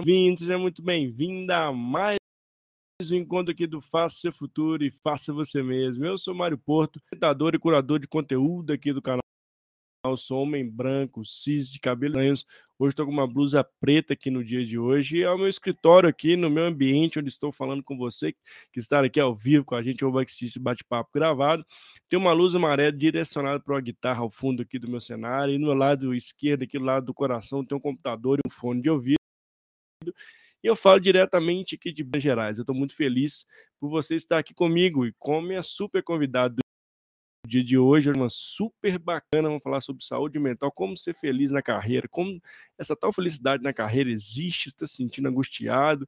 Seja 0.00 0.06
bem-vindo, 0.06 0.40
seja 0.40 0.58
muito 0.58 0.82
bem-vinda 0.82 1.66
a 1.66 1.72
mais 1.72 2.16
um 3.12 3.16
encontro 3.16 3.52
aqui 3.52 3.66
do 3.66 3.80
Faça 3.80 4.16
Seu 4.16 4.32
Futuro 4.32 4.82
e 4.82 4.90
Faça 4.90 5.32
Você 5.32 5.62
Mesmo. 5.62 6.06
Eu 6.06 6.16
sou 6.16 6.34
Mário 6.34 6.56
Porto, 6.56 7.00
editador 7.12 7.54
e 7.54 7.58
curador 7.58 7.98
de 7.98 8.08
conteúdo 8.08 8.72
aqui 8.72 8.92
do 8.92 9.02
canal. 9.02 9.20
Eu 10.06 10.16
sou 10.16 10.42
homem 10.42 10.66
branco, 10.66 11.22
cis, 11.24 11.70
de 11.70 11.78
cabelos 11.78 12.46
Hoje 12.78 12.92
estou 12.92 13.04
com 13.04 13.12
uma 13.12 13.26
blusa 13.26 13.62
preta 13.78 14.14
aqui 14.14 14.30
no 14.30 14.42
dia 14.42 14.64
de 14.64 14.78
hoje. 14.78 15.18
E 15.18 15.22
é 15.22 15.30
o 15.30 15.36
meu 15.36 15.48
escritório 15.48 16.08
aqui, 16.08 16.34
no 16.34 16.48
meu 16.48 16.64
ambiente, 16.64 17.18
onde 17.18 17.28
estou 17.28 17.52
falando 17.52 17.82
com 17.82 17.94
você, 17.98 18.32
que 18.72 18.80
está 18.80 19.04
aqui 19.04 19.20
ao 19.20 19.34
vivo 19.34 19.66
com 19.66 19.74
a 19.74 19.82
gente, 19.82 20.02
ou 20.02 20.10
vai 20.10 20.24
assistir 20.24 20.46
esse 20.46 20.58
bate-papo 20.58 21.10
gravado. 21.12 21.62
Tem 22.08 22.18
uma 22.18 22.32
luz 22.32 22.54
amarela 22.54 22.90
direcionada 22.90 23.60
para 23.60 23.76
a 23.76 23.82
guitarra 23.82 24.20
ao 24.20 24.30
fundo 24.30 24.62
aqui 24.62 24.78
do 24.78 24.90
meu 24.90 25.00
cenário. 25.00 25.52
E 25.52 25.58
no 25.58 25.74
lado 25.74 26.14
esquerdo, 26.14 26.62
aqui 26.62 26.78
do 26.78 26.84
lado 26.86 27.04
do 27.04 27.12
coração, 27.12 27.62
tem 27.62 27.76
um 27.76 27.80
computador 27.80 28.38
e 28.38 28.48
um 28.48 28.50
fone 28.50 28.80
de 28.80 28.88
ouvido. 28.88 29.19
E 30.62 30.66
eu 30.66 30.76
falo 30.76 31.00
diretamente 31.00 31.74
aqui 31.74 31.92
de 31.92 32.04
Minas 32.04 32.22
Gerais. 32.22 32.58
Eu 32.58 32.62
estou 32.62 32.74
muito 32.74 32.94
feliz 32.94 33.46
por 33.78 33.88
você 33.88 34.14
estar 34.14 34.38
aqui 34.38 34.54
comigo 34.54 35.06
e 35.06 35.12
como 35.18 35.48
minha 35.48 35.62
super 35.62 36.02
convidado 36.02 36.56
do 36.56 37.48
dia 37.48 37.64
de 37.64 37.78
hoje, 37.78 38.10
uma 38.10 38.28
super 38.28 38.98
bacana, 38.98 39.48
vamos 39.48 39.62
falar 39.62 39.80
sobre 39.80 40.04
saúde 40.04 40.38
mental, 40.38 40.70
como 40.70 40.96
ser 40.96 41.14
feliz 41.14 41.50
na 41.50 41.62
carreira, 41.62 42.06
como 42.08 42.40
essa 42.78 42.94
tal 42.94 43.12
felicidade 43.12 43.62
na 43.62 43.72
carreira 43.72 44.10
existe, 44.10 44.68
está 44.68 44.86
se 44.86 44.96
sentindo 44.96 45.28
angustiado. 45.28 46.06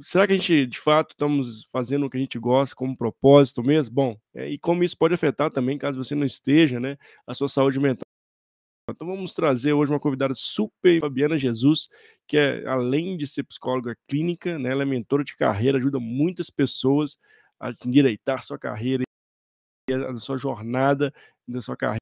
Será 0.00 0.26
que 0.26 0.32
a 0.32 0.36
gente, 0.36 0.66
de 0.66 0.78
fato, 0.78 1.10
estamos 1.10 1.64
fazendo 1.64 2.06
o 2.06 2.10
que 2.10 2.16
a 2.16 2.20
gente 2.20 2.38
gosta 2.38 2.74
como 2.74 2.96
propósito 2.96 3.62
mesmo? 3.62 3.94
Bom, 3.94 4.18
é, 4.34 4.48
e 4.48 4.58
como 4.58 4.84
isso 4.84 4.96
pode 4.96 5.14
afetar 5.14 5.50
também, 5.50 5.78
caso 5.78 6.02
você 6.02 6.14
não 6.14 6.24
esteja, 6.24 6.80
né, 6.80 6.96
a 7.26 7.34
sua 7.34 7.48
saúde 7.48 7.78
mental 7.78 8.06
então 8.88 9.06
vamos 9.06 9.34
trazer 9.34 9.72
hoje 9.72 9.90
uma 9.90 9.98
convidada 9.98 10.32
super, 10.34 11.00
Fabiana 11.00 11.36
Jesus, 11.36 11.88
que 12.26 12.36
é 12.36 12.66
além 12.68 13.16
de 13.16 13.26
ser 13.26 13.42
psicóloga 13.42 13.96
clínica, 14.08 14.58
né, 14.58 14.70
ela 14.70 14.82
é 14.82 14.86
mentora 14.86 15.24
de 15.24 15.34
carreira, 15.34 15.76
ajuda 15.76 15.98
muitas 15.98 16.50
pessoas 16.50 17.18
a 17.58 17.72
endireitar 17.84 18.44
sua 18.44 18.58
carreira, 18.58 19.02
a 19.90 20.14
sua 20.14 20.36
jornada 20.36 21.12
da 21.48 21.60
sua 21.60 21.76
carreira 21.76 22.00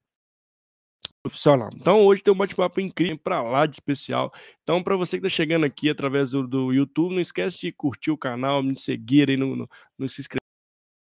profissional. 1.22 1.70
Então 1.74 2.04
hoje 2.04 2.22
tem 2.22 2.34
um 2.34 2.36
bate-papo 2.36 2.80
incrível 2.80 3.18
para 3.18 3.40
lá 3.40 3.64
de 3.64 3.76
especial. 3.76 4.30
Então 4.62 4.82
para 4.82 4.94
você 4.94 5.18
que 5.18 5.26
está 5.26 5.34
chegando 5.34 5.64
aqui 5.64 5.88
através 5.88 6.30
do, 6.30 6.46
do, 6.46 6.70
YouTube, 6.70 7.14
não 7.14 7.20
esquece 7.20 7.60
de 7.60 7.72
curtir 7.72 8.10
o 8.10 8.18
canal, 8.18 8.62
me 8.62 8.78
seguir 8.78 9.30
aí 9.30 9.36
no, 9.38 9.56
no, 9.56 9.70
no 9.98 10.08
se 10.08 10.20
inscrever 10.20 10.43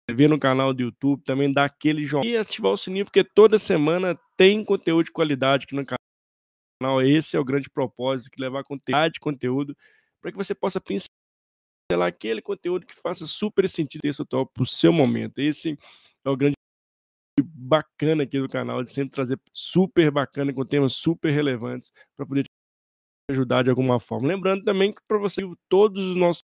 inscrever 0.08 0.28
no 0.28 0.38
canal 0.38 0.72
do 0.72 0.82
YouTube, 0.82 1.22
também 1.22 1.52
dar 1.52 1.66
aquele 1.66 2.02
joinha 2.04 2.30
e 2.30 2.36
ativar 2.36 2.72
o 2.72 2.76
sininho, 2.76 3.04
porque 3.04 3.22
toda 3.22 3.58
semana 3.58 4.18
tem 4.36 4.64
conteúdo 4.64 5.06
de 5.06 5.12
qualidade 5.12 5.64
aqui 5.64 5.74
no 5.74 5.84
canal. 5.84 7.02
Esse 7.02 7.36
é 7.36 7.40
o 7.40 7.44
grande 7.44 7.68
propósito, 7.68 8.30
que 8.30 8.40
levar 8.40 8.64
conteúdo, 8.64 9.12
de 9.12 9.20
conteúdo 9.20 9.76
para 10.20 10.32
que 10.32 10.36
você 10.36 10.54
possa 10.54 10.80
pincelar 10.80 12.08
aquele 12.08 12.40
conteúdo 12.40 12.86
que 12.86 12.94
faça 12.94 13.26
super 13.26 13.68
sentido 13.68 14.04
esse 14.04 14.22
atual 14.22 14.46
para 14.46 14.62
o 14.62 14.66
seu 14.66 14.92
momento. 14.92 15.40
Esse 15.40 15.78
é 16.24 16.30
o 16.30 16.36
grande 16.36 16.54
bacana 17.42 18.22
aqui 18.22 18.40
do 18.40 18.48
canal, 18.48 18.82
de 18.82 18.90
sempre 18.90 19.10
trazer 19.10 19.38
super 19.52 20.10
bacana, 20.10 20.52
com 20.52 20.64
temas 20.64 20.94
super 20.94 21.30
relevantes, 21.30 21.92
para 22.16 22.26
poder 22.26 22.44
te 22.44 22.48
ajudar 23.30 23.62
de 23.62 23.70
alguma 23.70 24.00
forma. 24.00 24.26
Lembrando 24.26 24.64
também 24.64 24.92
que 24.92 25.00
para 25.06 25.18
você 25.18 25.42
todos 25.68 26.02
os 26.04 26.16
nossos 26.16 26.42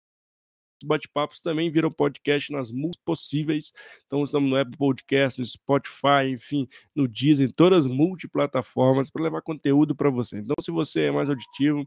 bate-papos 0.84 1.41
também 1.41 1.71
viram 1.71 1.91
podcast 1.91 2.53
nas 2.53 2.71
múltiplas 2.71 3.05
possíveis. 3.05 3.72
Então 4.06 4.22
estamos 4.25 4.49
no 4.49 4.56
Apple 4.56 4.77
Podcast, 4.77 5.41
no 5.41 5.47
Spotify, 5.47 6.28
enfim, 6.31 6.69
no 6.95 7.06
Disney, 7.09 7.53
todas 7.53 7.87
as 7.87 7.93
multiplataformas 7.93 9.11
para 9.11 9.22
levar 9.22 9.43
conteúdo 9.43 9.95
para 9.95 10.11
você. 10.11 10.39
Então, 10.39 10.55
se 10.61 10.71
você 10.71 11.03
é 11.03 11.11
mais 11.11 11.28
auditivo, 11.28 11.87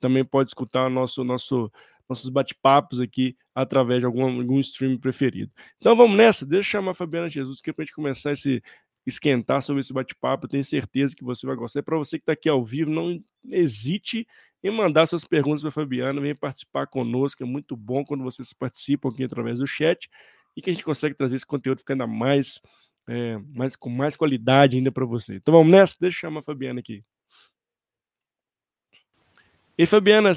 também 0.00 0.24
pode 0.24 0.50
escutar 0.50 0.88
nosso 0.88 1.24
nosso 1.24 1.70
nossos 2.08 2.30
bate-papos 2.30 3.00
aqui 3.00 3.36
através 3.54 4.00
de 4.00 4.06
algum, 4.06 4.24
algum 4.24 4.58
stream 4.60 4.96
preferido. 4.96 5.52
Então 5.76 5.94
vamos 5.94 6.16
nessa, 6.16 6.46
deixa 6.46 6.68
eu 6.68 6.80
chamar 6.80 6.92
a 6.92 6.94
Fabiana 6.94 7.28
Jesus 7.28 7.58
aqui 7.60 7.70
para 7.70 7.82
a 7.82 7.84
gente 7.84 7.94
começar 7.94 8.32
esse 8.32 8.62
esquentar 9.08 9.62
sobre 9.62 9.80
esse 9.80 9.92
bate-papo. 9.92 10.48
Tenho 10.48 10.64
certeza 10.64 11.16
que 11.16 11.24
você 11.24 11.46
vai 11.46 11.56
gostar. 11.56 11.82
Para 11.82 11.96
você 11.96 12.18
que 12.18 12.22
está 12.22 12.32
aqui 12.32 12.48
ao 12.48 12.64
vivo, 12.64 12.90
não 12.90 13.22
hesite 13.50 14.26
e 14.62 14.70
mandar 14.70 15.06
suas 15.06 15.24
perguntas 15.24 15.60
para 15.60 15.68
a 15.68 15.72
Fabiana, 15.72 16.20
vem 16.20 16.34
participar 16.34 16.86
conosco, 16.86 17.42
é 17.42 17.46
muito 17.46 17.76
bom 17.76 18.04
quando 18.04 18.24
vocês 18.24 18.52
participam 18.52 19.08
aqui 19.08 19.24
através 19.24 19.60
do 19.60 19.66
chat 19.66 20.08
e 20.56 20.62
que 20.62 20.70
a 20.70 20.72
gente 20.72 20.84
consegue 20.84 21.14
trazer 21.14 21.36
esse 21.36 21.46
conteúdo 21.46 21.78
ficando 21.78 22.06
mais, 22.08 22.60
é, 23.08 23.38
mais 23.54 23.76
com 23.76 23.88
mais 23.88 24.16
qualidade 24.16 24.76
ainda 24.76 24.90
para 24.90 25.06
você. 25.06 25.36
Então 25.36 25.54
vamos 25.54 25.70
nessa? 25.70 25.96
Deixa 26.00 26.16
eu 26.16 26.20
chamar 26.20 26.40
a 26.40 26.42
Fabiana 26.42 26.80
aqui. 26.80 27.04
E 29.76 29.86
Fabiana, 29.86 30.32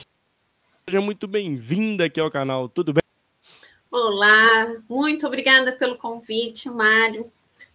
seja 0.88 1.02
muito 1.02 1.28
bem-vinda 1.28 2.06
aqui 2.06 2.20
ao 2.20 2.30
canal, 2.30 2.70
tudo 2.70 2.94
bem? 2.94 3.02
Olá, 3.90 4.76
muito 4.88 5.26
obrigada 5.26 5.72
pelo 5.72 5.98
convite, 5.98 6.70
Mário. 6.70 7.32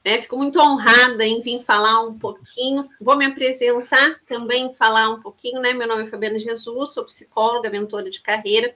Né? 0.06 0.22
Fico 0.22 0.36
muito 0.36 0.60
honrada 0.60 1.26
em 1.26 1.40
vir 1.40 1.60
falar 1.64 2.02
um 2.02 2.16
pouquinho. 2.16 2.88
Vou 3.00 3.16
me 3.16 3.26
apresentar 3.26 4.20
também, 4.24 4.72
falar 4.72 5.10
um 5.10 5.20
pouquinho. 5.20 5.60
Né? 5.60 5.72
Meu 5.72 5.88
nome 5.88 6.04
é 6.04 6.06
Fabiana 6.06 6.38
Jesus, 6.38 6.94
sou 6.94 7.02
psicóloga, 7.02 7.68
mentora 7.68 8.08
de 8.08 8.20
carreira. 8.20 8.72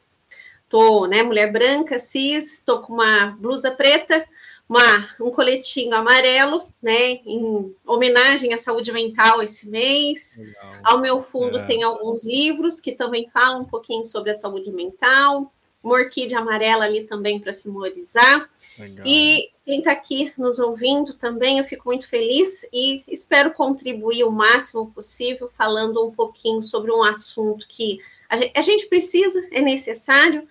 Tô, 0.68 1.06
né, 1.06 1.22
mulher 1.22 1.52
branca, 1.52 2.00
cis, 2.00 2.54
estou 2.54 2.80
com 2.80 2.94
uma 2.94 3.36
blusa 3.38 3.72
preta, 3.72 4.24
uma, 4.68 5.08
um 5.20 5.30
coletinho 5.30 5.94
amarelo, 5.96 6.62
né, 6.80 7.20
em 7.26 7.74
homenagem 7.84 8.54
à 8.54 8.58
saúde 8.58 8.92
mental 8.92 9.42
esse 9.42 9.68
mês. 9.68 10.36
Legal. 10.36 10.72
Ao 10.84 10.98
meu 11.00 11.22
fundo 11.22 11.58
é. 11.58 11.64
tem 11.64 11.82
alguns 11.82 12.24
livros 12.24 12.80
que 12.80 12.92
também 12.92 13.28
falam 13.30 13.62
um 13.62 13.64
pouquinho 13.64 14.04
sobre 14.04 14.30
a 14.30 14.34
saúde 14.34 14.70
mental. 14.72 15.52
Uma 15.82 15.94
orquídea 15.94 16.38
amarela 16.38 16.84
ali 16.84 17.04
também 17.04 17.40
para 17.40 17.52
simbolizar. 17.52 18.48
Legal. 18.78 19.06
E 19.06 19.50
quem 19.70 19.78
está 19.78 19.92
aqui 19.92 20.32
nos 20.36 20.58
ouvindo 20.58 21.14
também, 21.14 21.58
eu 21.58 21.64
fico 21.64 21.84
muito 21.86 22.08
feliz 22.08 22.66
e 22.72 23.04
espero 23.06 23.52
contribuir 23.52 24.24
o 24.24 24.32
máximo 24.32 24.90
possível 24.90 25.48
falando 25.56 26.04
um 26.04 26.10
pouquinho 26.10 26.60
sobre 26.60 26.90
um 26.90 27.04
assunto 27.04 27.68
que 27.68 28.00
a 28.28 28.60
gente 28.62 28.86
precisa, 28.86 29.46
é 29.52 29.60
necessário, 29.60 30.42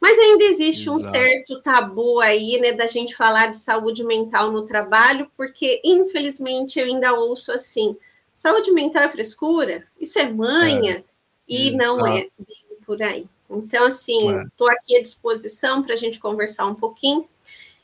mas 0.00 0.16
ainda 0.16 0.44
existe 0.44 0.82
Exato. 0.82 0.96
um 0.96 1.00
certo 1.00 1.60
tabu 1.60 2.20
aí, 2.20 2.60
né, 2.60 2.70
da 2.70 2.86
gente 2.86 3.16
falar 3.16 3.48
de 3.48 3.56
saúde 3.56 4.04
mental 4.04 4.52
no 4.52 4.62
trabalho, 4.62 5.28
porque 5.36 5.80
infelizmente 5.84 6.78
eu 6.78 6.86
ainda 6.86 7.14
ouço 7.14 7.50
assim: 7.50 7.96
saúde 8.36 8.70
mental 8.70 9.02
é 9.02 9.08
frescura, 9.08 9.84
isso 10.00 10.20
é 10.20 10.30
manha, 10.30 10.98
é. 10.98 11.04
e 11.48 11.68
Exato. 11.70 11.84
não 11.84 12.06
é 12.06 12.28
bem 12.38 12.78
por 12.86 13.02
aí. 13.02 13.26
Então, 13.50 13.86
assim, 13.86 14.40
estou 14.46 14.70
é. 14.70 14.74
aqui 14.74 14.96
à 14.96 15.02
disposição 15.02 15.82
para 15.82 15.94
a 15.94 15.96
gente 15.96 16.20
conversar 16.20 16.64
um 16.66 16.76
pouquinho. 16.76 17.28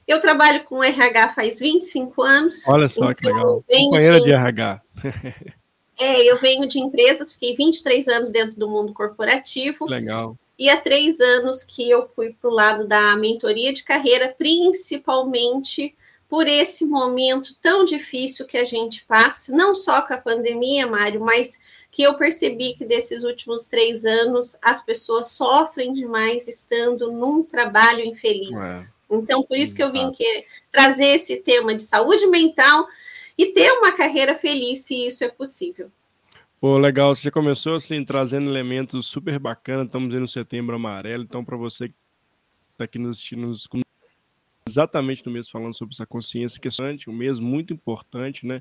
Eu 0.09 0.21
trabalho 0.21 0.65
com 0.65 0.83
RH 0.83 1.29
faz 1.35 1.61
25 1.61 2.23
anos. 2.23 2.67
Olha 2.67 2.89
só 2.89 3.11
então 3.11 3.15
que 3.15 3.27
legal. 3.27 3.63
Companheira 3.71 4.19
de, 4.19 4.25
de 4.25 4.33
RH. 4.33 4.83
é, 6.01 6.23
eu 6.25 6.39
venho 6.39 6.67
de 6.67 6.81
empresas, 6.81 7.35
fiquei 7.35 7.55
23 7.55 8.09
anos 8.09 8.31
dentro 8.31 8.59
do 8.59 8.71
mundo 8.71 8.95
corporativo. 8.95 9.85
Legal. 9.85 10.35
E 10.59 10.71
há 10.71 10.79
três 10.79 11.21
anos 11.21 11.63
que 11.63 11.89
eu 11.89 12.09
fui 12.17 12.33
para 12.33 12.49
o 12.49 12.55
lado 12.55 12.89
da 12.89 13.15
mentoria 13.17 13.71
de 13.71 13.85
carreira, 13.85 14.35
principalmente 14.37 15.95
por 16.27 16.47
esse 16.47 16.87
momento 16.87 17.55
tão 17.61 17.85
difícil 17.85 18.47
que 18.47 18.57
a 18.57 18.65
gente 18.65 19.05
passa, 19.05 19.55
não 19.55 19.75
só 19.75 20.03
com 20.03 20.15
a 20.15 20.19
pandemia, 20.19 20.87
Mário, 20.87 21.21
mas 21.21 21.61
que 21.91 22.03
eu 22.03 22.15
percebi 22.15 22.75
que 22.75 22.85
desses 22.85 23.25
últimos 23.25 23.67
três 23.67 24.05
anos 24.07 24.57
as 24.63 24.83
pessoas 24.83 25.29
sofrem 25.33 25.93
demais 25.93 26.49
estando 26.49 27.13
num 27.13 27.43
trabalho 27.43 28.05
infeliz. 28.05 28.95
É. 28.95 28.98
Então, 29.11 29.43
por 29.43 29.57
isso 29.57 29.75
que 29.75 29.83
eu 29.83 29.93
vim 29.93 30.11
que, 30.13 30.45
trazer 30.71 31.07
esse 31.07 31.37
tema 31.37 31.75
de 31.75 31.83
saúde 31.83 32.27
mental 32.27 32.87
e 33.37 33.47
ter 33.47 33.71
uma 33.73 33.93
carreira 33.93 34.35
feliz, 34.35 34.81
se 34.81 35.07
isso 35.07 35.25
é 35.25 35.29
possível. 35.29 35.91
Pô, 36.61 36.77
legal, 36.77 37.15
você 37.15 37.31
começou 37.31 37.77
assim, 37.77 38.05
trazendo 38.05 38.51
elementos 38.51 39.07
super 39.07 39.39
bacanas, 39.39 39.87
estamos 39.87 40.13
no 40.13 40.27
setembro 40.27 40.75
amarelo, 40.75 41.23
então 41.23 41.45
para 41.45 41.57
você 41.57 41.89
que 41.89 41.95
está 42.73 42.85
aqui 42.85 42.99
nos 42.99 43.19
assistindo, 43.19 43.83
exatamente 44.69 45.25
no 45.25 45.33
mês 45.33 45.49
falando 45.49 45.75
sobre 45.75 45.95
essa 45.95 46.05
consciência, 46.05 46.61
que 46.61 46.69
é 46.69 46.71
um 47.11 47.13
mês 47.13 47.39
muito 47.39 47.73
importante, 47.73 48.45
né? 48.45 48.61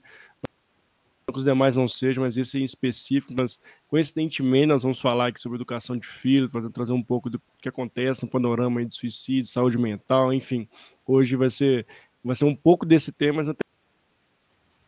Que 1.31 1.37
os 1.37 1.43
demais 1.43 1.75
não 1.75 1.87
sejam, 1.87 2.23
mas 2.23 2.37
esse 2.37 2.57
em 2.57 2.63
específico. 2.63 3.33
Mas, 3.37 3.59
coincidentemente, 3.87 4.67
nós 4.67 4.83
vamos 4.83 4.99
falar 4.99 5.27
aqui 5.27 5.39
sobre 5.39 5.57
educação 5.57 5.97
de 5.97 6.07
filhos, 6.07 6.51
fazer, 6.51 6.69
trazer 6.69 6.93
um 6.93 7.03
pouco 7.03 7.29
do 7.29 7.41
que 7.61 7.67
acontece 7.67 8.23
no 8.23 8.29
panorama 8.29 8.83
de 8.85 8.95
suicídio, 8.95 9.51
saúde 9.51 9.77
mental, 9.77 10.33
enfim. 10.33 10.67
Hoje 11.05 11.35
vai 11.35 11.49
ser, 11.49 11.85
vai 12.23 12.35
ser 12.35 12.45
um 12.45 12.55
pouco 12.55 12.85
desse 12.85 13.11
tema, 13.11 13.43
mas 13.43 13.55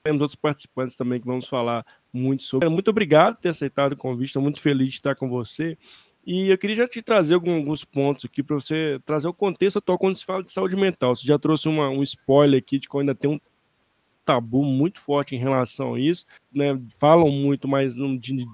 temos 0.01 0.21
outros 0.21 0.35
participantes 0.35 0.95
também 0.95 1.19
que 1.19 1.27
vamos 1.27 1.45
falar 1.45 1.85
muito 2.11 2.43
sobre. 2.43 2.69
Muito 2.69 2.89
obrigado 2.89 3.35
por 3.35 3.41
ter 3.41 3.49
aceitado 3.49 3.93
o 3.93 3.97
convite, 3.97 4.29
estou 4.29 4.41
muito 4.41 4.61
feliz 4.61 4.89
de 4.89 4.95
estar 4.95 5.15
com 5.15 5.29
você. 5.29 5.77
E 6.25 6.49
eu 6.49 6.57
queria 6.57 6.75
já 6.75 6.87
te 6.87 7.01
trazer 7.01 7.33
alguns 7.33 7.83
pontos 7.83 8.25
aqui 8.25 8.43
para 8.43 8.55
você 8.55 8.99
trazer 9.05 9.27
o 9.27 9.33
contexto 9.33 9.77
atual 9.77 9.97
quando 9.97 10.15
se 10.15 10.25
fala 10.25 10.43
de 10.43 10.51
saúde 10.51 10.75
mental. 10.75 11.15
Você 11.15 11.25
já 11.25 11.39
trouxe 11.39 11.67
uma, 11.67 11.89
um 11.89 12.03
spoiler 12.03 12.59
aqui 12.59 12.77
de 12.77 12.87
que 12.87 12.97
ainda 12.97 13.15
tem 13.15 13.31
um 13.31 13.39
tabu 14.29 14.63
muito 14.63 14.99
forte 14.99 15.35
em 15.35 15.39
relação 15.39 15.95
a 15.95 15.99
isso, 15.99 16.23
né? 16.53 16.79
Falam 16.99 17.31
muito, 17.31 17.67
mas 17.67 17.95
no, 17.95 18.09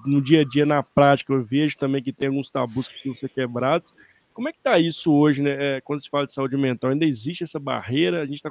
no 0.06 0.22
dia 0.22 0.40
a 0.40 0.44
dia, 0.44 0.64
na 0.64 0.82
prática, 0.82 1.34
eu 1.34 1.44
vejo 1.44 1.76
também 1.76 2.02
que 2.02 2.14
tem 2.14 2.28
alguns 2.28 2.50
tabus 2.50 2.88
que 2.88 2.94
precisam 2.94 3.14
ser 3.14 3.28
quebrados. 3.28 3.92
Como 4.32 4.48
é 4.48 4.52
que 4.52 4.58
está 4.58 4.78
isso 4.78 5.12
hoje, 5.12 5.42
né? 5.42 5.76
É, 5.76 5.80
quando 5.82 6.00
se 6.00 6.08
fala 6.08 6.24
de 6.24 6.32
saúde 6.32 6.56
mental, 6.56 6.90
ainda 6.90 7.04
existe 7.04 7.44
essa 7.44 7.60
barreira? 7.60 8.22
A 8.22 8.26
gente 8.26 8.36
está 8.36 8.50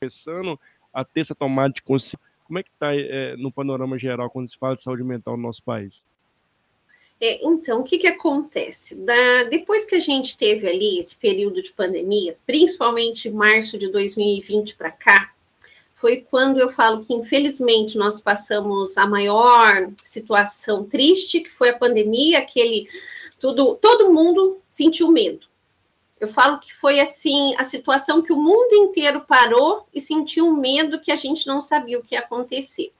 começando 0.00 0.58
a 0.90 1.04
ter 1.04 1.20
essa 1.20 1.34
tomada 1.34 1.74
de 1.74 1.82
consciência. 1.82 2.18
Como 2.44 2.58
é 2.58 2.62
que 2.62 2.70
está 2.70 2.96
é, 2.96 3.36
no 3.36 3.52
panorama 3.52 3.98
geral 3.98 4.30
quando 4.30 4.48
se 4.48 4.56
fala 4.56 4.74
de 4.74 4.82
saúde 4.82 5.04
mental 5.04 5.36
no 5.36 5.42
nosso 5.42 5.62
país? 5.62 6.06
É, 7.20 7.46
então, 7.46 7.80
o 7.80 7.84
que, 7.84 7.98
que 7.98 8.06
acontece? 8.06 8.96
Da, 9.04 9.44
depois 9.50 9.84
que 9.84 9.96
a 9.96 10.00
gente 10.00 10.36
teve 10.38 10.66
ali 10.66 10.98
esse 10.98 11.14
período 11.18 11.60
de 11.60 11.72
pandemia, 11.72 12.38
principalmente 12.46 13.30
março 13.30 13.76
de 13.76 13.88
2020 13.88 14.76
para 14.76 14.90
cá, 14.90 15.30
foi 16.02 16.26
quando 16.28 16.58
eu 16.58 16.68
falo 16.68 17.04
que, 17.04 17.14
infelizmente, 17.14 17.96
nós 17.96 18.20
passamos 18.20 18.98
a 18.98 19.06
maior 19.06 19.88
situação 20.04 20.82
triste, 20.84 21.38
que 21.38 21.48
foi 21.48 21.68
a 21.68 21.78
pandemia, 21.78 22.40
aquele 22.40 22.88
tudo, 23.38 23.76
todo 23.76 24.12
mundo 24.12 24.60
sentiu 24.66 25.08
medo. 25.12 25.46
Eu 26.18 26.26
falo 26.26 26.58
que 26.58 26.74
foi 26.74 26.98
assim 26.98 27.54
a 27.56 27.62
situação 27.62 28.20
que 28.20 28.32
o 28.32 28.36
mundo 28.36 28.74
inteiro 28.74 29.20
parou 29.20 29.86
e 29.94 30.00
sentiu 30.00 30.52
medo 30.52 31.00
que 31.00 31.12
a 31.12 31.16
gente 31.16 31.46
não 31.46 31.60
sabia 31.60 32.00
o 32.00 32.02
que 32.02 32.16
ia 32.16 32.20
acontecer. 32.20 32.92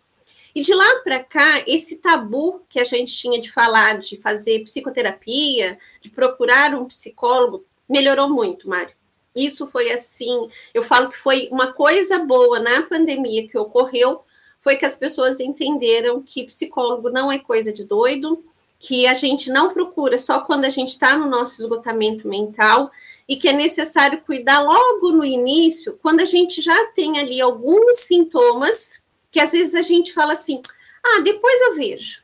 E 0.54 0.60
de 0.60 0.72
lá 0.72 1.00
para 1.02 1.24
cá, 1.24 1.64
esse 1.66 1.96
tabu 1.96 2.62
que 2.68 2.78
a 2.78 2.84
gente 2.84 3.12
tinha 3.12 3.40
de 3.40 3.50
falar, 3.50 3.98
de 3.98 4.16
fazer 4.16 4.62
psicoterapia, 4.62 5.76
de 6.00 6.08
procurar 6.08 6.72
um 6.72 6.84
psicólogo, 6.84 7.64
melhorou 7.88 8.28
muito, 8.28 8.68
Mário. 8.68 8.94
Isso 9.34 9.66
foi 9.66 9.90
assim, 9.90 10.48
eu 10.74 10.82
falo 10.82 11.08
que 11.08 11.16
foi 11.16 11.48
uma 11.50 11.72
coisa 11.72 12.18
boa 12.18 12.58
na 12.58 12.82
pandemia 12.82 13.48
que 13.48 13.56
ocorreu, 13.56 14.22
foi 14.60 14.76
que 14.76 14.84
as 14.84 14.94
pessoas 14.94 15.40
entenderam 15.40 16.22
que 16.22 16.44
psicólogo 16.44 17.10
não 17.10 17.32
é 17.32 17.38
coisa 17.38 17.72
de 17.72 17.84
doido, 17.84 18.44
que 18.78 19.06
a 19.06 19.14
gente 19.14 19.50
não 19.50 19.72
procura 19.72 20.18
só 20.18 20.40
quando 20.40 20.64
a 20.64 20.68
gente 20.68 20.90
está 20.90 21.16
no 21.16 21.28
nosso 21.28 21.62
esgotamento 21.62 22.28
mental 22.28 22.90
e 23.28 23.36
que 23.36 23.48
é 23.48 23.52
necessário 23.52 24.20
cuidar 24.20 24.60
logo 24.60 25.12
no 25.12 25.24
início, 25.24 25.98
quando 26.02 26.20
a 26.20 26.24
gente 26.24 26.60
já 26.60 26.86
tem 26.88 27.18
ali 27.18 27.40
alguns 27.40 27.98
sintomas 27.98 29.02
que 29.30 29.40
às 29.40 29.52
vezes 29.52 29.74
a 29.74 29.82
gente 29.82 30.12
fala 30.12 30.32
assim: 30.32 30.60
ah, 31.02 31.20
depois 31.20 31.60
eu 31.60 31.74
vejo. 31.76 32.22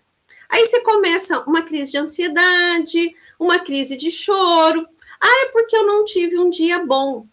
Aí 0.48 0.64
você 0.64 0.80
começa 0.80 1.40
uma 1.40 1.62
crise 1.62 1.92
de 1.92 1.98
ansiedade, 1.98 3.14
uma 3.38 3.58
crise 3.58 3.96
de 3.96 4.10
choro. 4.10 4.86
Ah, 5.20 5.46
é 5.46 5.48
porque 5.50 5.76
eu 5.76 5.86
não 5.86 6.04
tive 6.04 6.38
um 6.38 6.50
dia 6.50 6.84
bom. 6.84 7.26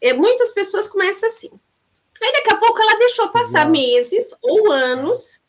É, 0.00 0.12
muitas 0.12 0.50
pessoas 0.50 0.86
começam 0.88 1.28
assim. 1.28 1.50
Aí 2.22 2.32
daqui 2.32 2.54
a 2.54 2.58
pouco 2.58 2.80
ela 2.80 2.98
deixou 2.98 3.28
passar 3.28 3.68
meses 3.68 4.34
ou 4.40 4.70
anos, 4.70 5.40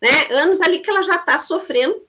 né? 0.00 0.28
Anos 0.30 0.60
ali 0.60 0.78
que 0.78 0.88
ela 0.88 1.02
já 1.02 1.16
está 1.16 1.38
sofrendo. 1.38 2.00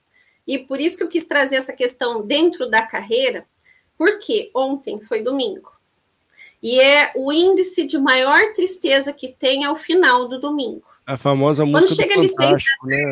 E 0.46 0.58
por 0.58 0.80
isso 0.80 0.96
que 0.96 1.02
eu 1.02 1.08
quis 1.08 1.26
trazer 1.26 1.56
essa 1.56 1.72
questão 1.72 2.22
dentro 2.22 2.68
da 2.68 2.82
carreira, 2.82 3.46
porque 3.96 4.50
ontem 4.54 5.00
foi 5.00 5.22
domingo. 5.22 5.72
E 6.62 6.80
é 6.80 7.12
o 7.16 7.32
índice 7.32 7.84
de 7.84 7.98
maior 7.98 8.52
tristeza 8.52 9.12
que 9.12 9.28
tem 9.28 9.64
ao 9.64 9.74
final 9.74 10.28
do 10.28 10.40
domingo. 10.40 10.84
A 11.04 11.16
famosa 11.16 11.64
música 11.64 11.80
Quando 11.80 11.96
chega 11.96 12.20
do 12.20 12.28
Fantástico, 12.28 12.86
né? 12.86 13.02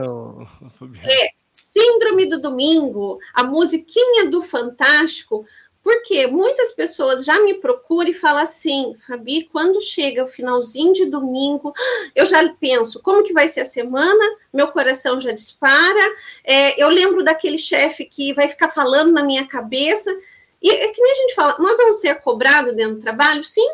É, 1.05 1.31
Síndrome 1.53 2.27
do 2.27 2.41
Domingo, 2.41 3.19
a 3.35 3.43
musiquinha 3.43 4.31
do 4.31 4.41
Fantástico, 4.41 5.45
porque 5.83 6.27
muitas 6.27 6.73
pessoas 6.73 7.25
já 7.25 7.41
me 7.43 7.55
procuram 7.55 8.11
e 8.11 8.15
falam 8.15 8.43
assim, 8.43 8.95
Fabi, 9.07 9.49
quando 9.51 9.81
chega 9.81 10.25
o 10.25 10.29
finalzinho 10.29 10.93
de 10.93 11.07
domingo, 11.07 11.73
eu 12.15 12.27
já 12.27 12.47
penso, 12.55 13.01
como 13.01 13.23
que 13.23 13.33
vai 13.33 13.49
ser 13.49 13.61
a 13.61 13.65
semana? 13.65 14.37
Meu 14.53 14.69
coração 14.69 15.21
já 15.21 15.33
dispara, 15.33 16.17
é, 16.45 16.83
eu 16.83 16.89
lembro 16.89 17.25
daquele 17.25 17.59
chefe 17.59 18.05
que 18.05 18.35
vai 18.35 18.49
ficar 18.49 18.69
falando 18.69 19.13
na 19.13 19.23
minha 19.23 19.47
cabeça, 19.47 20.15
e 20.63 20.71
é 20.71 20.89
que 20.89 21.01
nem 21.01 21.13
a 21.13 21.17
gente 21.17 21.35
fala, 21.35 21.57
nós 21.59 21.79
vamos 21.79 22.01
ser 22.01 22.15
cobrados 22.17 22.77
dentro 22.77 22.97
do 22.97 23.01
trabalho? 23.01 23.43
Sim, 23.43 23.67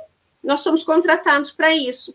nós 0.43 0.61
somos 0.61 0.85
contratados 0.85 1.51
para 1.51 1.75
isso. 1.75 2.15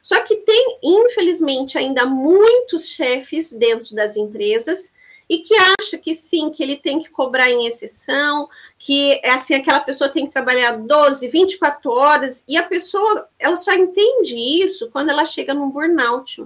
Só 0.00 0.20
que 0.20 0.36
tem, 0.36 0.78
infelizmente, 0.82 1.76
ainda 1.76 2.06
muitos 2.06 2.88
chefes 2.88 3.52
dentro 3.52 3.94
das 3.94 4.16
empresas 4.16 4.92
e 5.32 5.38
que 5.38 5.54
acha 5.80 5.96
que 5.96 6.14
sim, 6.14 6.50
que 6.50 6.62
ele 6.62 6.76
tem 6.76 7.00
que 7.00 7.08
cobrar 7.08 7.50
em 7.50 7.66
exceção, 7.66 8.50
que 8.78 9.18
assim, 9.24 9.54
aquela 9.54 9.80
pessoa 9.80 10.10
tem 10.10 10.26
que 10.26 10.32
trabalhar 10.32 10.72
12, 10.72 11.26
24 11.28 11.90
horas, 11.90 12.44
e 12.46 12.58
a 12.58 12.62
pessoa 12.62 13.26
ela 13.38 13.56
só 13.56 13.72
entende 13.72 14.36
isso 14.36 14.90
quando 14.90 15.08
ela 15.08 15.24
chega 15.24 15.54
num 15.54 15.70
burnout. 15.70 16.38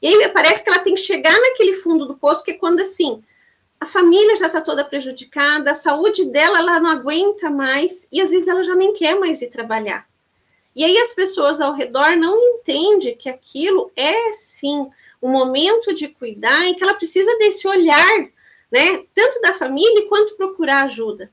E 0.00 0.06
aí 0.06 0.28
parece 0.28 0.62
que 0.62 0.70
ela 0.70 0.78
tem 0.78 0.94
que 0.94 1.00
chegar 1.00 1.32
naquele 1.32 1.74
fundo 1.74 2.06
do 2.06 2.14
poço, 2.14 2.44
que 2.44 2.52
é 2.52 2.54
quando 2.54 2.78
assim, 2.78 3.20
a 3.80 3.86
família 3.86 4.36
já 4.36 4.46
está 4.46 4.60
toda 4.60 4.84
prejudicada, 4.84 5.72
a 5.72 5.74
saúde 5.74 6.24
dela 6.26 6.60
ela 6.60 6.78
não 6.78 6.90
aguenta 6.90 7.50
mais, 7.50 8.06
e 8.12 8.20
às 8.20 8.30
vezes 8.30 8.46
ela 8.46 8.62
já 8.62 8.76
nem 8.76 8.92
quer 8.92 9.18
mais 9.18 9.42
ir 9.42 9.50
trabalhar. 9.50 10.06
E 10.76 10.84
aí 10.84 10.96
as 10.98 11.12
pessoas 11.14 11.60
ao 11.60 11.72
redor 11.72 12.16
não 12.16 12.38
entendem 12.38 13.16
que 13.16 13.28
aquilo 13.28 13.90
é 13.96 14.32
sim 14.32 14.88
um 15.22 15.30
momento 15.30 15.94
de 15.94 16.08
cuidar 16.08 16.68
e 16.68 16.74
que 16.74 16.82
ela 16.82 16.94
precisa 16.94 17.36
desse 17.38 17.66
olhar, 17.68 18.28
né? 18.70 19.04
Tanto 19.14 19.40
da 19.40 19.52
família 19.52 20.08
quanto 20.08 20.34
procurar 20.36 20.84
ajuda. 20.84 21.30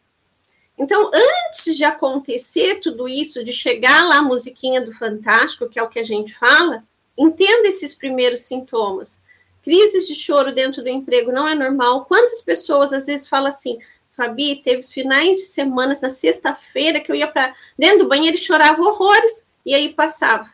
Então, 0.77 1.11
antes 1.13 1.75
de 1.75 1.83
acontecer 1.83 2.79
tudo 2.79 3.09
isso, 3.09 3.43
de 3.43 3.51
chegar 3.51 4.07
lá 4.07 4.19
a 4.19 4.21
musiquinha 4.21 4.79
do 4.79 4.93
Fantástico, 4.93 5.67
que 5.67 5.77
é 5.77 5.83
o 5.83 5.89
que 5.89 5.99
a 5.99 6.03
gente 6.03 6.33
fala, 6.33 6.83
entenda 7.17 7.67
esses 7.67 7.93
primeiros 7.93 8.39
sintomas. 8.39 9.21
Crises 9.61 10.07
de 10.07 10.15
choro 10.15 10.53
dentro 10.53 10.81
do 10.81 10.87
emprego 10.87 11.33
não 11.33 11.47
é 11.47 11.53
normal. 11.53 12.05
Quantas 12.05 12.41
pessoas 12.41 12.93
às 12.93 13.07
vezes 13.07 13.27
falam 13.27 13.47
assim: 13.47 13.77
Fabi, 14.15 14.57
teve 14.63 14.83
finais 14.83 15.37
de 15.37 15.45
semanas 15.47 15.99
na 15.99 16.09
sexta-feira 16.09 17.01
que 17.01 17.11
eu 17.11 17.15
ia 17.15 17.27
para 17.27 17.53
dentro 17.77 17.99
do 17.99 18.07
banheiro 18.07 18.37
e 18.37 18.39
chorava 18.39 18.81
horrores 18.81 19.45
e 19.65 19.73
aí 19.73 19.93
passava. 19.93 20.49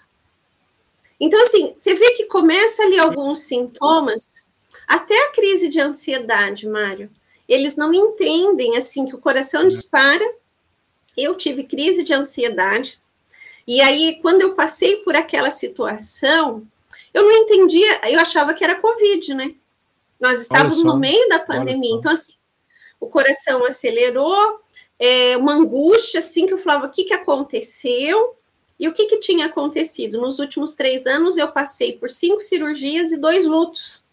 Então, 1.19 1.41
assim, 1.41 1.73
você 1.75 1.93
vê 1.93 2.11
que 2.11 2.25
começa 2.25 2.83
ali 2.83 2.99
alguns 2.99 3.39
sintomas, 3.41 4.27
até 4.87 5.17
a 5.25 5.31
crise 5.31 5.69
de 5.69 5.79
ansiedade, 5.79 6.67
Mário. 6.67 7.09
Eles 7.47 7.75
não 7.75 7.93
entendem, 7.93 8.77
assim, 8.77 9.05
que 9.05 9.15
o 9.15 9.19
coração 9.19 9.67
dispara. 9.67 10.25
Eu 11.15 11.35
tive 11.35 11.63
crise 11.63 12.03
de 12.03 12.13
ansiedade. 12.13 12.99
E 13.67 13.81
aí, 13.81 14.19
quando 14.21 14.41
eu 14.41 14.53
passei 14.53 14.97
por 14.97 15.15
aquela 15.15 15.51
situação, 15.51 16.67
eu 17.13 17.23
não 17.23 17.31
entendia, 17.31 18.01
eu 18.09 18.19
achava 18.19 18.53
que 18.53 18.63
era 18.63 18.75
Covid, 18.75 19.33
né? 19.33 19.55
Nós 20.19 20.41
estávamos 20.41 20.83
no 20.83 20.97
meio 20.97 21.27
da 21.29 21.39
pandemia. 21.39 21.93
Então, 21.93 22.11
assim, 22.11 22.33
o 22.99 23.07
coração 23.07 23.65
acelerou, 23.65 24.59
é, 24.99 25.37
uma 25.37 25.53
angústia, 25.53 26.19
assim, 26.19 26.45
que 26.45 26.53
eu 26.53 26.57
falava, 26.57 26.87
o 26.87 26.89
que, 26.89 27.03
que 27.03 27.13
aconteceu? 27.13 28.35
E 28.79 28.87
o 28.87 28.93
que, 28.93 29.05
que 29.05 29.19
tinha 29.19 29.45
acontecido? 29.45 30.19
Nos 30.19 30.39
últimos 30.39 30.73
três 30.73 31.05
anos, 31.05 31.37
eu 31.37 31.47
passei 31.49 31.93
por 31.93 32.11
cinco 32.11 32.41
cirurgias 32.41 33.11
e 33.11 33.17
dois 33.17 33.45
lutos. 33.45 34.03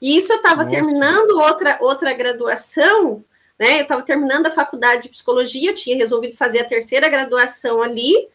E 0.00 0.16
isso 0.16 0.32
eu 0.32 0.38
estava 0.38 0.66
terminando 0.66 1.38
outra, 1.38 1.78
outra 1.80 2.12
graduação, 2.12 3.24
né? 3.58 3.78
Eu 3.78 3.82
estava 3.82 4.02
terminando 4.02 4.46
a 4.46 4.50
faculdade 4.50 5.04
de 5.04 5.08
psicologia, 5.10 5.70
eu 5.70 5.76
tinha 5.76 5.96
resolvido 5.96 6.36
fazer 6.36 6.60
a 6.60 6.64
terceira 6.64 7.08
graduação 7.08 7.82
ali. 7.82 8.28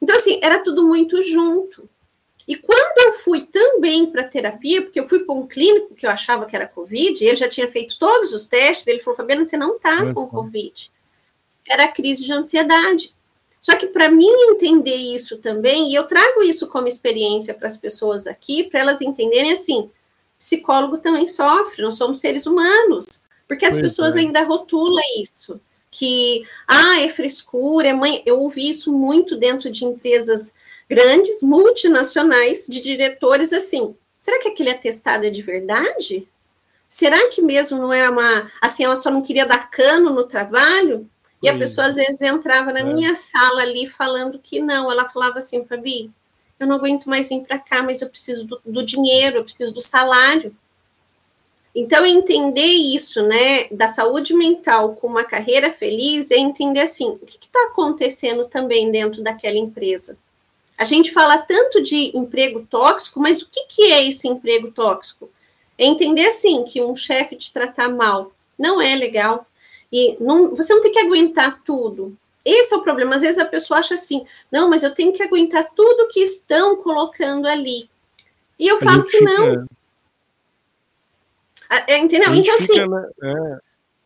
Então, 0.00 0.14
assim, 0.14 0.38
era 0.42 0.62
tudo 0.62 0.86
muito 0.86 1.20
junto. 1.22 1.88
E 2.46 2.54
quando 2.56 2.98
eu 2.98 3.12
fui 3.18 3.42
também 3.42 4.06
para 4.06 4.24
terapia, 4.24 4.80
porque 4.80 5.00
eu 5.00 5.08
fui 5.08 5.18
para 5.18 5.34
um 5.34 5.46
clínico 5.46 5.94
que 5.94 6.06
eu 6.06 6.10
achava 6.10 6.46
que 6.46 6.56
era 6.56 6.68
Covid, 6.68 7.22
ele 7.22 7.36
já 7.36 7.48
tinha 7.48 7.68
feito 7.68 7.98
todos 7.98 8.32
os 8.32 8.46
testes, 8.46 8.86
ele 8.86 9.00
falou, 9.00 9.16
Fabiana, 9.16 9.46
você 9.46 9.56
não 9.56 9.76
está 9.76 10.14
com 10.14 10.26
Covid. 10.28 10.90
Era 11.68 11.88
crise 11.88 12.24
de 12.24 12.32
ansiedade. 12.32 13.14
Só 13.68 13.76
que 13.76 13.88
para 13.88 14.10
mim 14.10 14.32
entender 14.48 14.96
isso 14.96 15.36
também, 15.36 15.90
e 15.90 15.94
eu 15.94 16.04
trago 16.04 16.42
isso 16.42 16.68
como 16.68 16.88
experiência 16.88 17.52
para 17.52 17.66
as 17.66 17.76
pessoas 17.76 18.26
aqui, 18.26 18.64
para 18.64 18.80
elas 18.80 19.02
entenderem 19.02 19.52
assim, 19.52 19.90
psicólogo 20.38 20.96
também 20.96 21.28
sofre, 21.28 21.82
nós 21.82 21.98
somos 21.98 22.18
seres 22.18 22.46
humanos, 22.46 23.20
porque 23.46 23.66
as 23.66 23.74
pois 23.74 23.82
pessoas 23.82 24.16
é. 24.16 24.20
ainda 24.20 24.42
rotulam 24.42 25.02
isso, 25.20 25.60
que, 25.90 26.46
ah, 26.66 27.02
é 27.02 27.10
frescura, 27.10 27.88
é 27.88 27.92
mãe, 27.92 28.22
eu 28.24 28.40
ouvi 28.40 28.70
isso 28.70 28.90
muito 28.90 29.36
dentro 29.36 29.70
de 29.70 29.84
empresas 29.84 30.54
grandes, 30.88 31.42
multinacionais, 31.42 32.66
de 32.66 32.80
diretores 32.80 33.52
assim. 33.52 33.94
Será 34.18 34.40
que 34.40 34.48
aquele 34.48 34.70
atestado 34.70 35.26
é 35.26 35.30
de 35.30 35.42
verdade? 35.42 36.26
Será 36.88 37.28
que 37.28 37.42
mesmo 37.42 37.76
não 37.76 37.92
é 37.92 38.08
uma. 38.08 38.50
Assim, 38.62 38.84
ela 38.84 38.96
só 38.96 39.10
não 39.10 39.20
queria 39.20 39.44
dar 39.44 39.70
cano 39.70 40.08
no 40.08 40.24
trabalho? 40.24 41.06
E 41.42 41.48
a 41.48 41.56
pessoa 41.56 41.86
às 41.86 41.96
vezes 41.96 42.20
entrava 42.20 42.72
na 42.72 42.80
é. 42.80 42.84
minha 42.84 43.14
sala 43.14 43.62
ali 43.62 43.88
falando 43.88 44.38
que 44.38 44.60
não. 44.60 44.90
Ela 44.90 45.08
falava 45.08 45.38
assim, 45.38 45.64
Fabi, 45.64 46.10
eu 46.58 46.66
não 46.66 46.76
aguento 46.76 47.08
mais 47.08 47.28
vir 47.28 47.42
para 47.42 47.58
cá, 47.58 47.82
mas 47.82 48.02
eu 48.02 48.08
preciso 48.08 48.44
do, 48.44 48.60
do, 48.64 48.84
dinheiro, 48.84 49.36
eu 49.36 49.44
preciso 49.44 49.72
do 49.72 49.80
salário. 49.80 50.54
Então, 51.74 52.04
entender 52.04 52.66
isso, 52.66 53.22
né, 53.22 53.68
da 53.70 53.86
saúde 53.86 54.34
mental 54.34 54.96
com 54.96 55.06
uma 55.06 55.22
carreira 55.22 55.70
feliz, 55.70 56.30
é 56.32 56.36
entender 56.36 56.80
assim, 56.80 57.10
o 57.10 57.26
que 57.26 57.38
está 57.46 57.68
acontecendo 57.70 58.46
também 58.46 58.90
dentro 58.90 59.22
daquela 59.22 59.56
empresa? 59.56 60.18
A 60.76 60.84
gente 60.84 61.12
fala 61.12 61.38
tanto 61.38 61.80
de 61.82 62.16
emprego 62.16 62.66
tóxico, 62.68 63.20
mas 63.20 63.42
o 63.42 63.48
que, 63.48 63.66
que 63.66 63.82
é 63.92 64.08
esse 64.08 64.26
emprego 64.26 64.72
tóxico? 64.72 65.30
É 65.76 65.84
entender 65.84 66.26
assim 66.26 66.64
que 66.64 66.82
um 66.82 66.96
chefe 66.96 67.36
te 67.36 67.52
tratar 67.52 67.88
mal 67.88 68.32
não 68.58 68.80
é 68.80 68.94
legal. 68.96 69.46
E 69.92 70.16
não, 70.20 70.54
você 70.54 70.74
não 70.74 70.82
tem 70.82 70.92
que 70.92 70.98
aguentar 70.98 71.62
tudo. 71.62 72.16
Esse 72.44 72.74
é 72.74 72.76
o 72.76 72.82
problema. 72.82 73.16
Às 73.16 73.22
vezes 73.22 73.38
a 73.38 73.44
pessoa 73.44 73.80
acha 73.80 73.94
assim, 73.94 74.24
não, 74.50 74.68
mas 74.68 74.82
eu 74.82 74.94
tenho 74.94 75.12
que 75.12 75.22
aguentar 75.22 75.68
tudo 75.74 76.08
que 76.08 76.20
estão 76.20 76.76
colocando 76.76 77.46
ali. 77.46 77.88
E 78.58 78.66
eu 78.66 78.78
falo 78.78 79.04
que 79.04 79.18
fica... 79.18 79.38
não. 79.38 79.66
É, 81.86 81.98
entendeu? 81.98 82.34
Então, 82.34 82.54
assim. 82.54 82.88
Né? 82.88 83.58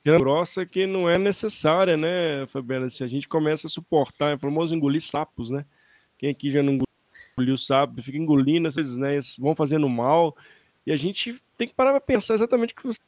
é, 0.04 0.18
grossa 0.18 0.66
que 0.66 0.86
não 0.86 1.08
é 1.08 1.16
necessária, 1.16 1.96
né, 1.96 2.44
Fabiana? 2.48 2.90
Se 2.90 3.04
a 3.04 3.06
gente 3.06 3.28
começa 3.28 3.68
a 3.68 3.70
suportar, 3.70 4.34
é 4.34 4.38
famoso 4.38 4.74
engolir 4.74 5.00
sapos, 5.00 5.50
né? 5.50 5.64
Quem 6.18 6.30
aqui 6.30 6.50
já 6.50 6.62
não 6.62 6.78
engoliu 7.36 7.56
sapo, 7.56 8.02
fica 8.02 8.18
engolindo, 8.18 8.66
às 8.66 8.74
vezes, 8.74 8.96
né? 8.96 9.18
Vão 9.38 9.54
fazendo 9.54 9.88
mal. 9.88 10.36
E 10.84 10.92
a 10.92 10.96
gente 10.96 11.40
tem 11.56 11.68
que 11.68 11.74
parar 11.74 11.92
para 11.92 12.00
pensar 12.00 12.34
exatamente 12.34 12.72
o 12.72 12.76
que 12.76 12.86
você 12.86 12.98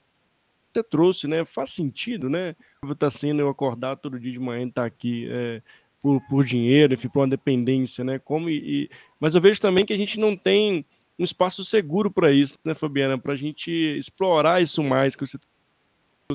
trouxe, 0.82 1.26
né? 1.28 1.44
Faz 1.44 1.70
sentido, 1.70 2.28
né? 2.28 2.54
Está 2.90 3.10
sendo 3.10 3.40
eu 3.40 3.48
acordar 3.48 3.96
todo 3.96 4.18
dia 4.18 4.32
de 4.32 4.38
manhã 4.38 4.64
e 4.64 4.68
estar 4.68 4.82
tá 4.82 4.86
aqui 4.86 5.28
é, 5.30 5.62
por, 6.02 6.20
por 6.28 6.44
dinheiro, 6.44 6.94
enfim, 6.94 7.08
por 7.08 7.20
uma 7.20 7.28
dependência, 7.28 8.04
né? 8.04 8.18
Como 8.18 8.50
e, 8.50 8.90
mas 9.18 9.34
eu 9.34 9.40
vejo 9.40 9.60
também 9.60 9.86
que 9.86 9.92
a 9.92 9.96
gente 9.96 10.18
não 10.18 10.36
tem 10.36 10.84
um 11.18 11.24
espaço 11.24 11.64
seguro 11.64 12.10
para 12.10 12.32
isso, 12.32 12.58
né, 12.64 12.74
Fabiana? 12.74 13.16
Para 13.16 13.32
a 13.32 13.36
gente 13.36 13.70
explorar 13.70 14.62
isso 14.62 14.82
mais, 14.82 15.14
que 15.14 15.26
você 15.26 15.38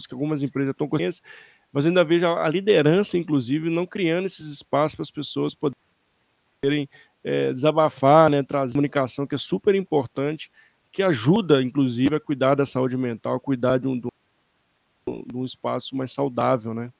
que 0.07 0.13
algumas 0.13 0.43
empresas 0.43 0.71
estão 0.71 0.87
conhecendo, 0.87 1.25
mas 1.71 1.83
eu 1.83 1.89
ainda 1.89 2.03
vejo 2.03 2.25
a 2.25 2.47
liderança, 2.47 3.17
inclusive, 3.17 3.69
não 3.69 3.85
criando 3.85 4.25
esses 4.25 4.51
espaços 4.51 4.95
para 4.95 5.03
as 5.03 5.11
pessoas 5.11 5.55
poderem 5.55 6.87
é, 7.23 7.51
desabafar, 7.51 8.29
né, 8.29 8.41
trazer 8.43 8.73
comunicação, 8.73 9.27
que 9.27 9.35
é 9.35 9.37
super 9.37 9.75
importante, 9.75 10.51
que 10.91 11.03
ajuda, 11.03 11.61
inclusive, 11.61 12.15
a 12.15 12.19
cuidar 12.19 12.55
da 12.55 12.65
saúde 12.65 12.97
mental, 12.97 13.39
cuidar 13.39 13.77
de 13.77 13.87
um, 13.87 13.99
de 13.99 14.07
um 15.33 15.45
espaço 15.45 15.95
mais 15.95 16.11
saudável, 16.11 16.73
né? 16.73 16.91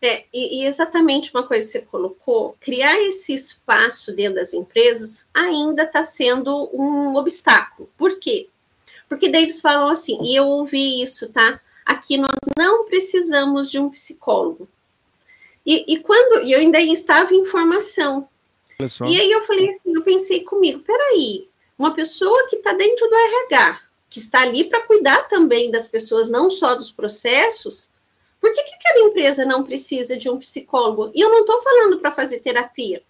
É, 0.00 0.24
e, 0.32 0.60
e, 0.60 0.66
exatamente 0.66 1.30
uma 1.34 1.42
coisa 1.42 1.64
que 1.66 1.72
você 1.72 1.80
colocou, 1.80 2.56
criar 2.60 3.00
esse 3.00 3.32
espaço 3.32 4.12
dentro 4.12 4.34
das 4.34 4.52
empresas 4.52 5.24
ainda 5.32 5.84
está 5.84 6.02
sendo 6.02 6.70
um 6.72 7.16
obstáculo. 7.16 7.88
Por 7.96 8.18
quê? 8.18 8.48
Porque 9.08 9.28
daí 9.28 9.44
eles 9.44 9.60
falam 9.60 9.88
assim, 9.88 10.18
e 10.22 10.36
eu 10.36 10.46
ouvi 10.46 11.02
isso, 11.02 11.30
tá? 11.30 11.60
Aqui 11.84 12.18
nós 12.18 12.38
não 12.58 12.84
precisamos 12.84 13.70
de 13.70 13.78
um 13.78 13.88
psicólogo. 13.88 14.68
E, 15.64 15.94
e 15.94 15.98
quando 16.00 16.44
e 16.44 16.52
eu 16.52 16.60
ainda 16.60 16.80
estava 16.80 17.34
em 17.34 17.44
formação. 17.44 18.28
E 19.06 19.20
aí 19.20 19.30
eu 19.30 19.46
falei 19.46 19.70
assim, 19.70 19.94
eu 19.94 20.02
pensei 20.02 20.44
comigo, 20.44 20.80
peraí, 20.80 21.48
uma 21.78 21.94
pessoa 21.94 22.46
que 22.48 22.56
está 22.56 22.72
dentro 22.72 23.08
do 23.08 23.14
RH, 23.14 23.80
que 24.16 24.20
está 24.20 24.40
ali 24.40 24.64
para 24.64 24.80
cuidar 24.80 25.28
também 25.28 25.70
das 25.70 25.86
pessoas, 25.86 26.30
não 26.30 26.50
só 26.50 26.74
dos 26.74 26.90
processos, 26.90 27.90
por 28.40 28.50
que, 28.50 28.62
que 28.62 28.74
aquela 28.74 29.08
empresa 29.08 29.44
não 29.44 29.62
precisa 29.62 30.16
de 30.16 30.30
um 30.30 30.38
psicólogo? 30.38 31.12
E 31.14 31.20
eu 31.20 31.28
não 31.28 31.40
estou 31.40 31.60
falando 31.60 31.98
para 31.98 32.10
fazer 32.10 32.40
terapia. 32.40 33.02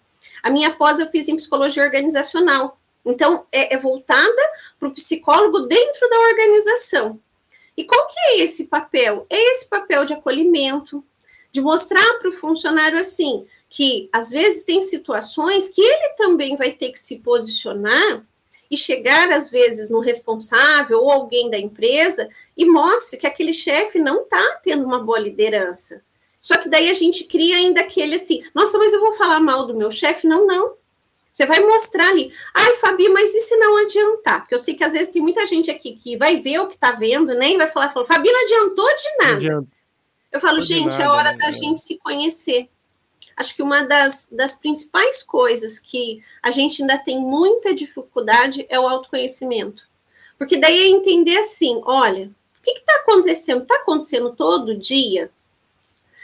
A 0.43 0.49
minha 0.49 0.69
pós 0.75 0.99
eu 0.99 1.09
fiz 1.09 1.29
em 1.29 1.37
psicologia 1.37 1.81
organizacional. 1.81 2.77
Então, 3.05 3.45
é, 3.53 3.73
é 3.73 3.77
voltada 3.77 4.41
para 4.77 4.89
o 4.89 4.93
psicólogo 4.93 5.61
dentro 5.61 6.09
da 6.09 6.19
organização. 6.19 7.17
E 7.77 7.85
qual 7.85 8.05
que 8.05 8.19
é 8.19 8.39
esse 8.39 8.65
papel? 8.65 9.25
É 9.29 9.51
esse 9.51 9.69
papel 9.69 10.03
de 10.03 10.11
acolhimento, 10.11 11.01
de 11.53 11.61
mostrar 11.61 12.19
para 12.19 12.27
o 12.27 12.33
funcionário 12.33 12.99
assim, 12.99 13.47
que 13.69 14.09
às 14.11 14.29
vezes 14.29 14.63
tem 14.63 14.81
situações 14.81 15.69
que 15.69 15.81
ele 15.81 16.09
também 16.17 16.57
vai 16.57 16.71
ter 16.71 16.91
que 16.91 16.99
se 16.99 17.19
posicionar 17.19 18.25
e 18.69 18.77
chegar, 18.77 19.31
às 19.31 19.49
vezes, 19.49 19.89
no 19.89 19.99
responsável 19.99 20.99
ou 20.99 21.11
alguém 21.11 21.49
da 21.49 21.57
empresa 21.57 22.29
e 22.55 22.65
mostre 22.65 23.17
que 23.17 23.27
aquele 23.27 23.53
chefe 23.53 23.99
não 23.99 24.23
está 24.23 24.59
tendo 24.63 24.85
uma 24.85 24.99
boa 24.99 25.19
liderança. 25.19 26.01
Só 26.39 26.57
que 26.57 26.69
daí 26.69 26.89
a 26.89 26.93
gente 26.93 27.23
cria 27.23 27.57
ainda 27.57 27.81
aquele 27.81 28.15
assim, 28.15 28.43
nossa, 28.53 28.77
mas 28.77 28.93
eu 28.93 28.99
vou 28.99 29.13
falar 29.13 29.39
mal 29.39 29.65
do 29.65 29.75
meu 29.75 29.91
chefe? 29.91 30.27
Não, 30.27 30.45
não. 30.45 30.75
Você 31.31 31.45
vai 31.45 31.59
mostrar 31.59 32.09
ali, 32.09 32.33
ai, 32.53 32.73
Fabi, 32.75 33.09
mas 33.09 33.33
e 33.35 33.41
se 33.41 33.55
não 33.57 33.77
adiantar? 33.77 34.39
Porque 34.41 34.55
eu 34.55 34.59
sei 34.59 34.73
que 34.73 34.83
às 34.83 34.93
vezes 34.93 35.09
tem 35.09 35.21
muita 35.21 35.45
gente 35.45 35.69
aqui 35.69 35.93
que 35.93 36.17
vai 36.17 36.39
ver 36.39 36.59
o 36.59 36.67
que 36.67 36.73
está 36.73 36.93
vendo, 36.93 37.33
né? 37.35 37.51
E 37.51 37.57
vai 37.57 37.67
falar, 37.67 37.89
fala, 37.89 38.05
Fabi, 38.05 38.31
não 38.31 38.41
adiantou 38.41 38.87
de 38.87 39.27
nada. 39.27 39.67
Eu 40.31 40.39
falo, 40.39 40.59
gente, 40.61 40.97
nada, 40.97 41.03
é 41.03 41.07
hora 41.09 41.31
né? 41.33 41.37
da 41.37 41.51
gente 41.51 41.79
se 41.79 41.97
conhecer 41.97 42.69
acho 43.37 43.55
que 43.55 43.61
uma 43.61 43.83
das, 43.83 44.27
das 44.31 44.55
principais 44.55 45.21
coisas 45.21 45.77
que 45.77 46.23
a 46.41 46.49
gente 46.49 46.81
ainda 46.81 46.97
tem 46.97 47.19
muita 47.19 47.73
dificuldade 47.73 48.65
é 48.67 48.79
o 48.79 48.87
autoconhecimento. 48.87 49.87
Porque 50.37 50.57
daí 50.57 50.85
é 50.85 50.87
entender 50.87 51.37
assim: 51.37 51.79
olha, 51.85 52.31
o 52.57 52.61
que 52.63 52.71
está 52.71 52.95
acontecendo? 52.95 53.61
Está 53.61 53.75
acontecendo 53.75 54.33
todo 54.35 54.75
dia? 54.75 55.29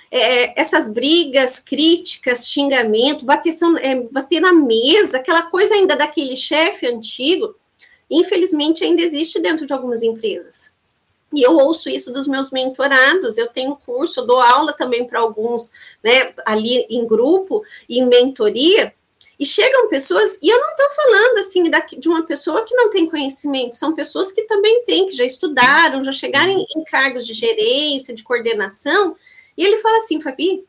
É, 0.10 0.60
essas 0.60 0.90
brigas, 0.90 1.60
críticas, 1.60 2.48
xingamento, 2.48 3.26
bater, 3.26 3.54
é, 3.82 3.96
bater 4.12 4.40
na 4.40 4.54
mesa, 4.54 5.18
aquela 5.18 5.44
coisa 5.44 5.74
ainda 5.74 5.96
daquele 5.96 6.36
chefe 6.36 6.86
antigo, 6.86 7.56
infelizmente 8.10 8.84
ainda 8.84 9.02
existe 9.02 9.40
dentro 9.40 9.66
de 9.66 9.74
algumas 9.74 10.04
empresas. 10.04 10.73
E 11.34 11.42
eu 11.42 11.58
ouço 11.58 11.90
isso 11.90 12.14
dos 12.14 12.28
meus 12.28 12.52
mentorados, 12.52 13.38
eu 13.38 13.48
tenho 13.48 13.76
curso, 13.76 14.20
eu 14.20 14.28
dou 14.28 14.40
aula 14.40 14.72
também 14.72 15.06
para 15.06 15.20
alguns, 15.20 15.72
né, 16.04 16.34
ali 16.46 16.86
em 16.90 17.08
grupo, 17.08 17.64
em 17.90 18.06
mentoria, 18.06 18.94
e 19.40 19.46
chegam 19.46 19.90
pessoas, 19.90 20.38
e 20.42 20.48
eu 20.48 20.60
não 20.60 20.70
estou 20.70 20.90
falando 20.92 21.40
assim 21.40 21.64
de 22.00 22.08
uma 22.08 22.24
pessoa 22.24 22.64
que 22.64 22.76
não 22.76 22.92
tem 22.92 23.10
conhecimento, 23.10 23.76
são 23.76 23.96
pessoas 23.96 24.32
que 24.32 24.44
também 24.44 24.84
têm, 24.86 25.08
que 25.08 25.14
já 25.14 25.26
estudaram, 25.26 26.04
já 26.04 26.12
chegaram 26.12 26.52
em, 26.52 26.66
em 26.78 26.84
cargos 26.84 27.26
de 27.26 27.34
gerência, 27.34 28.14
de 28.14 28.24
coordenação, 28.24 29.16
e 29.58 29.66
ele 29.66 29.78
fala 29.78 29.98
assim, 29.98 30.22
Fabi, 30.22 30.64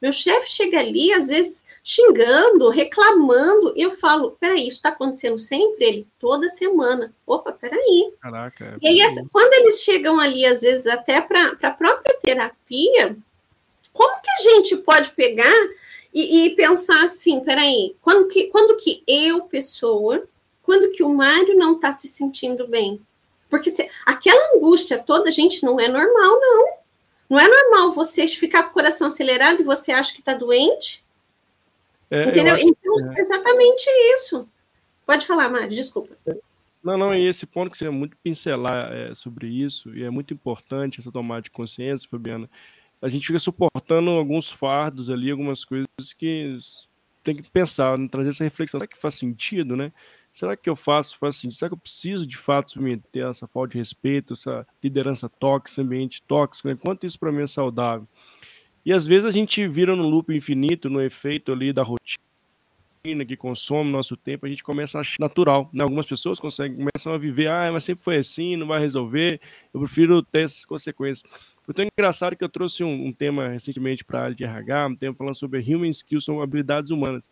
meu 0.00 0.12
chefe 0.12 0.52
chega 0.52 0.78
ali, 0.78 1.12
às 1.12 1.28
vezes, 1.28 1.64
xingando, 1.82 2.70
reclamando, 2.70 3.72
e 3.76 3.82
eu 3.82 3.96
falo, 3.96 4.36
peraí, 4.38 4.60
isso 4.60 4.76
está 4.76 4.90
acontecendo 4.90 5.38
sempre? 5.38 5.84
Ele, 5.84 6.06
toda 6.20 6.48
semana. 6.48 7.12
Opa, 7.26 7.52
peraí. 7.52 8.12
Caraca. 8.20 8.78
É 8.82 8.92
e 8.92 9.02
aí, 9.02 9.28
quando 9.32 9.52
eles 9.54 9.80
chegam 9.82 10.20
ali, 10.20 10.46
às 10.46 10.60
vezes, 10.60 10.86
até 10.86 11.20
para 11.20 11.56
a 11.60 11.70
própria 11.70 12.16
terapia, 12.20 13.16
como 13.92 14.22
que 14.22 14.30
a 14.30 14.54
gente 14.54 14.76
pode 14.76 15.10
pegar 15.10 15.52
e, 16.14 16.46
e, 16.46 16.50
pensar 16.50 17.02
assim, 17.02 17.40
peraí, 17.40 17.96
quando 18.00 18.28
que, 18.28 18.44
quando 18.44 18.76
que 18.76 19.02
eu, 19.06 19.42
pessoa, 19.42 20.22
quando 20.62 20.92
que 20.92 21.02
o 21.02 21.12
Mário 21.12 21.56
não 21.56 21.74
está 21.74 21.92
se 21.92 22.06
sentindo 22.06 22.68
bem? 22.68 23.00
Porque 23.50 23.70
se, 23.70 23.88
aquela 24.06 24.56
angústia 24.56 24.98
toda, 24.98 25.32
gente, 25.32 25.64
não 25.64 25.80
é 25.80 25.88
normal, 25.88 26.40
não. 26.40 26.77
Não 27.28 27.38
é 27.38 27.46
normal 27.46 27.92
você 27.92 28.26
ficar 28.26 28.64
com 28.64 28.70
o 28.70 28.72
coração 28.72 29.08
acelerado 29.08 29.60
e 29.60 29.64
você 29.64 29.92
acha 29.92 30.12
que 30.12 30.20
está 30.20 30.34
doente. 30.34 31.04
É, 32.10 32.24
entendeu? 32.24 32.56
Então, 32.56 33.10
é. 33.10 33.20
exatamente 33.20 33.86
isso. 34.14 34.48
Pode 35.04 35.26
falar, 35.26 35.48
Mari, 35.48 35.74
desculpa. 35.74 36.16
Não, 36.82 36.96
não, 36.96 37.14
e 37.14 37.26
esse 37.26 37.44
ponto 37.44 37.70
que 37.70 37.76
você 37.76 37.86
é 37.86 37.90
muito 37.90 38.16
pincelar 38.22 38.92
é, 38.92 39.14
sobre 39.14 39.46
isso, 39.46 39.94
e 39.94 40.04
é 40.04 40.10
muito 40.10 40.32
importante 40.32 41.00
essa 41.00 41.12
tomada 41.12 41.42
de 41.42 41.50
consciência, 41.50 42.08
Fabiana. 42.08 42.48
A 43.00 43.08
gente 43.08 43.26
fica 43.26 43.38
suportando 43.38 44.10
alguns 44.10 44.50
fardos 44.50 45.10
ali, 45.10 45.30
algumas 45.30 45.64
coisas 45.64 45.86
que 46.16 46.56
tem 47.22 47.36
que 47.36 47.50
pensar, 47.50 47.98
né, 47.98 48.08
trazer 48.10 48.30
essa 48.30 48.44
reflexão. 48.44 48.80
Será 48.80 48.88
que 48.88 48.96
faz 48.96 49.16
sentido, 49.16 49.76
né? 49.76 49.92
Será 50.38 50.56
que 50.56 50.70
eu 50.70 50.76
faço, 50.76 51.18
faço 51.18 51.38
assim, 51.38 51.50
será 51.50 51.68
que 51.68 51.74
eu 51.74 51.80
preciso 51.80 52.24
de 52.24 52.36
fato 52.36 52.70
submeter 52.70 53.26
essa 53.26 53.46
falta 53.46 53.72
de 53.72 53.78
respeito, 53.78 54.34
essa 54.34 54.64
liderança 54.82 55.28
tóxica, 55.28 55.82
ambiente 55.82 56.22
tóxico, 56.22 56.68
né? 56.68 56.76
quanto 56.80 57.04
isso 57.04 57.18
para 57.18 57.32
mim 57.32 57.42
é 57.42 57.46
saudável? 57.46 58.06
E 58.86 58.92
às 58.92 59.04
vezes 59.04 59.24
a 59.24 59.32
gente 59.32 59.66
vira 59.66 59.96
no 59.96 60.08
loop 60.08 60.32
infinito, 60.32 60.88
no 60.88 61.02
efeito 61.02 61.50
ali 61.50 61.72
da 61.72 61.82
rotina 61.82 62.18
que 63.26 63.36
consome 63.36 63.90
nosso 63.90 64.16
tempo, 64.16 64.46
a 64.46 64.48
gente 64.48 64.62
começa 64.62 64.98
a 64.98 65.00
achar 65.00 65.16
natural. 65.18 65.68
Né? 65.72 65.82
Algumas 65.82 66.06
pessoas 66.06 66.38
conseguem, 66.38 66.76
começam 66.76 67.12
a 67.12 67.18
viver, 67.18 67.48
ah, 67.48 67.70
mas 67.72 67.82
sempre 67.84 68.04
foi 68.04 68.16
assim, 68.18 68.54
não 68.54 68.66
vai 68.66 68.80
resolver, 68.80 69.40
eu 69.72 69.80
prefiro 69.80 70.22
ter 70.22 70.44
essas 70.44 70.64
consequências. 70.64 71.28
Foi 71.62 71.74
tão 71.74 71.84
engraçado 71.84 72.36
que 72.36 72.44
eu 72.44 72.48
trouxe 72.48 72.84
um, 72.84 73.06
um 73.06 73.12
tema 73.12 73.48
recentemente 73.48 74.04
para 74.04 74.20
a 74.20 74.22
área 74.24 74.34
de 74.34 74.44
RH, 74.44 74.86
um 74.86 74.94
tema 74.94 75.14
falando 75.14 75.34
sobre 75.34 75.60
human 75.60 75.88
skills, 75.88 76.24
são 76.24 76.40
habilidades 76.40 76.90
humanas 76.90 77.28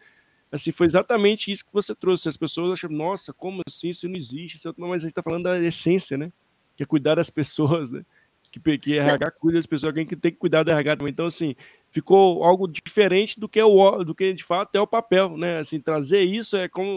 assim, 0.56 0.72
foi 0.72 0.86
exatamente 0.86 1.50
isso 1.50 1.64
que 1.64 1.72
você 1.72 1.94
trouxe. 1.94 2.28
As 2.28 2.36
pessoas 2.36 2.72
acham, 2.72 2.90
nossa, 2.90 3.32
como 3.32 3.62
assim? 3.66 3.88
Isso 3.88 4.08
não 4.08 4.16
existe. 4.16 4.56
Isso... 4.56 4.74
Mas 4.76 4.90
a 4.90 4.98
gente 4.98 5.10
está 5.10 5.22
falando 5.22 5.44
da 5.44 5.58
essência, 5.60 6.18
né? 6.18 6.32
Que 6.76 6.82
é 6.82 6.86
cuidar 6.86 7.14
das 7.14 7.30
pessoas, 7.30 7.90
né? 7.90 8.04
Que, 8.50 8.78
que 8.78 8.98
RH 8.98 9.30
cuida 9.32 9.58
das 9.58 9.66
pessoas, 9.66 9.90
alguém 9.90 10.06
que 10.06 10.16
tem 10.16 10.32
que 10.32 10.38
cuidar 10.38 10.62
da 10.62 10.72
RH 10.72 10.96
também. 10.96 11.12
Então, 11.12 11.26
assim, 11.26 11.54
ficou 11.90 12.42
algo 12.42 12.66
diferente 12.66 13.38
do 13.38 13.48
que, 13.48 13.60
é 13.60 13.64
o, 13.64 14.04
do 14.04 14.14
que 14.14 14.32
de 14.32 14.44
fato 14.44 14.74
é 14.76 14.80
o 14.80 14.86
papel, 14.86 15.36
né? 15.36 15.58
Assim, 15.58 15.78
trazer 15.80 16.22
isso 16.22 16.56
é 16.56 16.68
como 16.68 16.96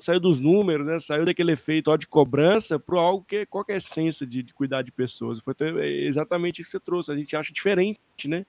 saiu 0.00 0.20
dos 0.20 0.40
números, 0.40 0.86
né? 0.86 0.98
Saiu 0.98 1.24
daquele 1.24 1.52
efeito 1.52 1.90
ó, 1.90 1.96
de 1.96 2.06
cobrança 2.06 2.78
para 2.78 2.98
algo 2.98 3.24
que 3.24 3.36
é 3.36 3.46
qual 3.46 3.64
que 3.64 3.72
é 3.72 3.74
a 3.74 3.78
essência 3.78 4.26
de, 4.26 4.42
de 4.42 4.54
cuidar 4.54 4.82
de 4.82 4.92
pessoas. 4.92 5.40
Foi 5.40 5.54
exatamente 6.06 6.60
isso 6.60 6.70
que 6.70 6.78
você 6.78 6.84
trouxe. 6.84 7.12
A 7.12 7.16
gente 7.16 7.36
acha 7.36 7.52
diferente, 7.52 7.98
né? 8.26 8.46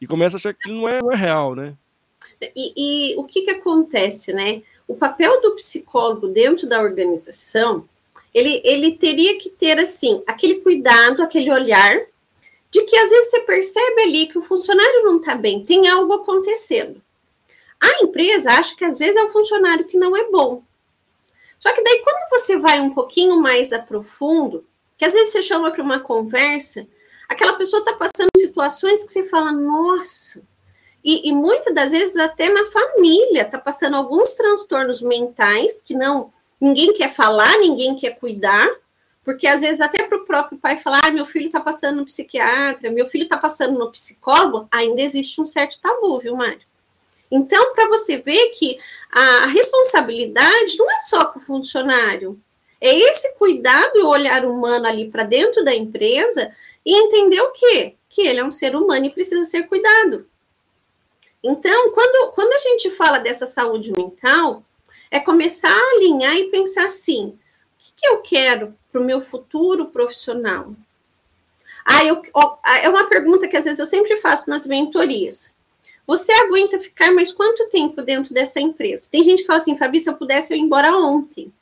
E 0.00 0.06
começa 0.06 0.36
a 0.36 0.38
achar 0.38 0.54
que 0.54 0.70
não 0.70 0.88
é, 0.88 1.02
não 1.02 1.12
é 1.12 1.16
real, 1.16 1.54
né? 1.54 1.76
E, 2.40 3.12
e 3.12 3.16
o 3.16 3.24
que, 3.24 3.42
que 3.42 3.50
acontece, 3.50 4.32
né? 4.32 4.62
O 4.86 4.94
papel 4.94 5.40
do 5.40 5.54
psicólogo 5.54 6.28
dentro 6.28 6.68
da 6.68 6.80
organização, 6.80 7.88
ele, 8.32 8.62
ele 8.64 8.92
teria 8.92 9.38
que 9.38 9.50
ter, 9.50 9.78
assim, 9.78 10.22
aquele 10.26 10.56
cuidado, 10.60 11.22
aquele 11.22 11.52
olhar 11.52 12.00
de 12.70 12.82
que 12.82 12.96
às 12.96 13.10
vezes 13.10 13.30
você 13.30 13.40
percebe 13.40 14.02
ali 14.02 14.26
que 14.26 14.38
o 14.38 14.42
funcionário 14.42 15.04
não 15.04 15.18
está 15.18 15.34
bem, 15.34 15.64
tem 15.64 15.88
algo 15.88 16.12
acontecendo. 16.12 17.00
A 17.80 18.04
empresa 18.04 18.50
acha 18.50 18.74
que 18.76 18.84
às 18.84 18.98
vezes 18.98 19.16
é 19.16 19.24
o 19.24 19.30
funcionário 19.30 19.84
que 19.84 19.96
não 19.96 20.16
é 20.16 20.30
bom. 20.30 20.62
Só 21.58 21.72
que 21.72 21.82
daí, 21.82 22.02
quando 22.04 22.30
você 22.30 22.58
vai 22.58 22.80
um 22.80 22.90
pouquinho 22.90 23.40
mais 23.40 23.72
a 23.72 23.78
profundo, 23.78 24.64
que 24.96 25.04
às 25.04 25.12
vezes 25.12 25.32
você 25.32 25.42
chama 25.42 25.70
para 25.70 25.82
uma 25.82 26.00
conversa, 26.00 26.86
aquela 27.28 27.54
pessoa 27.54 27.80
está 27.80 27.94
passando 27.94 28.28
situações 28.36 29.02
que 29.04 29.12
você 29.12 29.24
fala, 29.24 29.52
nossa, 29.52 30.42
e, 31.10 31.30
e 31.30 31.32
muitas 31.32 31.74
das 31.74 31.90
vezes 31.90 32.16
até 32.16 32.50
na 32.50 32.66
família 32.66 33.40
está 33.40 33.58
passando 33.58 33.96
alguns 33.96 34.34
transtornos 34.34 35.00
mentais 35.00 35.80
que 35.80 35.94
não 35.94 36.30
ninguém 36.60 36.92
quer 36.92 37.10
falar, 37.10 37.56
ninguém 37.60 37.96
quer 37.96 38.10
cuidar, 38.10 38.68
porque 39.24 39.46
às 39.46 39.62
vezes 39.62 39.80
até 39.80 40.02
para 40.02 40.18
o 40.18 40.26
próprio 40.26 40.58
pai 40.58 40.76
falar, 40.76 41.00
ah, 41.06 41.10
meu 41.10 41.24
filho 41.24 41.46
está 41.46 41.60
passando 41.60 41.96
no 41.96 42.04
psiquiatra, 42.04 42.90
meu 42.90 43.06
filho 43.06 43.22
está 43.22 43.38
passando 43.38 43.78
no 43.78 43.90
psicólogo, 43.90 44.68
ainda 44.70 45.00
existe 45.00 45.40
um 45.40 45.46
certo 45.46 45.80
tabu, 45.80 46.18
viu, 46.18 46.36
Mário? 46.36 46.60
Então, 47.30 47.72
para 47.72 47.88
você 47.88 48.18
ver 48.18 48.50
que 48.50 48.78
a 49.10 49.46
responsabilidade 49.46 50.76
não 50.76 50.90
é 50.90 51.00
só 51.00 51.24
com 51.24 51.38
o 51.38 51.42
funcionário, 51.42 52.38
é 52.78 52.94
esse 52.94 53.32
cuidado 53.36 53.96
e 53.96 54.02
o 54.02 54.08
olhar 54.08 54.44
humano 54.44 54.86
ali 54.86 55.10
para 55.10 55.22
dentro 55.22 55.64
da 55.64 55.74
empresa 55.74 56.54
e 56.84 56.94
entender 56.94 57.40
o 57.40 57.52
quê? 57.52 57.94
Que 58.10 58.26
ele 58.26 58.40
é 58.40 58.44
um 58.44 58.52
ser 58.52 58.76
humano 58.76 59.06
e 59.06 59.10
precisa 59.10 59.44
ser 59.44 59.62
cuidado. 59.68 60.26
Então, 61.42 61.90
quando, 61.92 62.32
quando 62.32 62.52
a 62.52 62.58
gente 62.58 62.90
fala 62.90 63.18
dessa 63.18 63.46
saúde 63.46 63.92
mental, 63.92 64.62
é 65.10 65.20
começar 65.20 65.72
a 65.72 65.96
alinhar 65.96 66.34
e 66.34 66.50
pensar 66.50 66.86
assim: 66.86 67.28
o 67.28 67.38
que, 67.78 67.92
que 67.96 68.08
eu 68.08 68.18
quero 68.18 68.74
para 68.90 69.00
o 69.00 69.04
meu 69.04 69.20
futuro 69.20 69.86
profissional? 69.86 70.74
Ah, 71.84 72.04
eu, 72.04 72.20
ó, 72.34 72.58
é 72.82 72.88
uma 72.88 73.08
pergunta 73.08 73.48
que 73.48 73.56
às 73.56 73.64
vezes 73.64 73.78
eu 73.78 73.86
sempre 73.86 74.16
faço 74.18 74.50
nas 74.50 74.66
mentorias. 74.66 75.54
Você 76.06 76.32
aguenta 76.32 76.78
ficar 76.78 77.12
mais 77.12 77.32
quanto 77.32 77.68
tempo 77.68 78.02
dentro 78.02 78.32
dessa 78.34 78.60
empresa? 78.60 79.08
Tem 79.10 79.22
gente 79.22 79.40
que 79.40 79.46
fala 79.46 79.58
assim, 79.58 79.76
Fabi, 79.76 80.00
se 80.00 80.08
eu 80.08 80.14
pudesse, 80.14 80.52
eu 80.52 80.58
ia 80.58 80.64
embora 80.64 80.96
ontem. 80.96 81.52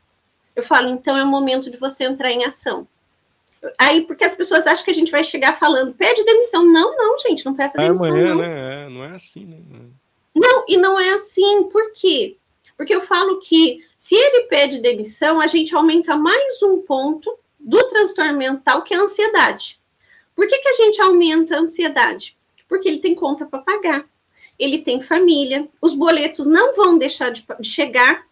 Eu 0.54 0.62
falo, 0.62 0.88
então 0.88 1.16
é 1.16 1.22
o 1.22 1.26
momento 1.26 1.70
de 1.70 1.76
você 1.76 2.04
entrar 2.04 2.30
em 2.30 2.44
ação. 2.44 2.86
Aí, 3.78 4.02
porque 4.02 4.24
as 4.24 4.34
pessoas 4.34 4.66
acham 4.66 4.84
que 4.84 4.90
a 4.90 4.94
gente 4.94 5.10
vai 5.10 5.24
chegar 5.24 5.58
falando, 5.58 5.94
pede 5.94 6.24
demissão. 6.24 6.64
Não, 6.64 6.96
não, 6.96 7.18
gente, 7.18 7.44
não 7.44 7.54
peça 7.54 7.80
é 7.80 7.84
demissão. 7.84 8.08
Amanhã, 8.08 8.28
não. 8.28 8.40
Né? 8.42 8.84
É, 8.84 8.88
não 8.88 9.04
é 9.04 9.10
assim, 9.10 9.44
né? 9.44 9.58
Não, 10.34 10.64
e 10.68 10.76
não 10.76 11.00
é 11.00 11.10
assim. 11.10 11.64
Por 11.64 11.92
quê? 11.92 12.36
Porque 12.76 12.94
eu 12.94 13.00
falo 13.00 13.38
que 13.38 13.80
se 13.96 14.14
ele 14.14 14.42
pede 14.42 14.80
demissão, 14.80 15.40
a 15.40 15.46
gente 15.46 15.74
aumenta 15.74 16.14
mais 16.14 16.62
um 16.62 16.82
ponto 16.82 17.36
do 17.58 17.82
transtorno 17.88 18.36
mental, 18.36 18.82
que 18.82 18.94
é 18.94 18.98
a 18.98 19.00
ansiedade. 19.00 19.80
Por 20.34 20.46
que, 20.46 20.58
que 20.58 20.68
a 20.68 20.72
gente 20.74 21.00
aumenta 21.00 21.56
a 21.56 21.60
ansiedade? 21.60 22.36
Porque 22.68 22.86
ele 22.88 22.98
tem 22.98 23.14
conta 23.14 23.46
para 23.46 23.60
pagar, 23.60 24.04
ele 24.58 24.78
tem 24.78 25.00
família, 25.00 25.66
os 25.80 25.94
boletos 25.94 26.46
não 26.46 26.76
vão 26.76 26.98
deixar 26.98 27.30
de, 27.30 27.44
de 27.58 27.68
chegar. 27.68 28.26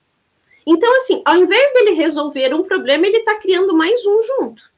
Então, 0.67 0.95
assim, 0.97 1.23
ao 1.25 1.37
invés 1.37 1.73
dele 1.73 1.93
resolver 1.93 2.55
um 2.55 2.63
problema, 2.63 3.07
ele 3.07 3.19
está 3.19 3.37
criando 3.37 3.75
mais 3.75 4.05
um 4.05 4.21
junto. 4.23 4.74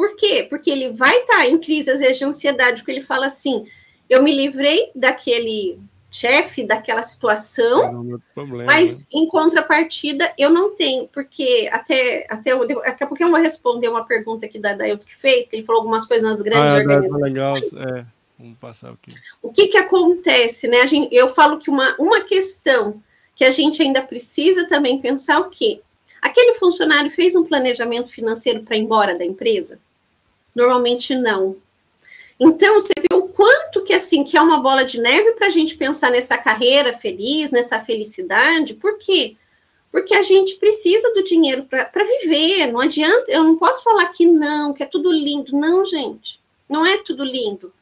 Por 0.00 0.16
quê? 0.16 0.46
Porque 0.48 0.70
ele 0.70 0.88
vai 0.94 1.14
estar 1.14 1.36
tá 1.36 1.46
em 1.46 1.58
crise, 1.58 1.90
às 1.90 2.00
vezes, 2.00 2.16
de 2.16 2.24
ansiedade, 2.24 2.78
porque 2.78 2.90
ele 2.90 3.02
fala 3.02 3.26
assim: 3.26 3.66
eu 4.08 4.22
me 4.22 4.34
livrei 4.34 4.90
daquele 4.94 5.78
chefe, 6.10 6.66
daquela 6.66 7.02
situação, 7.02 8.18
problema, 8.34 8.64
mas 8.64 9.02
né? 9.02 9.06
em 9.12 9.28
contrapartida 9.28 10.32
eu 10.38 10.48
não 10.48 10.74
tenho, 10.74 11.06
porque 11.08 11.68
até, 11.70 12.26
até 12.30 12.56
daqui 12.56 13.04
a 13.04 13.06
pouco 13.06 13.22
eu 13.22 13.30
vou 13.30 13.38
responder 13.38 13.88
uma 13.88 14.02
pergunta 14.06 14.46
aqui 14.46 14.58
da 14.58 14.72
Dailton 14.72 15.04
que 15.04 15.14
fez, 15.14 15.46
que 15.46 15.56
ele 15.56 15.66
falou 15.66 15.82
algumas 15.82 16.06
coisas 16.06 16.26
nas 16.26 16.40
grandes 16.40 16.72
ah, 16.72 16.78
é, 16.78 16.80
organizações. 16.80 17.22
Legal, 17.22 17.56
é. 17.58 18.06
Vamos 18.38 18.58
passar 18.58 18.92
aqui. 18.92 19.14
O 19.42 19.52
que 19.52 19.66
que 19.66 19.76
acontece, 19.76 20.66
né? 20.66 20.86
Gente, 20.86 21.14
eu 21.14 21.28
falo 21.28 21.58
que 21.58 21.68
uma, 21.68 21.94
uma 21.98 22.22
questão 22.22 23.02
que 23.34 23.44
a 23.44 23.50
gente 23.50 23.82
ainda 23.82 24.00
precisa 24.00 24.66
também 24.66 24.98
pensar 24.98 25.40
o 25.40 25.50
quê? 25.50 25.82
Aquele 26.22 26.54
funcionário 26.54 27.10
fez 27.10 27.36
um 27.36 27.44
planejamento 27.44 28.08
financeiro 28.08 28.62
para 28.62 28.78
ir 28.78 28.80
embora 28.80 29.14
da 29.14 29.26
empresa? 29.26 29.78
Normalmente 30.54 31.14
não. 31.14 31.56
Então, 32.38 32.80
você 32.80 32.94
vê 32.98 33.14
o 33.14 33.28
quanto 33.28 33.82
que, 33.82 33.92
assim, 33.92 34.24
que 34.24 34.36
é 34.36 34.40
uma 34.40 34.60
bola 34.60 34.82
de 34.82 34.98
neve 34.98 35.32
para 35.32 35.48
a 35.48 35.50
gente 35.50 35.76
pensar 35.76 36.10
nessa 36.10 36.38
carreira 36.38 36.92
feliz, 36.92 37.50
nessa 37.50 37.78
felicidade. 37.78 38.72
Por 38.74 38.96
quê? 38.96 39.36
Porque 39.92 40.14
a 40.14 40.22
gente 40.22 40.54
precisa 40.54 41.12
do 41.12 41.22
dinheiro 41.22 41.64
para 41.64 42.04
viver. 42.04 42.72
Não 42.72 42.80
adianta, 42.80 43.30
eu 43.30 43.44
não 43.44 43.56
posso 43.56 43.82
falar 43.82 44.06
que 44.06 44.24
não, 44.24 44.72
que 44.72 44.82
é 44.82 44.86
tudo 44.86 45.12
lindo. 45.12 45.52
Não, 45.54 45.84
gente, 45.84 46.40
não 46.66 46.86
é 46.86 46.96
tudo 47.02 47.22
lindo. 47.24 47.72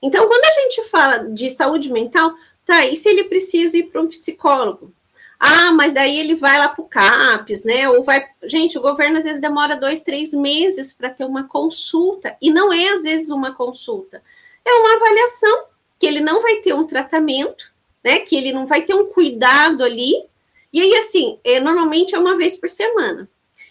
Então, 0.00 0.28
quando 0.28 0.44
a 0.44 0.60
gente 0.60 0.82
fala 0.84 1.18
de 1.30 1.50
saúde 1.50 1.90
mental, 1.90 2.32
tá, 2.64 2.86
e 2.86 2.94
se 2.94 3.08
ele 3.08 3.24
precisa 3.24 3.76
ir 3.76 3.84
para 3.84 4.02
um 4.02 4.08
psicólogo? 4.08 4.92
Ah, 5.38 5.72
mas 5.72 5.92
daí 5.92 6.18
ele 6.18 6.34
vai 6.34 6.58
lá 6.58 6.68
para 6.68 6.82
o 6.82 6.88
CAPES, 6.88 7.64
né? 7.64 7.88
Ou 7.90 8.02
vai. 8.02 8.26
Gente, 8.44 8.78
o 8.78 8.82
governo 8.82 9.18
às 9.18 9.24
vezes 9.24 9.40
demora 9.40 9.76
dois, 9.76 10.02
três 10.02 10.32
meses 10.32 10.94
para 10.94 11.10
ter 11.10 11.24
uma 11.24 11.44
consulta. 11.44 12.36
E 12.40 12.50
não 12.50 12.72
é 12.72 12.88
às 12.88 13.02
vezes 13.02 13.30
uma 13.30 13.52
consulta, 13.54 14.22
é 14.64 14.72
uma 14.72 14.94
avaliação, 14.96 15.64
que 15.98 16.06
ele 16.06 16.20
não 16.20 16.42
vai 16.42 16.56
ter 16.56 16.74
um 16.74 16.86
tratamento, 16.86 17.72
né? 18.02 18.20
Que 18.20 18.36
ele 18.36 18.52
não 18.52 18.66
vai 18.66 18.82
ter 18.82 18.94
um 18.94 19.06
cuidado 19.06 19.84
ali. 19.84 20.24
E 20.72 20.80
aí, 20.80 20.94
assim, 20.96 21.38
é, 21.44 21.60
normalmente 21.60 22.14
é 22.14 22.18
uma 22.18 22.36
vez 22.36 22.56
por 22.56 22.68
semana. 22.68 23.28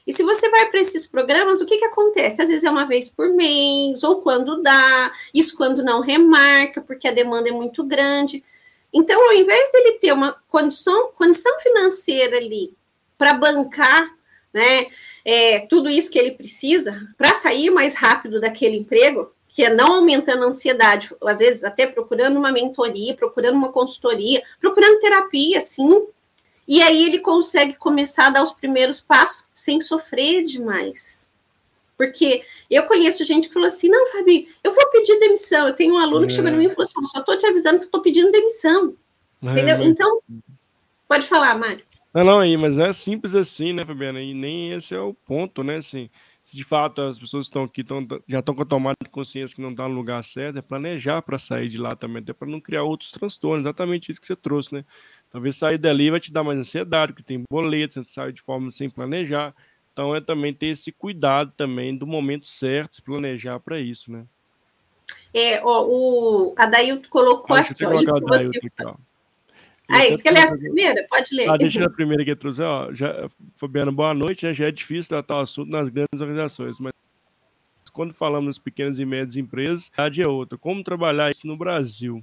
E 0.08 0.14
se 0.14 0.22
você 0.24 0.50
vai 0.50 0.70
para 0.70 0.80
esses 0.80 1.08
programas, 1.08 1.62
o 1.62 1.66
que, 1.66 1.78
que 1.78 1.86
acontece? 1.86 2.42
Às 2.42 2.50
vezes 2.50 2.64
é 2.64 2.70
uma 2.70 2.86
vez 2.86 3.10
por 3.10 3.30
mês, 3.30 4.04
ou 4.04 4.22
quando 4.22 4.62
dá, 4.62 5.12
isso 5.34 5.58
quando 5.58 5.84
não 5.84 6.00
remarca, 6.00 6.80
porque 6.80 7.08
a 7.08 7.12
demanda 7.12 7.50
é 7.50 7.52
muito 7.52 7.84
grande. 7.84 8.44
Então, 8.98 9.22
ao 9.26 9.34
invés 9.34 9.70
dele 9.74 10.00
ter 10.00 10.14
uma 10.14 10.42
condição, 10.48 11.10
condição 11.18 11.60
financeira 11.60 12.38
ali 12.38 12.74
para 13.18 13.34
bancar 13.34 14.10
né, 14.54 14.88
é, 15.26 15.68
tudo 15.68 15.90
isso 15.90 16.10
que 16.10 16.18
ele 16.18 16.32
precisa 16.32 17.06
para 17.18 17.34
sair 17.34 17.70
mais 17.72 17.94
rápido 17.96 18.40
daquele 18.40 18.78
emprego, 18.78 19.34
que 19.50 19.66
é 19.66 19.70
não 19.70 19.96
aumentando 19.96 20.46
a 20.46 20.48
ansiedade, 20.48 21.14
às 21.26 21.40
vezes 21.40 21.66
até 21.66 21.86
procurando 21.86 22.38
uma 22.38 22.54
mentoria, 22.54 23.14
procurando 23.14 23.56
uma 23.56 23.72
consultoria, 23.72 24.42
procurando 24.62 25.02
terapia, 25.02 25.60
sim. 25.60 26.08
E 26.66 26.82
aí 26.82 27.06
ele 27.06 27.20
consegue 27.20 27.74
começar 27.74 28.28
a 28.28 28.30
dar 28.30 28.44
os 28.44 28.54
primeiros 28.54 29.02
passos 29.02 29.46
sem 29.54 29.82
sofrer 29.82 30.46
demais. 30.46 31.30
Porque 31.98 32.44
eu 32.74 32.84
conheço 32.84 33.24
gente 33.24 33.48
que 33.48 33.54
falou 33.54 33.68
assim: 33.68 33.90
não, 33.90 34.08
Fabi, 34.08 34.50
eu 34.64 34.74
vou 34.74 34.90
pedir 34.90 35.20
demissão. 35.20 35.68
Eu 35.68 35.74
tenho 35.74 35.94
um 35.94 35.98
aluno 35.98 36.24
é. 36.24 36.28
que 36.28 36.34
chegou 36.34 36.50
em 36.50 36.58
mim 36.58 36.66
e 36.66 36.70
falou 36.70 36.84
assim: 36.84 37.06
só 37.06 37.20
estou 37.20 37.38
te 37.38 37.46
avisando 37.46 37.80
que 37.80 37.86
estou 37.86 38.02
pedindo 38.02 38.32
demissão. 38.32 38.96
É, 39.44 39.52
entendeu? 39.52 39.78
Mas... 39.78 39.88
Então, 39.88 40.20
pode 41.08 41.28
falar, 41.28 41.58
Mário. 41.58 41.84
Não, 42.14 42.24
não, 42.24 42.40
aí, 42.40 42.56
mas 42.56 42.76
não 42.76 42.86
é 42.86 42.94
simples 42.94 43.36
assim, 43.36 43.74
né, 43.74 43.86
Fabiana? 43.86 44.22
E 44.22 44.34
nem 44.34 44.72
esse 44.72 44.96
é 44.96 45.00
o 45.00 45.14
ponto, 45.14 45.64
né? 45.64 45.78
Assim, 45.78 46.10
se 46.46 46.56
de 46.56 46.64
fato 46.64 47.02
as 47.02 47.20
pessoas 47.20 47.48
estão 47.48 47.64
aqui 47.64 47.84
tão, 47.84 48.08
já 48.28 48.40
estão 48.40 48.56
com 48.56 48.62
a 48.62 48.66
tomada 48.66 48.96
de 49.04 49.10
consciência 49.10 49.56
que 49.56 49.62
não 49.62 49.72
está 49.72 49.88
no 49.90 49.96
lugar 49.96 50.24
certo, 50.24 50.58
é 50.58 50.62
planejar 50.62 51.22
para 51.24 51.40
sair 51.40 51.68
de 51.68 51.78
lá 51.78 51.96
também, 51.96 52.22
até 52.22 52.32
para 52.32 52.48
não 52.48 52.62
criar 52.62 52.84
outros 52.84 53.12
transtornos. 53.12 53.66
Exatamente 53.66 54.12
isso 54.12 54.22
que 54.22 54.28
você 54.28 54.36
trouxe, 54.36 54.76
né? 54.76 54.86
Talvez 55.30 55.58
sair 55.58 55.78
dali 55.78 56.10
vai 56.12 56.20
te 56.20 56.32
dar 56.32 56.44
mais 56.44 56.58
ansiedade, 56.58 57.12
porque 57.12 57.24
tem 57.24 57.44
boleto, 57.50 57.96
você 57.96 58.06
sai 58.06 58.32
de 58.32 58.42
forma 58.42 58.72
sem 58.72 58.90
planejar. 58.90 59.54
Então 59.96 60.14
é 60.14 60.20
também 60.20 60.54
ter 60.54 60.66
esse 60.66 60.92
cuidado 60.92 61.54
também 61.56 61.96
do 61.96 62.06
momento 62.06 62.46
certo, 62.46 62.98
se 62.98 63.02
planejar 63.02 63.62
para 63.62 63.80
isso, 63.80 64.12
né? 64.12 64.26
É, 65.34 65.64
ó, 65.64 65.86
o 65.88 66.54
Adailto 66.58 67.08
colocou 67.08 67.56
ah, 67.56 67.62
aqui, 67.62 67.86
ó, 67.86 67.94
isso 67.94 68.12
que 68.12 68.26
você... 68.26 68.58
Aqui, 68.58 68.72
ó. 68.84 68.96
Ah, 69.88 70.06
isso 70.06 70.22
que 70.22 70.30
ler 70.30 70.40
a 70.40 70.58
primeira? 70.58 71.08
Pode 71.10 71.34
ler. 71.34 71.50
Ah, 71.50 71.56
deixa 71.56 71.86
a 71.86 71.90
primeira 71.90 72.26
que 72.26 72.36
trouxe. 72.36 72.62
Ó, 72.62 72.92
já, 72.92 73.30
Fabiano, 73.56 73.94
boa 73.94 74.14
noite. 74.14 74.46
Né? 74.46 74.54
Já 74.54 74.68
é 74.68 74.72
difícil 74.72 75.08
tratar 75.08 75.38
o 75.38 75.42
assunto 75.42 75.70
nas 75.70 75.88
grandes 75.88 76.20
organizações, 76.20 76.78
mas 76.78 76.92
quando 77.94 78.14
falamos 78.14 78.48
nas 78.48 78.60
pequenas 78.60 79.00
e 79.00 79.06
médias 79.06 79.38
empresas, 79.38 79.90
a 79.96 80.10
é 80.10 80.28
outra. 80.28 80.58
Como 80.58 80.84
trabalhar 80.84 81.30
isso 81.30 81.48
no 81.48 81.56
Brasil? 81.56 82.22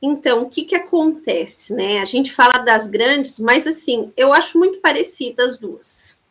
Então, 0.00 0.42
o 0.42 0.48
que, 0.48 0.64
que 0.64 0.74
acontece, 0.74 1.74
né? 1.74 2.00
A 2.00 2.04
gente 2.06 2.32
fala 2.32 2.64
das 2.64 2.88
grandes, 2.88 3.38
mas 3.38 3.66
assim, 3.66 4.12
eu 4.16 4.32
acho 4.32 4.58
muito 4.58 4.78
parecida 4.78 5.44
as 5.44 5.58
duas. 5.58 6.21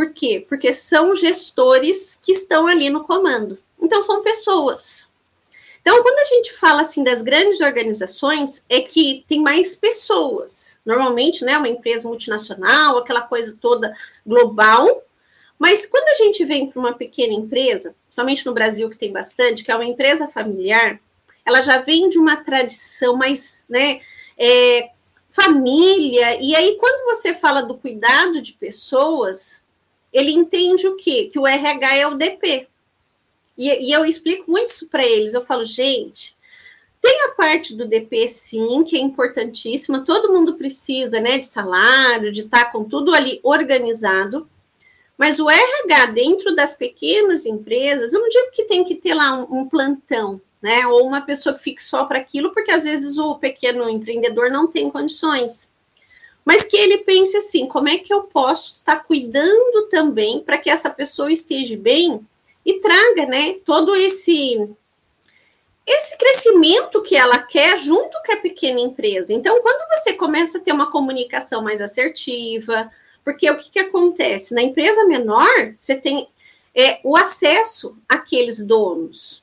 Por 0.00 0.14
quê? 0.14 0.46
Porque 0.48 0.72
são 0.72 1.14
gestores 1.14 2.18
que 2.22 2.32
estão 2.32 2.66
ali 2.66 2.88
no 2.88 3.04
comando. 3.04 3.58
Então, 3.78 4.00
são 4.00 4.22
pessoas. 4.22 5.12
Então, 5.78 6.02
quando 6.02 6.18
a 6.20 6.24
gente 6.24 6.54
fala 6.54 6.80
assim 6.80 7.04
das 7.04 7.20
grandes 7.20 7.60
organizações, 7.60 8.64
é 8.66 8.80
que 8.80 9.26
tem 9.28 9.42
mais 9.42 9.76
pessoas. 9.76 10.78
Normalmente, 10.86 11.44
né, 11.44 11.58
uma 11.58 11.68
empresa 11.68 12.08
multinacional, 12.08 12.96
aquela 12.96 13.20
coisa 13.20 13.54
toda 13.60 13.94
global. 14.26 15.02
Mas 15.58 15.84
quando 15.84 16.08
a 16.08 16.14
gente 16.14 16.46
vem 16.46 16.70
para 16.70 16.80
uma 16.80 16.94
pequena 16.94 17.34
empresa, 17.34 17.94
somente 18.08 18.46
no 18.46 18.54
Brasil 18.54 18.88
que 18.88 18.96
tem 18.96 19.12
bastante, 19.12 19.62
que 19.62 19.70
é 19.70 19.74
uma 19.74 19.84
empresa 19.84 20.28
familiar, 20.28 20.98
ela 21.44 21.60
já 21.60 21.76
vem 21.82 22.08
de 22.08 22.16
uma 22.16 22.36
tradição 22.36 23.16
mais, 23.16 23.66
né, 23.68 24.00
é, 24.38 24.92
família, 25.30 26.40
e 26.40 26.56
aí 26.56 26.78
quando 26.80 27.04
você 27.04 27.34
fala 27.34 27.60
do 27.60 27.74
cuidado 27.74 28.40
de 28.40 28.54
pessoas, 28.54 29.59
ele 30.12 30.32
entende 30.32 30.86
o 30.86 30.96
quê? 30.96 31.28
Que 31.32 31.38
o 31.38 31.46
RH 31.46 31.96
é 31.96 32.06
o 32.06 32.16
DP. 32.16 32.68
E, 33.56 33.88
e 33.88 33.92
eu 33.92 34.04
explico 34.04 34.50
muito 34.50 34.68
isso 34.68 34.88
para 34.88 35.06
eles, 35.06 35.34
eu 35.34 35.44
falo, 35.44 35.64
gente, 35.64 36.36
tem 37.00 37.24
a 37.24 37.30
parte 37.30 37.74
do 37.74 37.86
DP, 37.86 38.28
sim, 38.28 38.84
que 38.84 38.96
é 38.96 39.00
importantíssima, 39.00 40.04
todo 40.04 40.32
mundo 40.32 40.54
precisa, 40.54 41.20
né, 41.20 41.38
de 41.38 41.46
salário, 41.46 42.32
de 42.32 42.42
estar 42.42 42.66
tá 42.66 42.72
com 42.72 42.84
tudo 42.84 43.14
ali 43.14 43.40
organizado, 43.42 44.48
mas 45.20 45.38
o 45.38 45.50
RH 45.50 46.06
dentro 46.12 46.54
das 46.54 46.74
pequenas 46.74 47.44
empresas, 47.44 48.14
eu 48.14 48.22
não 48.22 48.28
digo 48.30 48.50
que 48.52 48.64
tem 48.64 48.82
que 48.82 48.94
ter 48.94 49.12
lá 49.12 49.34
um, 49.34 49.60
um 49.60 49.68
plantão, 49.68 50.40
né? 50.62 50.86
Ou 50.86 51.06
uma 51.06 51.20
pessoa 51.20 51.54
que 51.54 51.62
fique 51.62 51.82
só 51.82 52.06
para 52.06 52.18
aquilo, 52.18 52.54
porque 52.54 52.70
às 52.70 52.84
vezes 52.84 53.18
o 53.18 53.34
pequeno 53.34 53.86
empreendedor 53.90 54.50
não 54.50 54.66
tem 54.66 54.90
condições. 54.90 55.70
Mas 56.44 56.64
que 56.64 56.76
ele 56.76 56.98
pense 56.98 57.36
assim: 57.36 57.66
como 57.66 57.88
é 57.88 57.98
que 57.98 58.12
eu 58.12 58.22
posso 58.22 58.70
estar 58.70 59.04
cuidando 59.04 59.88
também 59.88 60.40
para 60.40 60.58
que 60.58 60.70
essa 60.70 60.90
pessoa 60.90 61.30
esteja 61.30 61.76
bem 61.76 62.26
e 62.64 62.74
traga, 62.74 63.26
né, 63.26 63.56
todo 63.64 63.94
esse 63.94 64.68
esse 65.86 66.16
crescimento 66.16 67.02
que 67.02 67.16
ela 67.16 67.38
quer 67.38 67.76
junto 67.76 68.16
com 68.24 68.32
a 68.32 68.36
pequena 68.36 68.78
empresa. 68.78 69.32
Então, 69.32 69.60
quando 69.60 69.88
você 69.88 70.12
começa 70.12 70.58
a 70.58 70.60
ter 70.60 70.72
uma 70.72 70.90
comunicação 70.90 71.62
mais 71.62 71.80
assertiva, 71.80 72.88
porque 73.24 73.50
o 73.50 73.56
que, 73.56 73.70
que 73.70 73.78
acontece? 73.78 74.54
Na 74.54 74.62
empresa 74.62 75.04
menor, 75.04 75.74
você 75.78 75.96
tem 75.96 76.28
é, 76.74 77.00
o 77.02 77.16
acesso 77.16 77.96
àqueles 78.08 78.62
donos. 78.62 79.42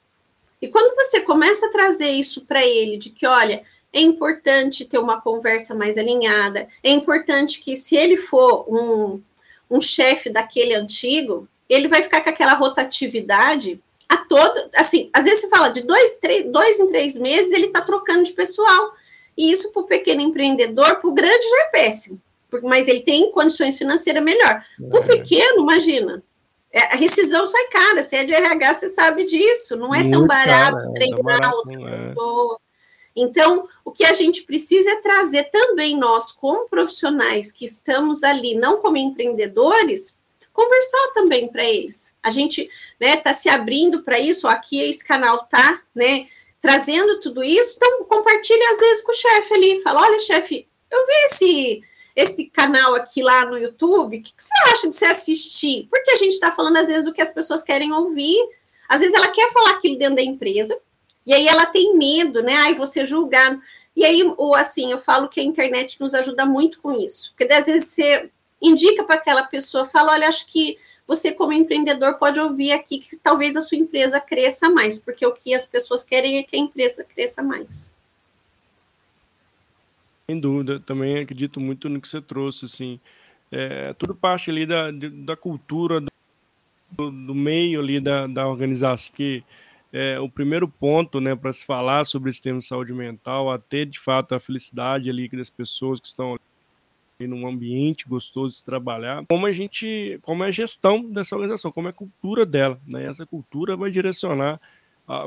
E 0.62 0.68
quando 0.68 0.96
você 0.96 1.22
começa 1.22 1.68
a 1.68 1.72
trazer 1.72 2.10
isso 2.10 2.42
para 2.42 2.66
ele, 2.66 2.98
de 2.98 3.10
que, 3.10 3.28
olha, 3.28 3.64
é 3.94 4.02
importante 4.02 4.86
ter 4.86 4.98
uma 4.98 5.20
conversa 5.22 5.74
mais 5.74 5.98
alinhada, 5.98 6.68
é 6.84 6.92
importante 6.92 7.62
que, 7.62 7.78
se 7.78 7.96
ele 7.96 8.18
for 8.18 8.66
um, 8.68 9.22
um 9.70 9.82
chefe 9.82 10.30
daquele 10.30 10.76
antigo, 10.76 11.48
ele 11.70 11.88
vai 11.88 12.02
ficar 12.02 12.22
com 12.22 12.30
aquela 12.30 12.54
rotatividade 12.54 13.80
a 14.08 14.18
todo. 14.18 14.70
Assim, 14.76 15.10
às 15.14 15.26
vezes 15.26 15.42
você 15.42 15.50
fala 15.50 15.70
de 15.70 15.82
dois, 15.82 16.16
três, 16.16 16.46
dois 16.46 16.80
em 16.80 16.88
três 16.88 17.18
meses, 17.18 17.52
ele 17.52 17.68
está 17.68 17.82
trocando 17.82 18.24
de 18.24 18.32
pessoal. 18.32 18.94
E 19.38 19.52
isso 19.52 19.72
para 19.72 19.82
o 19.82 19.86
pequeno 19.86 20.22
empreendedor, 20.22 20.96
para 20.96 21.10
o 21.10 21.14
grande 21.14 21.50
já 21.50 21.62
é 21.64 21.70
péssimo 21.70 22.22
mas 22.64 22.88
ele 22.88 23.02
tem 23.02 23.32
condições 23.32 23.78
financeiras 23.78 24.24
melhor. 24.24 24.64
O 24.80 24.98
é. 24.98 25.02
pequeno, 25.02 25.62
imagina, 25.62 26.24
é, 26.72 26.94
a 26.94 26.96
rescisão 26.96 27.46
sai 27.48 27.68
cara. 27.68 28.04
Se 28.04 28.16
é 28.16 28.24
de 28.24 28.34
RH, 28.34 28.74
você 28.74 28.90
sabe 28.90 29.26
disso. 29.26 29.76
Não 29.76 29.94
é 29.94 30.00
Muito 30.00 30.18
tão 30.18 30.28
barato 30.28 30.78
cara, 30.78 30.90
é, 30.90 30.94
treinar 30.94 31.24
barato, 31.24 31.58
outra 31.58 31.78
pessoa. 31.78 32.60
Então, 33.20 33.68
o 33.84 33.92
que 33.92 34.06
a 34.06 34.14
gente 34.14 34.44
precisa 34.44 34.92
é 34.92 35.02
trazer 35.02 35.46
também 35.46 35.98
nós, 35.98 36.32
como 36.32 36.70
profissionais 36.70 37.52
que 37.52 37.66
estamos 37.66 38.24
ali, 38.24 38.54
não 38.54 38.78
como 38.78 38.96
empreendedores, 38.96 40.16
conversar 40.54 41.14
também 41.16 41.48
para 41.48 41.66
eles. 41.66 42.14
A 42.22 42.30
gente 42.30 42.62
está 42.62 42.72
né, 43.00 43.18
tá 43.18 43.34
se 43.34 43.50
abrindo 43.50 44.04
para 44.04 44.20
isso, 44.20 44.48
aqui 44.48 44.80
esse 44.80 45.04
canal 45.04 45.44
está 45.44 45.82
né, 45.96 46.28
trazendo 46.62 47.20
tudo 47.20 47.44
isso, 47.44 47.76
então 47.78 48.04
compartilhe 48.04 48.64
às 48.64 48.80
vezes 48.80 49.04
com 49.04 49.12
o 49.12 49.16
chefe 49.16 49.54
ali, 49.54 49.82
fala, 49.82 50.02
olha, 50.02 50.20
chefe, 50.20 50.68
eu 50.92 51.06
vi 51.06 51.14
esse 51.26 51.84
esse 52.16 52.46
canal 52.46 52.96
aqui 52.96 53.22
lá 53.22 53.46
no 53.46 53.60
YouTube, 53.60 54.18
o 54.18 54.22
que, 54.24 54.34
que, 54.34 54.42
você 54.42 54.72
acha 54.72 54.90
de 54.90 54.96
você 54.96 55.06
assistir? 55.06 55.88
Porque 55.88 56.10
a 56.10 56.16
gente 56.16 56.34
está 56.34 56.52
falando, 56.52 56.78
às 56.78 56.88
vezes, 56.88 57.08
o 57.08 57.14
que 57.14 57.22
as 57.22 57.32
pessoas 57.32 57.62
querem 57.62 57.94
ouvir. 57.94 58.40
Às 58.90 59.02
vezes 59.02 59.14
ela 59.14 59.28
quer 59.28 59.54
falar 59.54 59.70
aquilo 59.70 60.00
dentro 60.00 60.16
da 60.16 60.24
empresa, 60.24 60.76
e 61.28 61.34
aí 61.34 61.46
ela 61.46 61.66
tem 61.66 61.98
medo, 61.98 62.42
né? 62.42 62.56
Ai, 62.56 62.74
você 62.74 63.04
julgar. 63.04 63.60
E 63.94 64.06
aí, 64.06 64.24
ou 64.38 64.56
assim, 64.56 64.94
eu 64.94 64.98
falo 64.98 65.28
que 65.28 65.42
a 65.42 65.44
internet 65.44 66.00
nos 66.00 66.14
ajuda 66.16 66.46
muito 66.46 66.80
com 66.80 66.94
isso. 66.94 67.34
Porque 67.36 67.52
às 67.54 67.66
vezes 67.66 67.90
você 67.90 68.32
indica 68.62 69.04
para 69.04 69.16
aquela 69.16 69.44
pessoa, 69.44 69.86
fala, 69.86 70.14
olha, 70.14 70.30
acho 70.30 70.48
que 70.48 70.78
você, 71.06 71.34
como 71.34 71.52
empreendedor, 71.52 72.14
pode 72.14 72.40
ouvir 72.40 72.72
aqui 72.72 73.00
que 73.00 73.18
talvez 73.18 73.58
a 73.58 73.62
sua 73.62 73.78
empresa 73.78 74.22
cresça 74.22 74.70
mais, 74.70 74.98
porque 74.98 75.26
o 75.26 75.34
que 75.34 75.54
as 75.54 75.66
pessoas 75.66 76.02
querem 76.02 76.38
é 76.38 76.44
que 76.44 76.56
a 76.56 76.60
empresa 76.60 77.04
cresça 77.04 77.44
mais. 77.44 77.94
Sem 80.30 80.40
dúvida, 80.40 80.80
também 80.80 81.20
acredito 81.20 81.60
muito 81.60 81.90
no 81.90 82.00
que 82.00 82.08
você 82.08 82.22
trouxe, 82.22 82.66
assim, 82.66 83.00
é, 83.52 83.94
tudo 83.96 84.16
parte 84.16 84.50
ali 84.50 84.66
da, 84.66 84.92
da 84.92 85.36
cultura, 85.36 86.00
do, 86.92 87.12
do 87.12 87.36
meio 87.36 87.82
ali 87.82 88.00
da, 88.00 88.28
da 88.28 88.48
organização, 88.48 89.14
que 89.14 89.44
é, 89.92 90.20
o 90.20 90.30
primeiro 90.30 90.68
ponto, 90.68 91.20
né, 91.20 91.36
para 91.36 91.54
se 91.54 91.66
falar 91.66 92.06
sobre 92.06 92.30
esse 92.30 92.42
tema 92.42 92.60
de 92.60 92.66
saúde 92.66 92.94
mental, 92.94 93.52
a 93.52 93.58
ter 93.58 93.86
de 93.86 94.00
fato 94.00 94.36
a 94.36 94.40
felicidade 94.40 95.10
ali 95.10 95.28
das 95.30 95.50
pessoas 95.50 96.00
que 96.00 96.08
estão 96.08 96.38
ali 97.20 97.28
num 97.28 97.48
ambiente 97.48 98.08
gostoso 98.08 98.56
de 98.56 98.66
trabalhar, 98.66 99.26
como 99.28 99.46
a 99.46 99.52
gente, 99.52 100.20
como 100.22 100.44
é 100.44 100.48
a 100.48 100.52
gestão 100.52 101.04
dessa 101.04 101.36
organização, 101.36 101.72
como 101.72 101.88
é 101.88 101.92
a 101.92 101.94
cultura 101.94 102.46
dela, 102.46 102.80
né? 102.86 103.06
Essa 103.06 103.26
cultura 103.26 103.76
vai 103.76 103.90
direcionar 103.90 104.60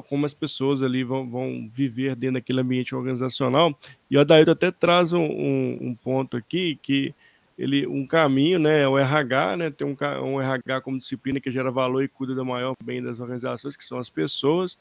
como 0.08 0.26
as 0.26 0.34
pessoas 0.34 0.82
ali 0.82 1.02
vão, 1.02 1.28
vão, 1.28 1.66
viver 1.68 2.14
dentro 2.14 2.34
daquele 2.34 2.60
ambiente 2.60 2.94
organizacional. 2.94 3.76
E 4.10 4.16
o 4.16 4.20
Adailton 4.20 4.52
até 4.52 4.70
traz 4.70 5.12
um, 5.12 5.22
um, 5.22 5.78
um, 5.80 5.94
ponto 5.94 6.36
aqui 6.36 6.78
que 6.82 7.14
ele 7.60 7.86
um 7.86 8.06
caminho, 8.06 8.58
né, 8.58 8.80
é 8.80 8.88
o 8.88 8.98
RH, 8.98 9.56
né, 9.58 9.70
tem 9.70 9.86
um, 9.86 9.94
um 10.24 10.40
RH 10.40 10.80
como 10.80 10.96
disciplina 10.96 11.38
que 11.38 11.50
gera 11.50 11.70
valor 11.70 12.02
e 12.02 12.08
cuida 12.08 12.34
do 12.34 12.44
maior 12.44 12.74
bem 12.82 13.02
das 13.02 13.20
organizações, 13.20 13.76
que 13.76 13.84
são 13.84 13.98
as 13.98 14.08
pessoas. 14.08 14.78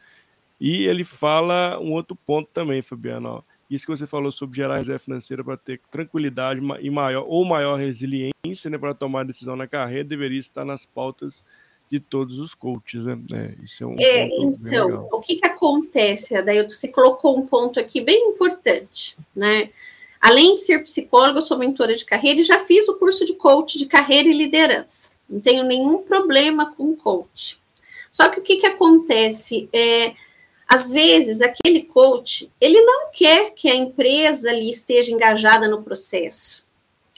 E 0.61 0.85
ele 0.85 1.03
fala 1.03 1.77
um 1.79 1.91
outro 1.91 2.15
ponto 2.15 2.49
também, 2.53 2.81
Fabiano, 2.81 3.29
ó, 3.29 3.41
isso 3.69 3.85
que 3.85 3.91
você 3.91 4.07
falou 4.07 4.31
sobre 4.31 4.55
gerar 4.55 4.77
reserva 4.77 5.03
financeira 5.03 5.43
para 5.43 5.57
ter 5.57 5.81
tranquilidade 5.91 6.61
e 6.79 6.89
maior 6.89 7.25
ou 7.27 7.43
maior 7.43 7.77
resiliência 7.77 8.69
né, 8.69 8.77
para 8.77 8.93
tomar 8.93 9.25
decisão 9.25 9.57
na 9.57 9.67
carreira 9.67 10.05
deveria 10.05 10.39
estar 10.39 10.63
nas 10.63 10.85
pautas 10.85 11.43
de 11.91 11.99
todos 11.99 12.39
os 12.39 12.55
coaches, 12.55 13.05
né? 13.05 13.19
É, 13.33 13.63
isso 13.63 13.83
é 13.83 13.87
um 13.87 13.95
é, 13.99 14.27
então, 14.27 15.07
o 15.11 15.19
que, 15.19 15.35
que 15.35 15.45
acontece, 15.45 16.39
daí 16.43 16.63
você 16.63 16.87
colocou 16.87 17.37
um 17.37 17.45
ponto 17.45 17.79
aqui 17.79 17.99
bem 17.99 18.29
importante, 18.29 19.17
né? 19.35 19.69
Além 20.19 20.55
de 20.55 20.61
ser 20.61 20.83
psicóloga, 20.83 21.41
sou 21.41 21.57
mentora 21.57 21.95
de 21.95 22.03
carreira 22.03 22.41
e 22.41 22.43
já 22.43 22.59
fiz 22.65 22.89
o 22.89 22.95
curso 22.95 23.25
de 23.25 23.33
coach 23.35 23.77
de 23.77 23.85
carreira 23.85 24.27
e 24.27 24.33
liderança. 24.33 25.11
Não 25.29 25.39
tenho 25.39 25.63
nenhum 25.63 25.99
problema 25.99 26.73
com 26.73 26.95
coach. 26.95 27.59
Só 28.11 28.27
que 28.29 28.39
o 28.39 28.43
que, 28.43 28.57
que 28.57 28.65
acontece 28.65 29.69
é, 29.71 30.13
às 30.67 30.89
vezes, 30.89 31.41
aquele 31.41 31.83
coach, 31.83 32.51
ele 32.59 32.81
não 32.81 33.11
quer 33.11 33.51
que 33.51 33.69
a 33.69 33.75
empresa 33.75 34.49
ali 34.49 34.69
esteja 34.69 35.11
engajada 35.11 35.67
no 35.67 35.83
processo. 35.83 36.65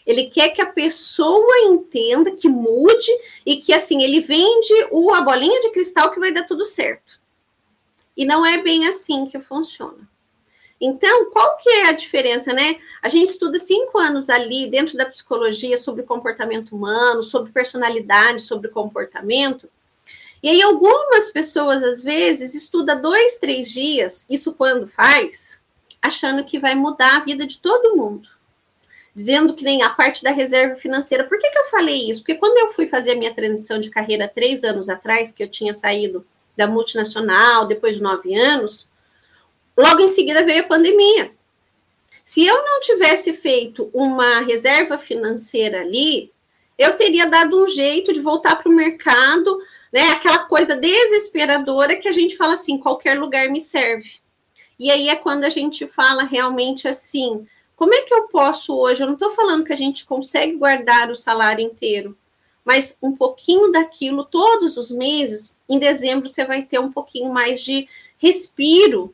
Ele 0.06 0.30
quer 0.30 0.50
que 0.50 0.62
a 0.62 0.66
pessoa 0.66 1.60
entenda, 1.66 2.32
que 2.32 2.48
mude 2.48 3.12
e 3.46 3.58
que 3.58 3.74
assim 3.74 4.04
ele 4.04 4.20
vende 4.20 4.88
o, 4.92 5.12
a 5.14 5.22
bolinha 5.22 5.62
de 5.62 5.70
cristal 5.72 6.12
que 6.12 6.20
vai 6.20 6.32
dar 6.34 6.44
tudo 6.44 6.66
certo. 6.66 7.20
E 8.16 8.26
não 8.26 8.46
é 8.46 8.62
bem 8.62 8.88
assim 8.88 9.26
que 9.26 9.40
funciona. 9.40 10.10
Então, 10.82 11.30
qual 11.32 11.58
que 11.58 11.70
é 11.70 11.90
a 11.90 11.92
diferença, 11.92 12.52
né? 12.52 12.78
A 13.04 13.08
gente 13.08 13.30
estuda 13.30 13.60
cinco 13.60 14.00
anos 14.00 14.30
ali 14.32 14.68
dentro 14.68 14.98
da 14.98 15.06
psicologia 15.06 15.78
sobre 15.78 16.02
comportamento 16.02 16.76
humano, 16.76 17.22
sobre 17.22 17.52
personalidade, 17.52 18.42
sobre 18.42 18.68
comportamento. 18.68 19.70
E 20.42 20.50
aí 20.50 20.60
algumas 20.60 21.30
pessoas 21.30 21.84
às 21.84 22.02
vezes 22.02 22.56
estuda 22.56 22.96
dois, 22.96 23.38
três 23.38 23.70
dias, 23.70 24.26
isso 24.28 24.54
quando 24.54 24.88
faz, 24.88 25.62
achando 26.02 26.44
que 26.44 26.60
vai 26.60 26.74
mudar 26.74 27.18
a 27.18 27.24
vida 27.24 27.46
de 27.46 27.60
todo 27.60 27.96
mundo 27.96 28.28
dizendo 29.14 29.54
que 29.54 29.64
nem 29.64 29.84
a 29.84 29.90
parte 29.90 30.24
da 30.24 30.32
reserva 30.32 30.76
financeira. 30.76 31.26
Por 31.26 31.38
que, 31.38 31.50
que 31.50 31.58
eu 31.58 31.70
falei 31.70 32.10
isso? 32.10 32.22
Porque 32.22 32.36
quando 32.36 32.58
eu 32.58 32.74
fui 32.74 32.88
fazer 32.88 33.12
a 33.12 33.16
minha 33.16 33.34
transição 33.34 33.80
de 33.80 33.90
carreira 33.90 34.28
três 34.28 34.64
anos 34.64 34.90
atrás, 34.90 35.32
que 35.32 35.44
eu 35.44 35.50
tinha 35.50 35.74
saído 35.74 36.26
da 36.56 36.68
multinacional 36.68 37.68
depois 37.68 37.98
de 37.98 38.02
nove 38.02 38.34
anos, 38.34 38.88
logo 39.78 40.02
em 40.02 40.08
seguida 40.08 40.44
veio 40.44 40.62
a 40.62 40.68
pandemia. 40.68 41.32
Se 42.24 42.46
eu 42.46 42.64
não 42.64 42.80
tivesse 42.80 43.34
feito 43.34 43.90
uma 43.94 44.42
reserva 44.42 44.98
financeira 44.98 45.82
ali, 45.82 46.32
eu 46.78 46.96
teria 46.96 47.28
dado 47.28 47.62
um 47.62 47.68
jeito 47.68 48.14
de 48.14 48.20
voltar 48.20 48.56
para 48.56 48.70
o 48.70 48.76
mercado, 48.76 49.60
né? 49.92 50.02
Aquela 50.12 50.40
coisa 50.40 50.76
desesperadora 50.76 51.98
que 51.98 52.08
a 52.08 52.12
gente 52.12 52.38
fala 52.38 52.54
assim: 52.54 52.78
qualquer 52.78 53.20
lugar 53.20 53.50
me 53.50 53.60
serve. 53.60 54.20
E 54.80 54.90
aí 54.90 55.10
é 55.10 55.16
quando 55.16 55.44
a 55.44 55.50
gente 55.50 55.86
fala 55.88 56.24
realmente 56.24 56.88
assim: 56.88 57.46
como 57.76 57.94
é 57.94 58.02
que 58.02 58.14
eu 58.14 58.28
posso 58.28 58.76
hoje? 58.76 59.04
Eu 59.04 59.08
não 59.08 59.16
estou 59.16 59.32
falando 59.32 59.64
que 59.64 59.74
a 59.74 59.78
gente 59.78 60.06
consegue 60.06 60.56
guardar 60.56 61.12
o 61.12 61.16
salário 61.16 61.64
inteiro, 61.64 62.18
mas 62.64 62.98
um 63.02 63.16
pouquinho 63.16 63.72
daquilo 63.72 64.24
todos 64.24 64.78
os 64.78 64.90
meses. 64.90 65.60
Em 65.68 65.78
dezembro 65.78 66.30
você 66.30 66.46
vai 66.46 66.64
ter 66.64 66.80
um 66.80 66.92
pouquinho 66.92 67.32
mais 67.34 67.62
de 67.62 67.88
respiro. 68.18 69.14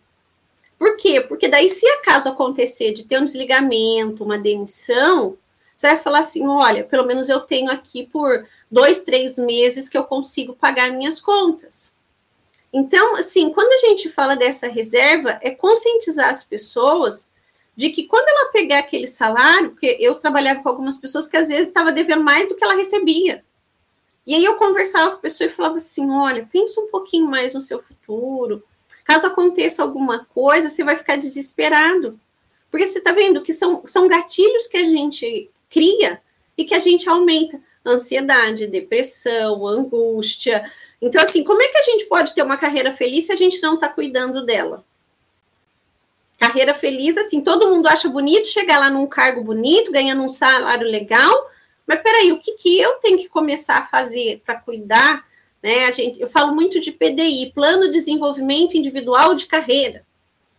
Por 0.78 0.96
quê? 0.96 1.22
Porque 1.22 1.48
daí, 1.48 1.70
se 1.70 1.86
acaso 1.88 2.30
acontecer 2.30 2.94
de 2.94 3.06
ter 3.06 3.20
um 3.20 3.26
desligamento, 3.26 4.24
uma 4.24 4.38
demissão, 4.38 5.38
você 5.76 5.88
vai 5.88 5.98
falar 5.98 6.20
assim: 6.20 6.48
olha, 6.48 6.84
pelo 6.84 7.06
menos 7.06 7.30
eu 7.30 7.40
tenho 7.40 7.72
aqui 7.72 8.06
por 8.06 8.46
dois, 8.70 9.02
três 9.02 9.38
meses 9.38 9.90
que 9.90 9.98
eu 9.98 10.04
consigo 10.04 10.54
pagar 10.54 10.92
minhas 10.92 11.22
contas. 11.22 11.94
Então, 12.72 13.16
assim, 13.16 13.52
quando 13.52 13.74
a 13.74 13.88
gente 13.88 14.10
fala 14.10 14.36
dessa 14.36 14.68
reserva, 14.68 15.40
é 15.42 15.52
conscientizar 15.52 16.30
as 16.30 16.44
pessoas 16.44 17.28
de 17.76 17.90
que 17.90 18.04
quando 18.04 18.28
ela 18.28 18.52
pegar 18.52 18.80
aquele 18.80 19.08
salário, 19.08 19.70
porque 19.70 19.98
eu 20.00 20.16
trabalhava 20.16 20.62
com 20.62 20.70
algumas 20.70 20.98
pessoas 20.98 21.28
que 21.28 21.38
às 21.38 21.48
vezes 21.48 21.68
estava 21.68 21.92
devendo 21.92 22.24
mais 22.24 22.50
do 22.50 22.56
que 22.56 22.64
ela 22.64 22.76
recebia. 22.76 23.44
E 24.26 24.36
aí 24.36 24.44
eu 24.44 24.56
conversava 24.56 25.12
com 25.12 25.18
a 25.18 25.22
pessoa 25.22 25.48
e 25.48 25.54
falava 25.54 25.76
assim: 25.76 26.10
olha, 26.12 26.48
pensa 26.52 26.82
um 26.82 26.88
pouquinho 26.88 27.28
mais 27.28 27.54
no 27.54 27.62
seu 27.62 27.82
futuro. 27.82 28.64
Caso 29.08 29.28
aconteça 29.28 29.82
alguma 29.82 30.26
coisa, 30.26 30.70
você 30.70 30.84
vai 30.84 30.98
ficar 30.98 31.16
desesperado. 31.16 32.20
Porque 32.70 32.86
você 32.86 33.00
está 33.00 33.14
vendo 33.14 33.42
que 33.42 33.54
são, 33.54 33.84
são 33.86 34.08
gatilhos 34.08 34.68
que 34.68 34.78
a 34.78 34.84
gente 34.84 35.50
cria 35.70 36.22
e 36.58 36.66
que 36.66 36.76
a 36.76 36.80
gente 36.80 37.08
aumenta. 37.08 37.60
Ansiedade, 37.86 38.68
depressão, 38.68 39.66
angústia, 39.66 40.70
então, 41.02 41.22
assim, 41.22 41.44
como 41.44 41.62
é 41.62 41.68
que 41.68 41.78
a 41.78 41.84
gente 41.84 42.06
pode 42.06 42.34
ter 42.34 42.42
uma 42.42 42.58
carreira 42.58 42.92
feliz 42.92 43.26
se 43.26 43.32
a 43.32 43.36
gente 43.36 43.62
não 43.62 43.76
está 43.76 43.88
cuidando 43.88 44.46
dela? 44.46 44.84
Carreira 46.40 46.74
feliz, 46.74 47.18
assim, 47.18 47.42
todo 47.42 47.70
mundo 47.70 47.88
acha 47.88 48.10
bonito 48.10 48.48
chegar 48.48 48.80
lá 48.80 48.90
num 48.90 49.08
cargo 49.08 49.44
bonito, 49.44 49.92
ganhando 49.92 50.22
um 50.24 50.30
salário 50.30 50.88
legal, 50.88 51.50
mas 51.86 52.02
peraí, 52.02 52.32
o 52.32 52.40
que, 52.40 52.52
que 52.54 52.80
eu 52.80 52.94
tenho 52.96 53.18
que 53.18 53.30
começar 53.30 53.78
a 53.78 53.86
fazer 53.86 54.42
para 54.46 54.60
cuidar? 54.60 55.26
Né? 55.68 55.84
A 55.84 55.92
gente, 55.92 56.22
eu 56.22 56.30
falo 56.30 56.56
muito 56.56 56.80
de 56.80 56.94
PDI, 56.94 57.52
Plano 57.54 57.88
de 57.88 57.92
Desenvolvimento 57.92 58.78
Individual 58.78 59.36
de 59.36 59.46
Carreira. 59.48 60.06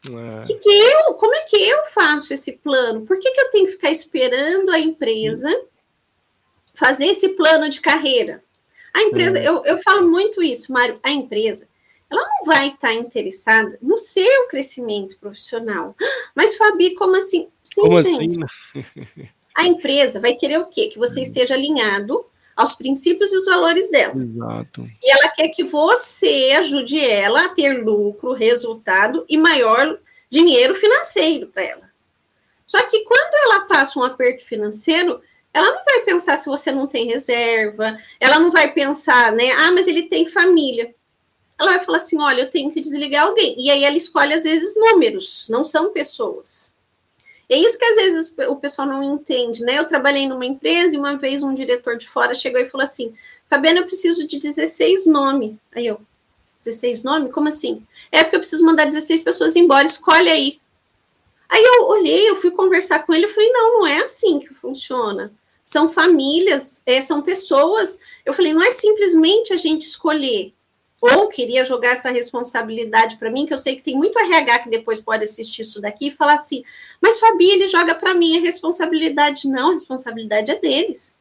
É. 0.05 0.45
Que 0.47 0.55
que 0.57 0.69
eu, 0.69 1.15
como 1.15 1.35
é 1.35 1.41
que 1.45 1.57
eu 1.57 1.87
faço 1.87 2.35
esse 2.35 2.53
plano? 2.59 3.07
Por 3.07 3.19
que, 3.19 3.31
que 3.31 3.41
eu 3.41 3.51
tenho 3.51 3.65
que 3.65 3.73
ficar 3.73 3.91
esperando 3.91 4.69
a 4.71 4.79
empresa 4.79 5.49
fazer 6.75 7.07
esse 7.07 7.31
plano 7.31 7.71
de 7.71 7.81
carreira? 7.81 8.45
A 8.93 9.01
empresa, 9.01 9.43
eu, 9.43 9.65
eu 9.65 9.79
falo 9.79 10.07
muito 10.07 10.43
isso, 10.43 10.71
Mário, 10.75 11.01
a 11.03 11.11
empresa, 11.11 11.67
ela 12.11 12.29
não 12.29 12.45
vai 12.45 12.69
estar 12.69 12.93
interessada 12.93 13.79
no 13.81 13.97
seu 13.97 14.47
crescimento 14.49 15.17
profissional. 15.19 15.97
Mas, 16.35 16.55
Fabi, 16.55 16.95
como 16.95 17.17
assim? 17.17 17.49
Sim, 17.65 17.81
como 17.81 17.99
gente, 18.03 18.11
assim? 18.11 18.37
Né? 18.37 19.31
A 19.57 19.67
empresa 19.67 20.21
vai 20.21 20.35
querer 20.35 20.59
o 20.61 20.67
quê? 20.67 20.87
Que 20.87 20.99
você 20.99 21.23
esteja 21.23 21.55
alinhado 21.55 22.25
aos 22.59 22.75
princípios 22.75 23.33
e 23.33 23.37
os 23.37 23.45
valores 23.45 23.89
dela. 23.89 24.21
Exato. 24.21 24.85
E 25.01 25.13
ela 25.13 25.29
quer 25.29 25.49
que 25.51 25.63
você 25.63 26.57
ajude 26.59 26.99
ela 26.99 27.45
a 27.45 27.49
ter 27.51 27.85
lucro, 27.85 28.33
resultado 28.33 29.25
e 29.29 29.39
maior 29.39 29.97
dinheiro 30.29 30.75
financeiro 30.75 31.47
para 31.47 31.63
ela. 31.63 31.91
Só 32.67 32.83
que 32.83 33.05
quando 33.05 33.35
ela 33.45 33.61
passa 33.61 34.01
um 34.01 34.03
aperto 34.03 34.45
financeiro, 34.45 35.21
ela 35.55 35.71
não 35.71 35.85
vai 35.85 36.01
pensar 36.01 36.37
se 36.37 36.49
você 36.49 36.73
não 36.73 36.89
tem 36.89 37.07
reserva, 37.07 37.97
ela 38.19 38.41
não 38.41 38.51
vai 38.51 38.73
pensar, 38.73 39.31
né? 39.31 39.53
Ah, 39.53 39.71
mas 39.71 39.87
ele 39.87 40.03
tem 40.03 40.27
família. 40.27 40.93
Ela 41.57 41.77
vai 41.77 41.85
falar 41.85 41.99
assim: 41.99 42.21
olha, 42.21 42.41
eu 42.41 42.51
tenho 42.51 42.73
que 42.73 42.81
desligar 42.81 43.29
alguém. 43.29 43.55
E 43.57 43.71
aí 43.71 43.85
ela 43.85 43.97
escolhe, 43.97 44.35
às 44.35 44.43
vezes, 44.43 44.75
números, 44.75 45.47
não 45.49 45.65
são 45.65 45.93
pessoas. 45.93 46.75
É 47.49 47.57
isso 47.57 47.79
que 47.79 47.85
às 47.85 47.97
vezes 47.97 48.35
o 48.49 48.57
pessoal 48.57 48.87
não 48.87 49.03
entende, 49.03 49.63
né? 49.63 49.79
Eu 49.79 49.87
trabalhei 49.87 50.29
numa 50.29 50.45
empresa 50.45 50.95
e 50.95 50.99
uma 50.99 51.17
vez 51.17 51.43
um 51.43 51.55
diretor 51.55 51.97
de 51.97 52.07
fora 52.07 52.35
chegou 52.35 52.61
e 52.61 52.69
falou 52.69 52.85
assim: 52.85 53.15
Fabiana, 53.49 53.81
eu 53.81 53.87
preciso 53.87 54.27
de 54.27 54.39
16 54.39 55.07
nomes. 55.07 55.55
Aí 55.75 55.87
eu, 55.87 56.01
16 56.63 57.03
nomes? 57.03 57.33
Como 57.33 57.49
assim? 57.49 57.83
É 58.13 58.23
porque 58.23 58.37
eu 58.37 58.41
preciso 58.41 58.65
mandar 58.65 58.85
16 58.85 59.23
pessoas 59.23 59.57
embora, 59.57 59.87
escolhe 59.87 60.29
aí. 60.29 60.61
Aí 61.49 61.63
eu 61.65 61.87
olhei, 61.87 62.29
eu 62.29 62.37
fui 62.37 62.51
conversar 62.51 63.07
com 63.07 63.15
ele, 63.15 63.25
eu 63.25 63.31
falei, 63.31 63.51
não, 63.51 63.81
não 63.81 63.87
é 63.87 64.03
assim 64.03 64.39
que 64.39 64.53
funciona. 64.53 65.33
São 65.65 65.91
famílias, 65.91 66.83
é, 66.85 67.01
são 67.01 67.23
pessoas. 67.23 67.99
Eu 68.25 68.35
falei, 68.35 68.53
não 68.53 68.63
é 68.63 68.71
simplesmente 68.71 69.53
a 69.53 69.57
gente 69.57 69.83
escolher. 69.83 70.53
Ou 71.01 71.29
queria 71.29 71.65
jogar 71.65 71.91
essa 71.91 72.11
responsabilidade 72.11 73.17
para 73.19 73.31
mim, 73.31 73.47
que 73.47 73.55
eu 73.55 73.59
sei 73.59 73.77
que 73.77 73.83
tem 73.83 73.97
muito 73.97 74.19
RH 74.19 74.61
que 74.61 74.71
depois 74.71 75.01
pode 75.01 75.23
assistir 75.23 75.63
isso 75.63 75.81
daqui 75.81 76.09
e 76.09 76.13
falar 76.13 76.35
assim, 76.35 76.65
mas 77.01 77.21
Fabi, 77.21 77.51
ele 77.51 77.69
joga 77.69 77.95
para 77.95 78.15
mim 78.15 78.37
a 78.37 78.41
responsabilidade. 78.41 79.47
Não, 79.47 79.71
a 79.71 79.73
responsabilidade 79.73 80.51
é 80.51 80.59
deles. 80.59 81.17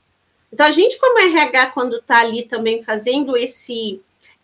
Então, 0.52 0.66
a 0.66 0.72
gente, 0.72 0.98
como 0.98 1.20
RH, 1.20 1.68
quando 1.72 1.98
está 1.98 2.22
ali 2.22 2.44
também 2.44 2.82
fazendo 2.82 3.38
esse 3.38 4.02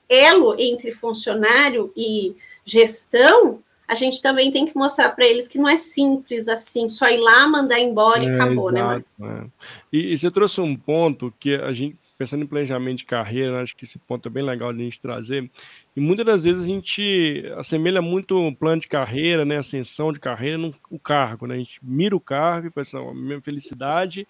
elo 0.08 0.56
entre 0.60 0.92
funcionário 0.92 1.92
e 1.96 2.36
gestão, 2.64 3.60
a 3.88 3.96
gente 3.96 4.22
também 4.22 4.52
tem 4.52 4.66
que 4.66 4.76
mostrar 4.76 5.10
para 5.10 5.26
eles 5.26 5.48
que 5.48 5.58
não 5.58 5.68
é 5.68 5.78
simples 5.78 6.48
assim, 6.48 6.88
só 6.88 7.08
ir 7.10 7.18
lá, 7.18 7.48
mandar 7.48 7.80
embora 7.80 8.24
e 8.24 8.28
é, 8.28 8.36
acabou, 8.36 8.72
né, 8.72 8.80
exato, 8.80 9.06
né, 9.20 9.44
é. 9.44 9.68
e, 9.92 10.14
e, 10.14 10.18
você 10.18 10.32
trouxe 10.32 10.62
um 10.62 10.76
ponto 10.76 11.34
que 11.40 11.56
a 11.56 11.72
gente, 11.74 11.98
pensando 12.18 12.44
em 12.44 12.48
planejamento 12.48 13.00
de 13.00 13.06
carreira, 13.06 13.62
acho 13.62 13.76
que 13.76 13.86
esse 13.86 13.98
ponto 14.00 14.28
é 14.28 14.32
bem 14.32 14.44
legal 14.44 14.72
de 14.72 14.82
a 14.82 14.84
gente 14.84 15.00
trazer. 15.00 15.50
E 15.96 16.00
muitas 16.00 16.26
das 16.26 16.44
vezes 16.44 16.64
a 16.64 16.68
gente 16.68 17.44
assemelha 17.58 18.02
muito 18.02 18.38
o 18.38 18.56
plano 18.56 18.82
de 18.82 18.88
carreira, 18.88 19.44
né, 19.44 19.58
ascensão 19.58 20.14
de 20.14 20.20
carreira, 20.20 20.58
no 20.58 20.74
o 20.90 21.00
cargo, 21.00 21.48
né? 21.48 21.56
A 21.56 21.58
gente 21.58 21.80
mira 21.82 22.16
o 22.16 22.20
cargo 22.20 22.70
e 22.76 22.80
assim, 22.80 22.98
a 22.98 23.14
minha 23.14 23.42
felicidade 23.42 24.28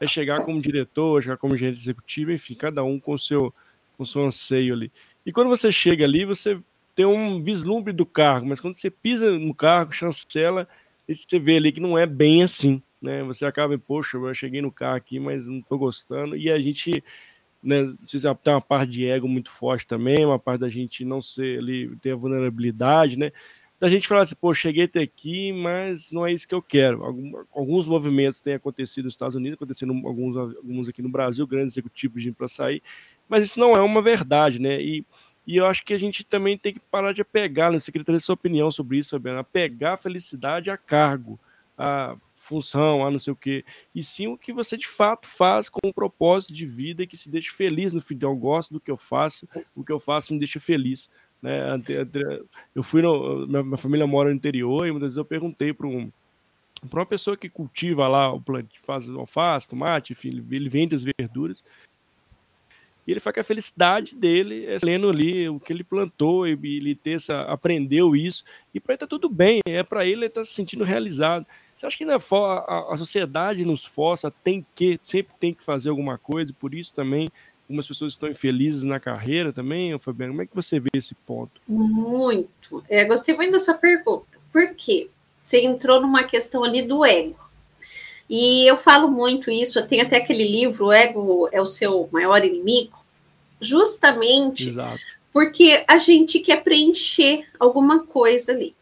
é 0.00 0.06
chegar 0.06 0.42
como 0.42 0.60
diretor, 0.60 1.22
chegar 1.22 1.36
como 1.36 1.56
gerente 1.56 1.80
executivo, 1.80 2.32
enfim, 2.32 2.54
cada 2.54 2.82
um 2.82 2.98
com 2.98 3.12
o 3.12 3.18
seu, 3.18 3.52
com 3.96 4.04
seu 4.04 4.24
anseio 4.24 4.74
ali. 4.74 4.92
E 5.24 5.32
quando 5.32 5.48
você 5.48 5.70
chega 5.72 6.04
ali, 6.04 6.24
você 6.24 6.58
tem 6.94 7.04
um 7.04 7.42
vislumbre 7.42 7.92
do 7.92 8.06
cargo, 8.06 8.46
mas 8.46 8.60
quando 8.60 8.76
você 8.76 8.90
pisa 8.90 9.30
no 9.38 9.54
cargo, 9.54 9.92
chancela, 9.92 10.68
você 11.08 11.38
vê 11.38 11.56
ali 11.56 11.72
que 11.72 11.80
não 11.80 11.98
é 11.98 12.06
bem 12.06 12.42
assim, 12.42 12.82
né? 13.04 13.22
Você 13.24 13.44
acaba, 13.44 13.78
poxa, 13.78 14.16
eu 14.16 14.34
cheguei 14.34 14.60
no 14.62 14.72
carro 14.72 14.96
aqui, 14.96 15.20
mas 15.20 15.46
não 15.46 15.58
estou 15.58 15.78
gostando, 15.78 16.36
e 16.36 16.50
a 16.50 16.58
gente, 16.58 17.02
né, 17.62 17.94
tem 18.42 18.52
uma 18.52 18.60
parte 18.60 18.90
de 18.90 19.06
ego 19.06 19.28
muito 19.28 19.50
forte 19.50 19.86
também, 19.86 20.24
uma 20.24 20.38
parte 20.38 20.60
da 20.60 20.68
gente 20.68 21.04
não 21.04 21.20
ser 21.20 21.58
ali, 21.58 21.94
ter 21.96 22.12
a 22.12 22.16
vulnerabilidade, 22.16 23.18
né? 23.18 23.30
Da 23.78 23.88
gente 23.88 24.08
falar 24.08 24.22
assim, 24.22 24.36
pô, 24.36 24.54
cheguei 24.54 24.84
até 24.84 25.02
aqui, 25.02 25.52
mas 25.52 26.10
não 26.10 26.26
é 26.26 26.32
isso 26.32 26.48
que 26.48 26.54
eu 26.54 26.62
quero. 26.62 27.02
Alguns 27.52 27.86
movimentos 27.86 28.40
têm 28.40 28.54
acontecido 28.54 29.04
nos 29.04 29.14
Estados 29.14 29.34
Unidos, 29.34 29.56
acontecendo 29.56 29.92
alguns, 30.06 30.36
alguns 30.36 30.88
aqui 30.88 31.02
no 31.02 31.08
Brasil, 31.08 31.46
grandes 31.46 31.74
executivos 31.74 32.22
de 32.22 32.32
para 32.32 32.48
sair, 32.48 32.82
mas 33.28 33.44
isso 33.44 33.60
não 33.60 33.72
é 33.76 33.80
uma 33.80 34.00
verdade, 34.00 34.58
né? 34.58 34.80
E 34.80 35.04
e 35.46 35.56
eu 35.56 35.66
acho 35.66 35.84
que 35.84 35.92
a 35.92 35.98
gente 35.98 36.24
também 36.24 36.56
tem 36.56 36.72
que 36.72 36.80
parar 36.80 37.12
de 37.12 37.20
apegar, 37.20 37.70
né? 37.70 37.78
ter 37.78 38.20
sua 38.20 38.34
opinião 38.34 38.70
sobre 38.70 38.98
isso, 38.98 39.10
Fabiana, 39.10 39.40
apegar 39.40 39.94
a 39.94 39.98
felicidade 39.98 40.70
a 40.70 40.76
cargo, 40.76 41.38
a 41.76 42.16
função, 42.44 43.04
a 43.04 43.10
não 43.10 43.18
sei 43.18 43.32
o 43.32 43.36
quê, 43.36 43.64
e 43.94 44.02
sim 44.02 44.26
o 44.26 44.36
que 44.36 44.52
você 44.52 44.76
de 44.76 44.86
fato 44.86 45.26
faz 45.26 45.68
com 45.68 45.80
um 45.84 45.92
propósito 45.92 46.52
de 46.52 46.66
vida 46.66 47.02
e 47.02 47.06
que 47.06 47.16
se 47.16 47.30
deixe 47.30 47.50
feliz 47.50 47.92
no 47.92 48.00
final. 48.00 48.32
Eu 48.32 48.36
gosto 48.36 48.72
do 48.72 48.80
que 48.80 48.90
eu 48.90 48.96
faço, 48.96 49.48
o 49.74 49.82
que 49.82 49.92
eu 49.92 49.98
faço 49.98 50.32
me 50.32 50.38
deixa 50.38 50.60
feliz. 50.60 51.10
Né? 51.40 51.60
Eu 52.74 52.82
fui 52.82 53.02
no, 53.02 53.46
minha 53.46 53.76
família 53.76 54.06
mora 54.06 54.30
no 54.30 54.36
interior 54.36 54.86
e 54.86 54.90
muitas 54.90 55.08
vezes 55.08 55.18
eu 55.18 55.24
perguntei 55.24 55.72
para 55.72 55.86
um, 55.86 56.10
para 56.88 57.00
uma 57.00 57.06
pessoa 57.06 57.36
que 57.36 57.48
cultiva 57.48 58.06
lá, 58.08 58.30
faz 58.82 59.08
alface, 59.08 59.68
tomate, 59.68 60.12
enfim, 60.12 60.28
ele 60.50 60.68
vende 60.68 60.94
as 60.94 61.04
verduras. 61.04 61.62
E 63.06 63.10
ele 63.10 63.20
fala 63.20 63.34
que 63.34 63.40
a 63.40 63.44
felicidade 63.44 64.14
dele 64.14 64.64
é 64.64 64.78
lendo 64.82 65.10
ali 65.10 65.48
o 65.48 65.60
que 65.60 65.72
ele 65.72 65.84
plantou 65.84 66.46
e 66.46 66.52
ele 66.52 66.94
ter 66.94 67.12
essa, 67.12 67.42
aprendeu 67.42 68.16
isso. 68.16 68.44
E 68.72 68.80
para 68.80 68.94
ele 68.94 68.98
tá 68.98 69.06
tudo 69.06 69.28
bem, 69.28 69.60
é 69.66 69.82
para 69.82 70.06
ele 70.06 70.24
ele 70.24 70.30
tá 70.30 70.44
se 70.44 70.54
sentindo 70.54 70.84
realizado. 70.84 71.46
Você 71.76 71.86
acha 71.86 71.96
que 71.96 72.04
na, 72.04 72.16
a, 72.16 72.92
a 72.92 72.96
sociedade 72.96 73.64
nos 73.64 73.84
força, 73.84 74.30
tem 74.30 74.64
que, 74.74 74.98
sempre 75.02 75.34
tem 75.38 75.52
que 75.52 75.62
fazer 75.62 75.90
alguma 75.90 76.16
coisa, 76.18 76.52
por 76.52 76.74
isso 76.74 76.94
também 76.94 77.28
algumas 77.62 77.86
pessoas 77.86 78.12
estão 78.12 78.28
infelizes 78.28 78.82
na 78.82 79.00
carreira 79.00 79.52
também, 79.52 79.98
Fabiano? 79.98 80.32
Como 80.32 80.42
é 80.42 80.46
que 80.46 80.54
você 80.54 80.78
vê 80.78 80.90
esse 80.94 81.14
ponto? 81.14 81.60
Muito. 81.66 82.84
É, 82.88 83.04
gostei 83.04 83.34
muito 83.34 83.52
da 83.52 83.58
sua 83.58 83.74
pergunta. 83.74 84.38
Por 84.52 84.74
quê? 84.74 85.08
Você 85.40 85.60
entrou 85.62 86.00
numa 86.00 86.24
questão 86.24 86.62
ali 86.62 86.82
do 86.82 87.04
ego. 87.04 87.44
E 88.28 88.66
eu 88.66 88.76
falo 88.76 89.08
muito 89.08 89.50
isso, 89.50 89.84
tem 89.86 90.00
até 90.00 90.16
aquele 90.16 90.44
livro, 90.44 90.86
O 90.86 90.92
Ego 90.92 91.48
é 91.52 91.60
o 91.60 91.66
seu 91.66 92.08
maior 92.10 92.42
inimigo, 92.44 92.98
justamente 93.60 94.68
Exato. 94.68 94.98
porque 95.32 95.84
a 95.86 95.98
gente 95.98 96.38
quer 96.38 96.62
preencher 96.62 97.46
alguma 97.60 98.06
coisa 98.06 98.52
ali. 98.52 98.74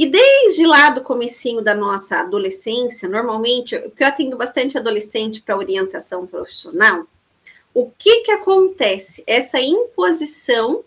E 0.00 0.06
desde 0.06 0.66
lá 0.66 0.88
do 0.88 1.02
comecinho 1.02 1.60
da 1.60 1.74
nossa 1.74 2.20
adolescência, 2.20 3.06
normalmente, 3.06 3.74
eu 3.74 3.92
atendo 4.00 4.34
bastante 4.34 4.78
adolescente 4.78 5.42
para 5.42 5.58
orientação 5.58 6.26
profissional, 6.26 7.04
o 7.74 7.90
que 7.98 8.22
que 8.22 8.30
acontece? 8.30 9.22
Essa 9.26 9.60
imposição 9.60 10.82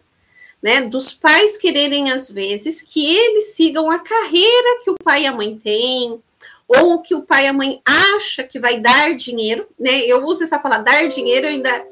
né, 0.59 0.81
dos 0.81 1.13
pais 1.13 1.57
quererem, 1.57 2.11
às 2.11 2.27
vezes, 2.27 2.81
que 2.81 3.05
eles 3.05 3.53
sigam 3.53 3.87
a 3.91 3.99
carreira 3.99 4.79
que 4.83 4.89
o 4.89 4.95
pai 4.95 5.21
e 5.21 5.27
a 5.27 5.31
mãe 5.31 5.59
têm, 5.59 6.19
ou 6.67 6.99
que 7.03 7.13
o 7.13 7.21
pai 7.21 7.43
e 7.43 7.49
a 7.49 7.53
mãe 7.53 7.83
acha 7.85 8.43
que 8.43 8.59
vai 8.59 8.79
dar 8.79 9.15
dinheiro, 9.15 9.67
né? 9.79 9.99
Eu 10.07 10.25
uso 10.25 10.41
essa 10.41 10.57
palavra 10.57 10.91
dar 10.91 11.07
dinheiro, 11.07 11.45
eu 11.45 11.51
ainda 11.51 11.85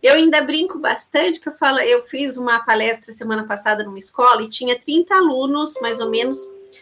eu 0.00 0.14
ainda 0.14 0.40
brinco 0.42 0.78
bastante 0.78 1.40
que 1.40 1.48
eu 1.48 1.52
falo, 1.52 1.80
eu 1.80 2.02
fiz 2.02 2.36
uma 2.36 2.60
palestra 2.60 3.12
semana 3.12 3.44
passada 3.48 3.82
numa 3.82 3.98
escola 3.98 4.42
e 4.42 4.48
tinha 4.48 4.78
30 4.78 5.12
alunos, 5.12 5.74
mais 5.80 5.98
ou 5.98 6.08
menos, 6.08 6.38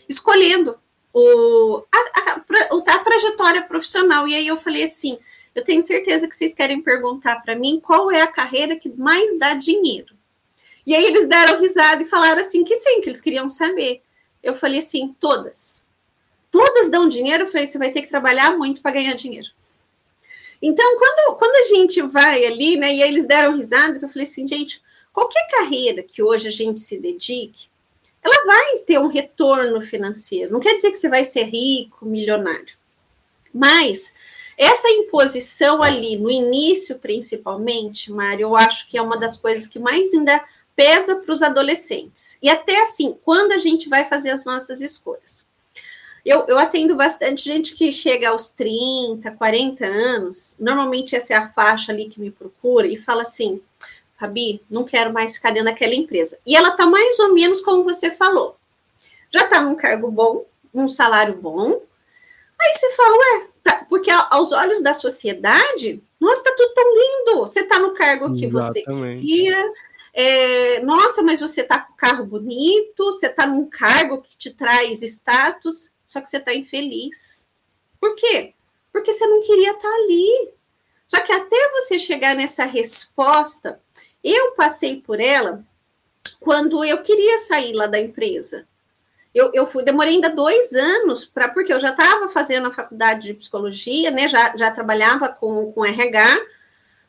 escolhendo 0.09 0.79
o, 1.13 1.85
a, 1.93 1.99
a, 2.31 2.95
a 2.95 2.99
trajetória 2.99 3.63
profissional. 3.63 4.29
E 4.29 4.35
aí 4.35 4.47
eu 4.47 4.57
falei 4.57 4.85
assim: 4.85 5.19
eu 5.55 5.65
tenho 5.65 5.83
certeza 5.83 6.29
que 6.29 6.37
vocês 6.37 6.55
querem 6.55 6.83
perguntar 6.83 7.43
para 7.43 7.57
mim 7.57 7.81
qual 7.81 8.11
é 8.11 8.21
a 8.21 8.27
carreira 8.27 8.77
que 8.77 8.91
mais 8.91 9.39
dá 9.39 9.55
dinheiro. 9.55 10.15
E 10.87 10.95
aí 10.95 11.05
eles 11.05 11.27
deram 11.27 11.59
risada 11.61 12.03
e 12.03 12.07
falaram 12.07 12.41
assim 12.41 12.63
que 12.63 12.77
sim, 12.77 13.01
que 13.01 13.09
eles 13.09 13.21
queriam 13.21 13.49
saber. 13.49 14.03
Eu 14.43 14.55
falei 14.55 14.79
assim, 14.79 15.17
todas. 15.19 15.85
Todas 16.51 16.89
dão 16.91 17.09
dinheiro? 17.09 17.45
Eu 17.45 17.51
falei, 17.51 17.67
você 17.67 17.79
vai 17.79 17.91
ter 17.91 18.03
que 18.03 18.09
trabalhar 18.09 18.57
muito 18.57 18.81
para 18.81 18.93
ganhar 18.93 19.15
dinheiro. 19.15 19.49
Então, 20.61 20.99
quando, 20.99 21.37
quando 21.37 21.57
a 21.57 21.75
gente 21.75 22.01
vai 22.03 22.45
ali, 22.45 22.77
né, 22.77 22.95
e 22.95 23.03
eles 23.03 23.27
deram 23.27 23.57
risada, 23.57 23.99
eu 24.01 24.09
falei 24.09 24.23
assim, 24.25 24.47
gente, 24.47 24.81
qualquer 25.13 25.47
carreira 25.51 26.03
que 26.03 26.23
hoje 26.23 26.49
a 26.49 26.51
gente 26.51 26.81
se 26.81 26.99
dedique, 26.99 27.69
ela 28.27 28.45
vai 28.45 28.79
ter 28.79 28.99
um 28.99 29.07
retorno 29.07 29.81
financeiro. 29.81 30.53
Não 30.53 30.59
quer 30.59 30.75
dizer 30.75 30.91
que 30.91 30.99
você 30.99 31.09
vai 31.09 31.25
ser 31.25 31.45
rico, 31.45 32.05
milionário. 32.05 32.75
Mas 33.55 34.13
essa 34.59 34.89
imposição 34.89 35.81
ali, 35.81 36.17
no 36.17 36.31
início 36.31 36.99
principalmente, 36.99 38.11
Mário, 38.11 38.43
eu 38.45 38.57
acho 38.57 38.89
que 38.89 38.99
é 38.99 39.03
uma 39.03 39.17
das 39.17 39.37
coisas 39.37 39.67
que 39.69 39.79
mais 39.79 40.13
ainda 40.13 40.45
pesa 40.75 41.17
para 41.17 41.33
os 41.33 41.41
adolescentes. 41.41 42.37
E 42.43 42.49
até 42.49 42.83
assim, 42.83 43.17
quando 43.25 43.53
a 43.53 43.59
gente 43.59 43.89
vai 43.89 44.05
fazer 44.05 44.31
as 44.31 44.45
nossas 44.45 44.83
escolhas. 44.83 45.47
Eu, 46.25 46.45
eu 46.49 46.59
atendo 46.59 46.97
bastante 46.97 47.45
gente 47.45 47.73
que 47.75 47.93
chega 47.93 48.31
aos 48.31 48.51
30, 48.51 49.31
40 49.31 49.87
anos, 49.87 50.57
normalmente 50.59 51.15
essa 51.15 51.35
é 51.35 51.37
a 51.37 51.49
faixa 51.49 51.93
ali 51.93 52.07
que 52.07 52.21
me 52.21 52.33
procura, 52.33 52.89
e 52.89 52.97
fala 52.97 53.23
assim: 53.23 53.63
Fabi, 54.19 54.63
não 54.71 54.85
quero 54.85 55.13
mais 55.13 55.37
ficar 55.37 55.51
dentro 55.51 55.67
daquela 55.67 55.95
empresa. 55.95 56.39
E 56.47 56.57
ela 56.57 56.71
está 56.71 56.87
mais 56.87 57.19
ou 57.19 57.35
menos 57.35 57.61
como 57.61 57.85
você 57.85 58.11
falou. 58.11 58.57
Já 59.31 59.45
está 59.45 59.61
num 59.61 59.75
cargo 59.75 60.11
bom, 60.11 60.45
num 60.73 60.89
salário 60.89 61.35
bom. 61.37 61.83
Aí 62.59 62.75
você 62.75 62.91
fala, 62.93 63.17
ué, 63.17 63.47
tá, 63.63 63.87
porque 63.89 64.11
aos 64.11 64.53
olhos 64.53 64.81
da 64.81 64.95
sociedade, 64.95 66.03
nossa, 66.19 66.41
está 66.41 66.55
tudo 66.57 66.75
tão 66.75 66.95
lindo. 66.95 67.41
Você 67.41 67.61
está 67.61 67.79
no 67.79 67.93
cargo 67.93 68.35
que 68.35 68.47
Exatamente. 68.47 68.83
você 68.83 68.83
queria. 68.83 69.73
É, 70.15 70.81
nossa, 70.81 71.23
mas 71.23 71.41
você 71.41 71.61
está 71.61 71.79
com 71.79 71.93
carro 71.93 72.25
bonito, 72.25 73.05
você 73.05 73.27
está 73.27 73.47
num 73.47 73.69
cargo 73.69 74.23
que 74.23 74.35
te 74.39 74.51
traz 74.51 75.03
status, 75.03 75.93
só 76.07 76.23
que 76.23 76.31
você 76.31 76.39
está 76.39 76.55
infeliz. 76.55 77.51
Por 78.01 78.15
quê? 78.15 78.55
Porque 78.91 79.13
você 79.13 79.27
não 79.27 79.43
queria 79.43 79.73
estar 79.73 79.83
tá 79.83 79.95
ali. 79.95 80.51
Só 81.07 81.21
que 81.21 81.33
até 81.33 81.71
você 81.73 81.99
chegar 81.99 82.35
nessa 82.35 82.65
resposta, 82.65 83.79
eu 84.33 84.53
passei 84.53 85.01
por 85.01 85.21
ela 85.21 85.65
quando 86.41 86.85
eu 86.85 87.03
queria 87.03 87.39
sair 87.39 87.73
lá 87.73 87.87
da 87.87 87.99
empresa. 87.99 88.67
Eu, 89.35 89.51
eu 89.53 89.67
fui, 89.67 89.85
demorei 89.85 90.15
ainda 90.15 90.31
dois 90.31 90.73
anos 90.73 91.27
para, 91.27 91.49
porque 91.49 91.73
eu 91.73 91.79
já 91.79 91.91
estava 91.91 92.29
fazendo 92.29 92.69
a 92.69 92.73
faculdade 92.73 93.29
de 93.29 93.35
psicologia, 93.35 94.11
né? 94.11 94.27
Já, 94.29 94.57
já 94.57 94.71
trabalhava 94.71 95.29
com, 95.29 95.71
com 95.73 95.85
RH, 95.85 96.41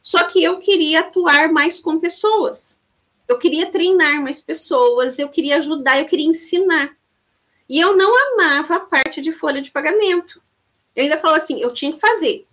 só 0.01 0.25
que 0.25 0.43
eu 0.43 0.59
queria 0.59 0.99
atuar 0.99 1.51
mais 1.51 1.79
com 1.79 1.99
pessoas. 1.99 2.79
Eu 3.27 3.37
queria 3.37 3.71
treinar 3.71 4.21
mais 4.21 4.39
pessoas, 4.39 5.19
eu 5.19 5.29
queria 5.29 5.57
ajudar, 5.57 5.99
eu 5.99 6.05
queria 6.05 6.27
ensinar. 6.27 6.95
E 7.69 7.79
eu 7.79 7.95
não 7.95 8.13
amava 8.33 8.75
a 8.75 8.79
parte 8.79 9.21
de 9.21 9.31
folha 9.33 9.61
de 9.61 9.71
pagamento. 9.71 10.41
Eu 10.95 11.03
ainda 11.03 11.17
falo 11.17 11.35
assim, 11.35 11.61
eu 11.61 11.73
tinha 11.73 11.91
que 11.91 11.99
fazer. 11.99 12.47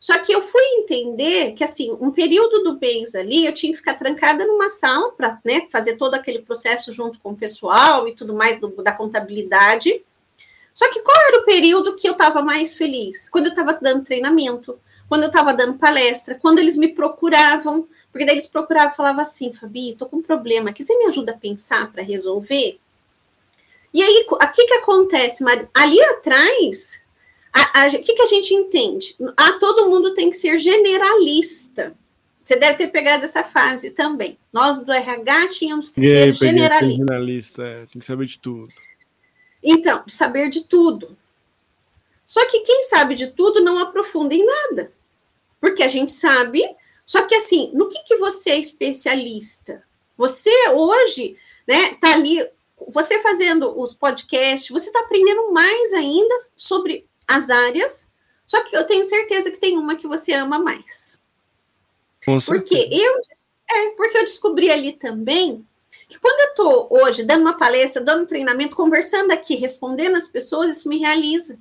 Só 0.00 0.18
que 0.18 0.32
eu 0.32 0.40
fui 0.40 0.62
entender 0.78 1.52
que, 1.52 1.62
assim, 1.62 1.94
um 2.00 2.10
período 2.10 2.62
do 2.62 2.80
mês 2.80 3.14
ali, 3.14 3.44
eu 3.44 3.52
tinha 3.52 3.70
que 3.70 3.76
ficar 3.76 3.94
trancada 3.94 4.46
numa 4.46 4.70
sala 4.70 5.12
para 5.12 5.38
né, 5.44 5.68
fazer 5.70 5.96
todo 5.96 6.14
aquele 6.14 6.40
processo 6.40 6.90
junto 6.90 7.20
com 7.20 7.32
o 7.32 7.36
pessoal 7.36 8.08
e 8.08 8.14
tudo 8.16 8.32
mais 8.32 8.58
do, 8.58 8.68
da 8.82 8.92
contabilidade. 8.92 10.02
Só 10.74 10.90
que 10.90 11.00
qual 11.00 11.20
era 11.28 11.40
o 11.40 11.44
período 11.44 11.96
que 11.96 12.08
eu 12.08 12.12
estava 12.12 12.40
mais 12.40 12.72
feliz? 12.72 13.28
Quando 13.28 13.46
eu 13.46 13.50
estava 13.50 13.74
dando 13.74 14.02
treinamento, 14.02 14.80
quando 15.06 15.24
eu 15.24 15.28
estava 15.28 15.52
dando 15.52 15.76
palestra, 15.76 16.34
quando 16.34 16.60
eles 16.60 16.76
me 16.76 16.88
procuravam, 16.88 17.86
porque 18.10 18.24
daí 18.24 18.36
eles 18.36 18.46
procuravam 18.46 18.94
e 18.94 18.96
falavam 18.96 19.20
assim, 19.20 19.52
Fabi, 19.52 19.94
tô 19.98 20.06
com 20.06 20.16
um 20.16 20.22
problema, 20.22 20.72
que 20.72 20.82
você 20.82 20.96
me 20.96 21.04
ajuda 21.06 21.32
a 21.32 21.36
pensar 21.36 21.92
para 21.92 22.02
resolver? 22.02 22.80
E 23.92 24.02
aí, 24.02 24.26
o 24.30 24.38
que 24.38 24.66
que 24.66 24.74
acontece, 24.74 25.42
Mari? 25.42 25.68
Ali 25.74 26.00
atrás, 26.00 26.99
o 27.52 28.00
que, 28.00 28.14
que 28.14 28.22
a 28.22 28.26
gente 28.26 28.54
entende? 28.54 29.16
Ah, 29.36 29.52
todo 29.58 29.88
mundo 29.88 30.14
tem 30.14 30.30
que 30.30 30.36
ser 30.36 30.58
generalista. 30.58 31.94
Você 32.44 32.56
deve 32.56 32.78
ter 32.78 32.88
pegado 32.88 33.24
essa 33.24 33.44
fase 33.44 33.90
também. 33.90 34.36
Nós 34.52 34.78
do 34.78 34.92
RH 34.92 35.48
tínhamos 35.48 35.88
que 35.88 36.00
ser 36.00 36.32
peguei, 36.32 36.32
generalista. 36.32 36.96
Generalista, 36.96 37.62
é, 37.62 37.86
tem 37.86 38.00
que 38.00 38.06
saber 38.06 38.26
de 38.26 38.38
tudo. 38.38 38.72
Então, 39.62 40.02
saber 40.08 40.48
de 40.48 40.64
tudo. 40.64 41.16
Só 42.26 42.44
que 42.46 42.60
quem 42.60 42.82
sabe 42.84 43.14
de 43.14 43.28
tudo 43.28 43.60
não 43.60 43.78
aprofunda 43.78 44.34
em 44.34 44.44
nada. 44.44 44.92
Porque 45.60 45.82
a 45.82 45.88
gente 45.88 46.12
sabe. 46.12 46.62
Só 47.06 47.22
que 47.22 47.34
assim, 47.34 47.70
no 47.74 47.88
que, 47.88 48.02
que 48.04 48.16
você 48.16 48.50
é 48.50 48.58
especialista? 48.58 49.82
Você 50.16 50.50
hoje, 50.70 51.36
né, 51.66 51.94
tá 51.94 52.12
ali, 52.12 52.44
você 52.88 53.20
fazendo 53.20 53.80
os 53.80 53.94
podcasts, 53.94 54.70
você 54.70 54.88
está 54.88 55.00
aprendendo 55.00 55.52
mais 55.52 55.92
ainda 55.92 56.34
sobre 56.56 57.06
as 57.30 57.48
áreas, 57.48 58.10
só 58.46 58.62
que 58.64 58.76
eu 58.76 58.84
tenho 58.84 59.04
certeza 59.04 59.50
que 59.50 59.58
tem 59.58 59.78
uma 59.78 59.94
que 59.94 60.08
você 60.08 60.32
ama 60.32 60.58
mais. 60.58 61.22
Com 62.24 62.38
porque 62.38 62.88
eu, 62.90 63.20
é, 63.70 63.90
porque 63.90 64.18
eu 64.18 64.24
descobri 64.24 64.70
ali 64.70 64.92
também 64.92 65.64
que 66.08 66.18
quando 66.18 66.40
eu 66.40 66.48
estou 66.48 66.88
hoje 66.90 67.22
dando 67.22 67.42
uma 67.42 67.56
palestra, 67.56 68.02
dando 68.02 68.24
um 68.24 68.26
treinamento, 68.26 68.74
conversando 68.74 69.30
aqui, 69.30 69.54
respondendo 69.54 70.16
as 70.16 70.26
pessoas, 70.26 70.68
isso 70.68 70.88
me 70.88 70.98
realiza. 70.98 71.56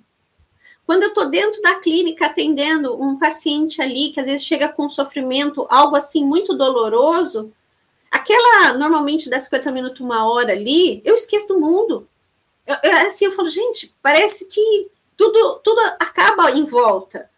Quando 0.88 1.04
eu 1.04 1.10
estou 1.10 1.30
dentro 1.30 1.62
da 1.62 1.76
clínica 1.76 2.26
atendendo 2.26 3.00
um 3.00 3.20
paciente 3.20 3.80
ali 3.80 4.10
que 4.10 4.20
às 4.20 4.26
vezes 4.26 4.44
chega 4.44 4.68
com 4.68 4.90
sofrimento, 4.90 5.68
algo 5.70 5.96
assim 5.96 6.26
muito 6.26 6.56
doloroso, 6.56 7.54
aquela 8.10 8.74
normalmente 8.74 9.30
dá 9.30 9.40
50 9.40 9.72
minutos, 9.72 10.02
uma 10.02 10.28
hora 10.28 10.52
ali, 10.52 11.00
eu 11.06 11.14
esqueço 11.14 11.48
do 11.50 11.60
mundo. 11.60 12.08
Eu, 12.66 12.76
eu, 12.82 12.92
assim, 13.08 13.26
eu 13.26 13.32
falo, 13.34 13.52
gente, 13.52 13.94
parece 14.02 14.46
que 14.46 14.90
tudo, 15.20 15.60
tudo 15.62 15.82
acaba 16.00 16.50
em 16.52 16.64
volta. 16.64 17.30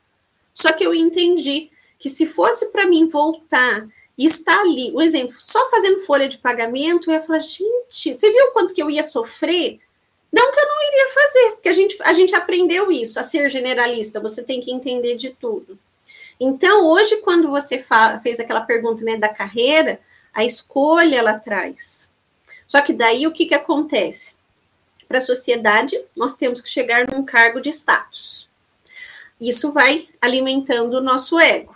Só 0.54 0.72
que 0.72 0.86
eu 0.86 0.94
entendi 0.94 1.72
que 1.98 2.10
se 2.10 2.28
fosse 2.28 2.68
para 2.68 2.86
mim 2.86 3.08
voltar 3.08 3.88
e 4.16 4.28
estar 4.28 4.60
ali, 4.60 4.92
um 4.92 5.02
exemplo, 5.02 5.36
só 5.40 5.68
fazendo 5.72 6.02
folha 6.02 6.30
de 6.30 6.38
pagamento, 6.38 7.10
eu 7.10 7.16
ia 7.16 7.24
falar, 7.24 7.40
gente, 7.40 8.14
você 8.14 8.32
viu 8.32 8.52
quanto 8.52 8.76
que 8.76 8.84
eu 8.84 8.92
ia 8.92 9.02
sofrer? 9.02 9.80
Não 10.32 10.52
que 10.52 10.60
eu 10.60 10.68
não 10.68 10.88
iria 10.90 11.14
fazer, 11.14 11.52
porque 11.54 11.70
a 11.70 11.74
gente, 11.74 11.98
a 12.04 12.14
gente 12.14 12.36
aprendeu 12.36 12.92
isso, 12.92 13.20
a 13.20 13.24
ser 13.24 13.50
generalista, 13.50 14.20
você 14.20 14.44
tem 14.44 14.62
que 14.62 14.72
entender 14.72 15.18
de 15.18 15.32
tudo. 15.32 15.78
Então, 16.40 16.86
hoje, 16.86 17.18
quando 17.18 17.50
você 17.50 17.80
fala, 17.80 18.20
fez 18.20 18.40
aquela 18.40 18.62
pergunta 18.62 19.04
né, 19.04 19.18
da 19.18 19.30
carreira, 19.30 20.00
a 20.32 20.46
escolha 20.46 21.16
ela 21.16 21.40
traz. 21.40 22.14
Só 22.68 22.80
que 22.82 22.94
daí 22.94 23.26
o 23.26 23.32
que, 23.32 23.48
que 23.48 23.56
acontece? 23.56 24.36
Para 25.12 25.18
a 25.18 25.22
sociedade, 25.22 26.02
nós 26.16 26.38
temos 26.38 26.62
que 26.62 26.70
chegar 26.70 27.06
num 27.06 27.26
cargo 27.26 27.60
de 27.60 27.68
status. 27.68 28.48
Isso 29.40 29.74
vai 29.74 30.08
alimentando 30.22 30.94
o 30.94 31.02
nosso 31.02 31.38
ego. 31.38 31.76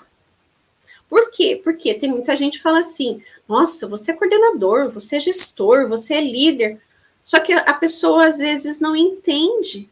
Por 1.09 1.29
quê? 1.29 1.59
Porque 1.61 1.93
tem 1.93 2.09
muita 2.09 2.37
gente 2.37 2.57
que 2.57 2.63
fala 2.63 2.79
assim: 2.79 3.21
nossa, 3.45 3.89
você 3.89 4.11
é 4.11 4.15
coordenador, 4.15 4.89
você 4.89 5.17
é 5.17 5.19
gestor, 5.19 5.89
você 5.89 6.13
é 6.13 6.21
líder. 6.21 6.81
Só 7.25 7.41
que 7.41 7.51
a 7.51 7.73
pessoa 7.73 8.25
às 8.25 8.37
vezes 8.37 8.79
não 8.79 8.95
entende 8.95 9.89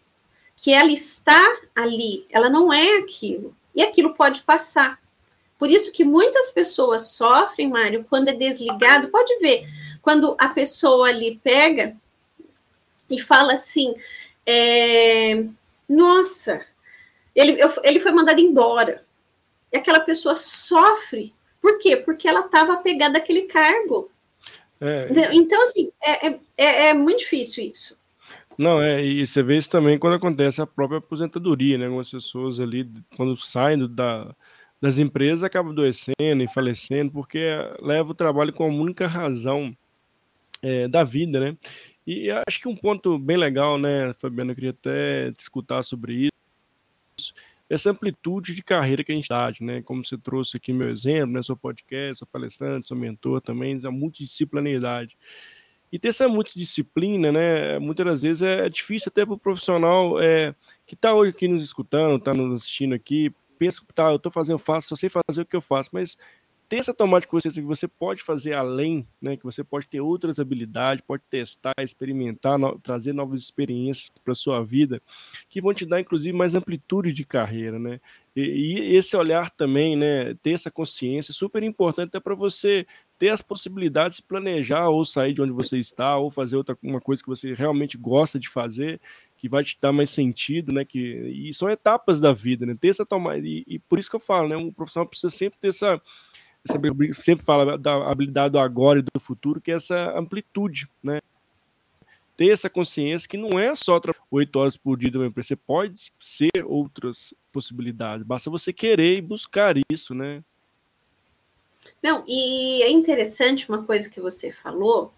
que 0.56 0.72
ela 0.72 0.92
está 0.92 1.42
ali, 1.76 2.26
ela 2.30 2.50
não 2.50 2.72
é 2.72 3.00
aquilo. 3.00 3.54
E 3.76 3.82
aquilo 3.82 4.14
pode 4.14 4.44
passar. 4.44 4.98
Por 5.60 5.70
isso 5.70 5.92
que 5.92 6.06
muitas 6.06 6.50
pessoas 6.52 7.10
sofrem, 7.10 7.70
Mário, 7.70 8.06
quando 8.10 8.30
é 8.30 8.34
desligado. 8.34 9.10
Pode 9.10 9.38
ver, 9.40 9.68
quando 10.02 10.34
a 10.38 10.48
pessoa 10.48 11.10
ali 11.10 11.42
pega 11.44 11.98
e 13.10 13.20
fala 13.20 13.54
assim: 13.54 13.94
é, 14.46 15.46
Nossa, 15.88 16.66
ele, 17.36 17.62
eu, 17.62 17.70
ele 17.84 18.00
foi 18.00 18.12
mandado 18.12 18.40
embora. 18.40 19.04
E 19.72 19.78
aquela 19.78 20.00
pessoa 20.00 20.36
sofre. 20.36 21.34
Por 21.62 21.80
quê? 21.80 21.96
Porque 21.98 22.28
ela 22.28 22.42
estava 22.42 22.74
apegada 22.74 23.18
àquele 23.18 23.44
cargo. 23.44 24.10
É, 24.80 25.08
então, 25.32 25.64
assim, 25.64 25.92
é, 26.04 26.28
é, 26.28 26.40
é, 26.58 26.86
é 26.90 26.94
muito 26.94 27.20
difícil 27.20 27.64
isso. 27.64 27.98
Não, 28.58 28.82
é, 28.82 29.04
e 29.04 29.26
você 29.26 29.42
vê 29.42 29.58
isso 29.58 29.70
também 29.70 29.98
quando 29.98 30.16
acontece 30.16 30.62
a 30.62 30.68
própria 30.68 31.00
aposentadoria, 31.00 31.78
né? 31.78 31.86
Algumas 31.86 32.12
pessoas 32.12 32.60
ali, 32.60 32.88
quando 33.16 33.36
saem 33.36 33.88
da, 33.88 34.36
das 34.80 35.00
empresas, 35.00 35.44
acabam 35.44 35.72
adoecendo 35.72 36.44
e 36.44 36.48
falecendo, 36.54 37.12
porque 37.12 37.40
leva 37.82 38.12
o 38.12 38.16
trabalho 38.16 38.54
como 38.54 38.82
única 38.82 39.08
razão 39.08 39.76
é, 40.62 40.88
da 40.88 41.04
vida, 41.04 41.40
né? 41.40 41.58
E 42.06 42.30
acho 42.48 42.60
que 42.60 42.68
um 42.68 42.76
ponto 42.76 43.18
bem 43.18 43.38
legal, 43.38 43.78
né, 43.78 44.14
Fabiano, 44.14 44.52
eu 44.52 44.56
queria 44.56 44.72
até 44.72 45.34
escutar 45.40 45.84
sobre 45.84 46.30
isso, 47.18 47.34
essa 47.70 47.92
amplitude 47.92 48.54
de 48.54 48.62
carreira 48.62 49.04
que 49.04 49.12
a 49.12 49.16
gente 49.16 49.30
dá, 49.30 49.52
né, 49.62 49.82
como 49.82 50.06
você 50.06 50.18
trouxe 50.18 50.58
aqui 50.58 50.74
meu 50.74 50.90
exemplo, 50.90 51.34
né, 51.34 51.42
seu 51.42 51.56
podcast, 51.56 52.18
seu 52.18 52.28
palestrante, 52.28 52.88
seu 52.88 52.98
mentor 52.98 53.42
também, 53.42 53.80
a 53.86 53.92
multidisciplinaridade. 53.92 55.18
E 55.92 55.98
ter 55.98 56.10
essa 56.10 56.28
multidisciplina, 56.28 57.32
né, 57.32 57.80
muitas 57.80 58.06
das 58.06 58.22
vezes 58.24 58.42
é 58.42 58.68
difícil 58.68 59.10
até 59.10 59.26
para 59.26 59.36
o 59.36 59.40
profissional 59.40 60.20
é, 60.20 60.54
que 60.86 60.96
está 60.96 61.14
hoje 61.14 61.32
aqui 61.32 61.48
nos 61.48 61.64
escutando, 61.64 62.18
está 62.18 62.34
nos 62.34 62.62
assistindo 62.62 62.94
aqui, 62.94 63.32
pensa 63.58 63.80
que 63.80 63.94
tá, 63.94 64.10
eu 64.10 64.18
estou 64.18 64.32
fazendo, 64.32 64.56
eu 64.56 64.60
faço, 64.60 64.90
só 64.90 64.96
sei 64.96 65.10
fazer 65.10 65.42
o 65.42 65.46
que 65.46 65.56
eu 65.56 65.62
faço, 65.62 65.92
mas 65.94 66.18
ter 66.74 66.80
essa 66.80 66.92
tomada 66.92 67.22
de 67.22 67.28
consciência 67.28 67.62
que 67.62 67.68
você 67.68 67.88
pode 67.88 68.24
fazer 68.24 68.54
além, 68.54 69.08
né, 69.22 69.38
que 69.38 69.44
você 69.44 69.64
pode 69.64 69.86
ter 69.86 70.02
outras 70.02 70.40
habilidades, 70.40 71.04
pode 71.06 71.22
testar, 71.30 71.76
experimentar, 71.78 72.58
no, 72.58 72.80
trazer 72.80 73.14
novas 73.14 73.42
experiências 73.42 74.10
para 74.24 74.34
sua 74.34 74.66
vida, 74.66 75.00
que 75.48 75.62
vão 75.62 75.72
te 75.72 75.86
dar 75.86 76.02
inclusive 76.02 76.36
mais 76.36 76.56
amplitude 76.56 77.14
de 77.14 77.24
carreira, 77.24 77.78
né? 77.78 78.02
E, 78.36 78.42
e 78.42 78.96
esse 78.96 79.16
olhar 79.16 79.52
também, 79.52 79.96
né, 79.96 80.34
ter 80.42 80.54
essa 80.54 80.72
consciência 80.72 81.32
é 81.32 81.36
super 81.36 81.62
importante 81.62 82.08
até 82.08 82.20
para 82.20 82.34
você 82.34 82.88
ter 83.20 83.30
as 83.30 83.44
possibilidades 83.44 84.18
de 84.18 84.24
planejar 84.24 84.90
ou 84.90 85.06
sair 85.06 85.36
de 85.36 85.44
onde 85.44 85.52
você 85.52 85.78
está 85.78 86.18
ou 86.18 86.32
fazer 86.32 86.58
outra 86.58 86.76
uma 86.82 87.00
coisa 87.00 87.22
que 87.22 87.30
você 87.30 87.54
realmente 87.54 88.00
gosta 88.00 88.40
de 88.40 88.50
fazer 88.50 89.00
que 89.44 89.50
vai 89.50 89.62
te 89.62 89.78
dar 89.80 89.92
mais 89.92 90.10
sentido, 90.10 90.72
né? 90.72 90.86
Que, 90.86 91.00
e 91.00 91.54
são 91.54 91.70
etapas 91.70 92.22
da 92.22 92.32
vida, 92.32 92.66
né? 92.66 92.78
Ter 92.80 92.88
essa 92.88 93.06
tomada. 93.06 93.46
E, 93.46 93.62
e 93.68 93.78
por 93.78 94.00
isso 94.00 94.10
que 94.10 94.16
eu 94.16 94.20
falo, 94.20 94.48
né? 94.48 94.56
Um 94.56 94.72
profissional 94.72 95.06
precisa 95.06 95.30
sempre 95.30 95.60
ter 95.60 95.68
essa. 95.68 96.02
Sempre 96.66 97.44
fala 97.44 97.78
da 97.78 98.10
habilidade 98.10 98.54
do 98.54 98.60
agora 98.60 99.00
e 99.00 99.02
do 99.02 99.20
futuro, 99.20 99.60
que 99.60 99.72
é 99.72 99.76
essa 99.76 100.18
amplitude, 100.18 100.88
né? 101.04 101.20
Ter 102.36 102.50
essa 102.50 102.70
consciência 102.70 103.30
que 103.30 103.38
não 103.38 103.60
é 103.60 103.76
só 103.76 104.02
oito 104.32 104.58
horas 104.58 104.76
por 104.76 104.98
dia 104.98 105.12
também, 105.12 105.30
você 105.30 105.56
pode 105.56 106.12
ser 106.18 106.50
outras 106.66 107.34
possibilidades, 107.52 108.26
basta 108.26 108.50
você 108.50 108.74
querer 108.74 109.18
e 109.18 109.22
buscar 109.22 109.76
isso, 109.92 110.16
né? 110.16 110.44
Não, 112.02 112.24
e 112.28 112.82
é 112.82 112.90
interessante 112.90 113.70
uma 113.70 113.84
coisa 113.84 114.10
que 114.10 114.20
você 114.20 114.52
falou, 114.52 115.14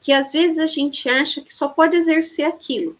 que 0.00 0.12
às 0.12 0.32
vezes 0.32 0.58
a 0.58 0.66
gente 0.66 1.08
acha 1.08 1.40
que 1.40 1.54
só 1.54 1.68
pode 1.68 1.96
exercer 1.96 2.46
aquilo. 2.46 2.96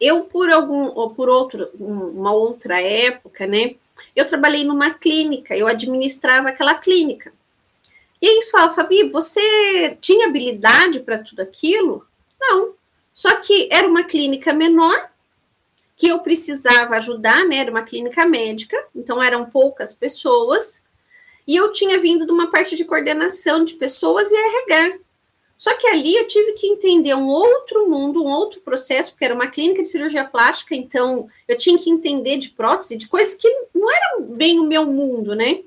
Eu, 0.00 0.24
por 0.24 0.50
algum, 0.50 0.86
ou 0.94 1.10
por 1.10 1.28
outro, 1.28 1.68
uma 1.78 2.32
outra 2.32 2.80
época, 2.80 3.46
né? 3.46 3.76
Eu 4.14 4.26
trabalhei 4.26 4.64
numa 4.64 4.90
clínica, 4.90 5.56
eu 5.56 5.66
administrava 5.66 6.48
aquela 6.48 6.74
clínica. 6.74 7.32
E 8.20 8.26
aí 8.26 8.42
fala, 8.50 8.72
Fabi, 8.72 9.08
você 9.08 9.96
tinha 10.00 10.28
habilidade 10.28 11.00
para 11.00 11.18
tudo 11.18 11.40
aquilo? 11.40 12.06
Não. 12.40 12.74
Só 13.12 13.34
que 13.36 13.68
era 13.70 13.86
uma 13.86 14.04
clínica 14.04 14.52
menor, 14.52 15.10
que 15.96 16.08
eu 16.08 16.20
precisava 16.20 16.96
ajudar, 16.96 17.44
né? 17.46 17.58
Era 17.58 17.70
uma 17.70 17.82
clínica 17.82 18.26
médica, 18.26 18.76
então 18.94 19.22
eram 19.22 19.48
poucas 19.48 19.92
pessoas, 19.92 20.82
e 21.46 21.56
eu 21.56 21.72
tinha 21.72 21.98
vindo 21.98 22.24
de 22.24 22.32
uma 22.32 22.50
parte 22.50 22.76
de 22.76 22.84
coordenação 22.84 23.64
de 23.64 23.74
pessoas 23.74 24.30
e 24.30 24.34
RH. 24.34 24.98
Só 25.62 25.72
que 25.76 25.86
ali 25.86 26.16
eu 26.16 26.26
tive 26.26 26.54
que 26.54 26.66
entender 26.66 27.14
um 27.14 27.28
outro 27.28 27.88
mundo, 27.88 28.20
um 28.20 28.28
outro 28.28 28.60
processo, 28.62 29.12
porque 29.12 29.24
era 29.24 29.32
uma 29.32 29.46
clínica 29.46 29.80
de 29.80 29.88
cirurgia 29.88 30.24
plástica, 30.24 30.74
então 30.74 31.28
eu 31.46 31.56
tinha 31.56 31.78
que 31.78 31.88
entender 31.88 32.38
de 32.38 32.50
prótese, 32.50 32.96
de 32.96 33.06
coisas 33.06 33.36
que 33.36 33.48
não 33.72 33.88
eram 33.88 34.22
bem 34.22 34.58
o 34.58 34.66
meu 34.66 34.84
mundo, 34.84 35.36
né? 35.36 35.62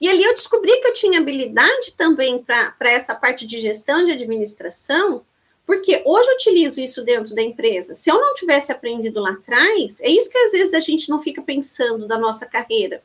E 0.00 0.08
ali 0.08 0.22
eu 0.22 0.32
descobri 0.32 0.74
que 0.78 0.88
eu 0.88 0.94
tinha 0.94 1.20
habilidade 1.20 1.92
também 1.98 2.42
para 2.42 2.74
essa 2.84 3.14
parte 3.14 3.46
de 3.46 3.58
gestão 3.58 4.06
de 4.06 4.12
administração, 4.12 5.20
porque 5.66 6.00
hoje 6.06 6.30
eu 6.30 6.34
utilizo 6.36 6.80
isso 6.80 7.04
dentro 7.04 7.34
da 7.34 7.42
empresa. 7.42 7.94
Se 7.94 8.10
eu 8.10 8.18
não 8.18 8.32
tivesse 8.32 8.72
aprendido 8.72 9.20
lá 9.20 9.32
atrás, 9.32 10.00
é 10.00 10.08
isso 10.08 10.30
que 10.30 10.38
às 10.38 10.52
vezes 10.52 10.72
a 10.72 10.80
gente 10.80 11.10
não 11.10 11.20
fica 11.20 11.42
pensando 11.42 12.06
da 12.06 12.16
nossa 12.16 12.46
carreira. 12.46 13.02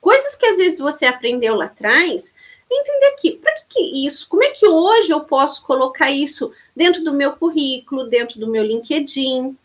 Coisas 0.00 0.36
que 0.36 0.46
às 0.46 0.58
vezes 0.58 0.78
você 0.78 1.06
aprendeu 1.06 1.56
lá 1.56 1.64
atrás, 1.64 2.32
entender 2.74 3.06
aqui, 3.06 3.32
para 3.32 3.52
que, 3.54 3.64
que 3.68 4.06
isso? 4.06 4.28
Como 4.28 4.42
é 4.42 4.50
que 4.50 4.66
hoje 4.66 5.12
eu 5.12 5.20
posso 5.20 5.62
colocar 5.62 6.10
isso 6.10 6.52
dentro 6.74 7.02
do 7.02 7.12
meu 7.12 7.32
currículo, 7.32 8.04
dentro 8.06 8.38
do 8.38 8.46
meu 8.46 8.62
LinkedIn? 8.62 9.56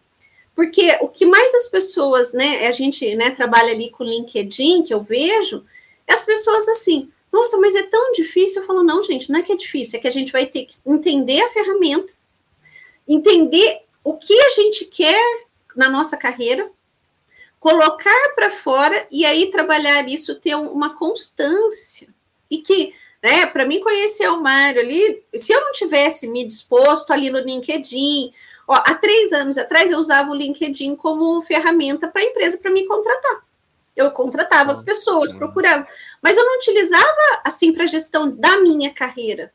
Porque 0.56 0.98
o 1.02 1.08
que 1.08 1.26
mais 1.26 1.54
as 1.54 1.68
pessoas, 1.68 2.34
né, 2.34 2.68
a 2.68 2.72
gente, 2.72 3.16
né, 3.16 3.32
trabalha 3.32 3.72
ali 3.72 3.92
com 3.92 4.04
LinkedIn, 4.04 4.84
que 4.84 4.94
eu 4.94 5.02
vejo, 5.02 5.64
é 6.08 6.14
as 6.14 6.24
pessoas 6.24 6.68
assim, 6.68 7.12
nossa, 7.32 7.58
mas 7.58 7.76
é 7.76 7.84
tão 7.84 8.12
difícil. 8.14 8.62
Eu 8.62 8.68
falo, 8.68 8.84
não, 8.84 9.04
gente, 9.04 9.32
não 9.32 9.40
é 9.40 9.44
que 9.44 9.54
é 9.54 9.56
difícil, 9.56 9.98
é 9.98 10.02
que 10.02 10.08
a 10.08 10.12
gente 10.12 10.32
vai 10.32 10.46
ter 10.46 10.66
que 10.66 10.76
entender 10.86 11.42
a 11.42 11.50
ferramenta, 11.50 12.12
entender 13.08 13.82
o 14.04 14.18
que 14.18 14.34
a 14.34 14.50
gente 14.50 14.86
quer 14.86 15.46
na 15.76 15.90
nossa 15.90 16.18
carreira, 16.18 16.72
colocar 17.60 18.34
para 18.34 18.50
fora 18.50 19.08
e 19.12 19.26
aí 19.26 19.52
trabalhar 19.52 20.08
isso, 20.08 20.36
ter 20.36 20.56
uma 20.56 20.96
constância 20.96 22.08
e 22.50 22.60
que, 22.60 22.94
né, 23.22 23.46
para 23.48 23.66
mim 23.66 23.80
conhecer 23.80 24.28
o 24.30 24.42
Mário 24.42 24.82
ali, 24.82 25.24
se 25.36 25.54
eu 25.54 25.62
não 25.62 25.72
tivesse 25.72 26.28
me 26.28 26.46
disposto 26.46 27.12
ali 27.12 27.30
no 27.30 27.40
LinkedIn, 27.40 28.32
ó, 28.68 28.76
há 28.76 28.94
três 28.96 29.32
anos 29.34 29.58
atrás 29.58 29.92
eu 29.92 29.98
usava 29.98 30.32
o 30.32 30.36
LinkedIn 30.36 30.96
como 30.96 31.42
ferramenta 31.42 32.08
para 32.08 32.22
a 32.22 32.26
empresa 32.26 32.58
para 32.58 32.72
me 32.72 32.86
contratar. 32.86 33.46
Eu 33.96 34.12
contratava 34.12 34.72
as 34.72 34.82
pessoas, 34.82 35.32
procurava, 35.32 35.88
mas 36.22 36.38
eu 36.38 36.46
não 36.46 36.58
utilizava 36.58 37.42
assim 37.44 37.74
para 37.74 37.88
gestão 37.88 38.30
da 38.30 38.62
minha 38.62 38.94
carreira. 38.94 39.52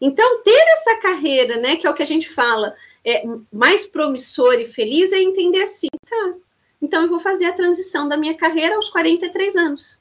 Então, 0.00 0.42
ter 0.42 0.64
essa 0.72 0.96
carreira, 0.96 1.56
né, 1.56 1.76
que 1.76 1.86
é 1.86 1.90
o 1.90 1.94
que 1.94 2.02
a 2.02 2.06
gente 2.06 2.28
fala, 2.28 2.74
é 3.04 3.22
mais 3.52 3.84
promissor 3.86 4.54
e 4.54 4.64
feliz, 4.64 5.12
é 5.12 5.18
entender 5.18 5.62
assim, 5.62 5.88
tá? 6.08 6.34
Então, 6.80 7.02
eu 7.02 7.08
vou 7.08 7.18
fazer 7.18 7.46
a 7.46 7.52
transição 7.52 8.08
da 8.08 8.16
minha 8.16 8.34
carreira 8.34 8.76
aos 8.76 8.88
43 8.90 9.56
anos. 9.56 10.00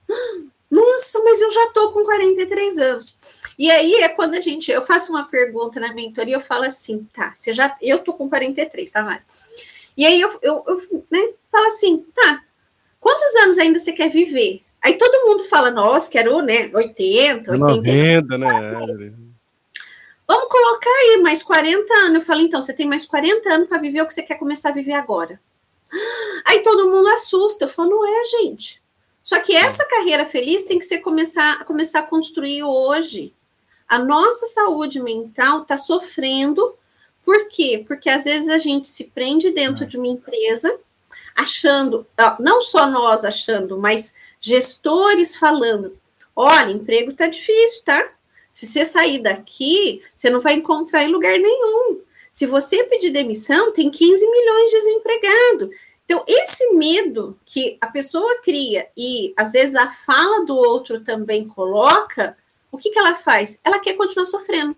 Nossa, 0.69 1.19
mas 1.23 1.41
eu 1.41 1.49
já 1.49 1.67
tô 1.73 1.91
com 1.91 2.03
43 2.03 2.77
anos. 2.77 3.15
E 3.57 3.71
aí 3.71 3.95
é 3.95 4.09
quando 4.09 4.35
a 4.35 4.41
gente, 4.41 4.71
eu 4.71 4.81
faço 4.81 5.11
uma 5.11 5.25
pergunta 5.25 5.79
na 5.79 5.93
mentoria, 5.93 6.35
eu 6.35 6.41
falo 6.41 6.65
assim, 6.65 7.07
tá, 7.13 7.33
você 7.33 7.53
já, 7.53 7.75
eu 7.81 7.99
tô 7.99 8.13
com 8.13 8.29
43, 8.29 8.91
tá, 8.91 9.01
Mari? 9.01 9.21
E 9.95 10.05
aí 10.05 10.19
eu, 10.19 10.37
eu, 10.41 10.63
eu 10.67 11.05
né, 11.09 11.33
falo 11.51 11.67
assim, 11.67 12.05
tá, 12.13 12.43
quantos 12.99 13.35
anos 13.37 13.57
ainda 13.57 13.79
você 13.79 13.91
quer 13.91 14.09
viver? 14.09 14.61
Aí 14.83 14.97
todo 14.97 15.25
mundo 15.25 15.43
fala, 15.45 15.71
nossa, 15.71 16.09
quero, 16.09 16.41
né, 16.41 16.69
80, 16.73 17.57
90, 17.57 18.37
né? 18.37 19.13
Vamos 20.27 20.49
colocar 20.49 20.89
aí 20.89 21.21
mais 21.23 21.41
40 21.41 21.93
anos. 21.93 22.15
Eu 22.15 22.21
falo, 22.21 22.41
então, 22.41 22.61
você 22.61 22.73
tem 22.73 22.85
mais 22.85 23.05
40 23.05 23.49
anos 23.49 23.69
para 23.69 23.77
viver 23.77 24.01
o 24.01 24.05
que 24.05 24.13
você 24.13 24.21
quer 24.21 24.37
começar 24.37 24.69
a 24.69 24.73
viver 24.73 24.91
agora. 24.93 25.39
Aí 26.45 26.59
todo 26.63 26.89
mundo 26.89 27.07
assusta. 27.07 27.63
Eu 27.63 27.69
falo, 27.69 27.91
não 27.91 28.05
é, 28.05 28.25
gente. 28.25 28.81
Só 29.27 29.41
que 29.41 29.53
essa 29.53 29.83
carreira 29.83 30.25
feliz 30.25 30.63
tem 30.63 30.79
que 30.79 30.85
ser 30.85 30.99
começar, 30.99 31.65
começar 31.65 31.99
a 31.99 32.03
construir 32.03 32.63
hoje. 32.63 33.33
A 33.85 33.99
nossa 33.99 34.47
saúde 34.47 35.01
mental 35.01 35.63
está 35.63 35.75
sofrendo. 35.75 36.73
Por 37.25 37.49
quê? 37.49 37.83
Porque 37.85 38.09
às 38.09 38.23
vezes 38.23 38.47
a 38.47 38.57
gente 38.57 38.87
se 38.87 39.03
prende 39.03 39.51
dentro 39.51 39.83
é. 39.83 39.85
de 39.85 39.97
uma 39.97 40.07
empresa, 40.07 40.73
achando, 41.35 42.07
não 42.39 42.61
só 42.61 42.89
nós 42.89 43.25
achando, 43.25 43.77
mas 43.77 44.13
gestores 44.39 45.35
falando: 45.35 45.99
olha, 46.33 46.71
emprego 46.71 47.11
está 47.11 47.27
difícil, 47.27 47.83
tá? 47.83 48.09
Se 48.53 48.65
você 48.65 48.85
sair 48.85 49.19
daqui, 49.19 50.03
você 50.15 50.29
não 50.29 50.39
vai 50.39 50.53
encontrar 50.53 51.03
em 51.03 51.11
lugar 51.11 51.37
nenhum. 51.37 51.99
Se 52.31 52.45
você 52.45 52.85
pedir 52.85 53.09
demissão, 53.09 53.73
tem 53.73 53.91
15 53.91 54.25
milhões 54.25 54.71
de 54.71 54.77
desempregados. 54.77 55.69
Então, 56.09 56.23
esse 56.25 56.71
medo 56.71 57.37
que 57.45 57.77
a 57.81 57.87
pessoa 57.87 58.41
cria 58.41 58.87
e 58.95 59.33
às 59.35 59.51
vezes 59.51 59.75
a 59.75 59.91
fala 59.91 60.45
do 60.45 60.55
outro 60.55 61.01
também 61.01 61.45
coloca, 61.45 62.37
o 62.71 62.77
que, 62.77 62.89
que 62.89 62.97
ela 62.97 63.13
faz? 63.13 63.59
Ela 63.61 63.77
quer 63.77 63.97
continuar 63.97 64.23
sofrendo. 64.23 64.73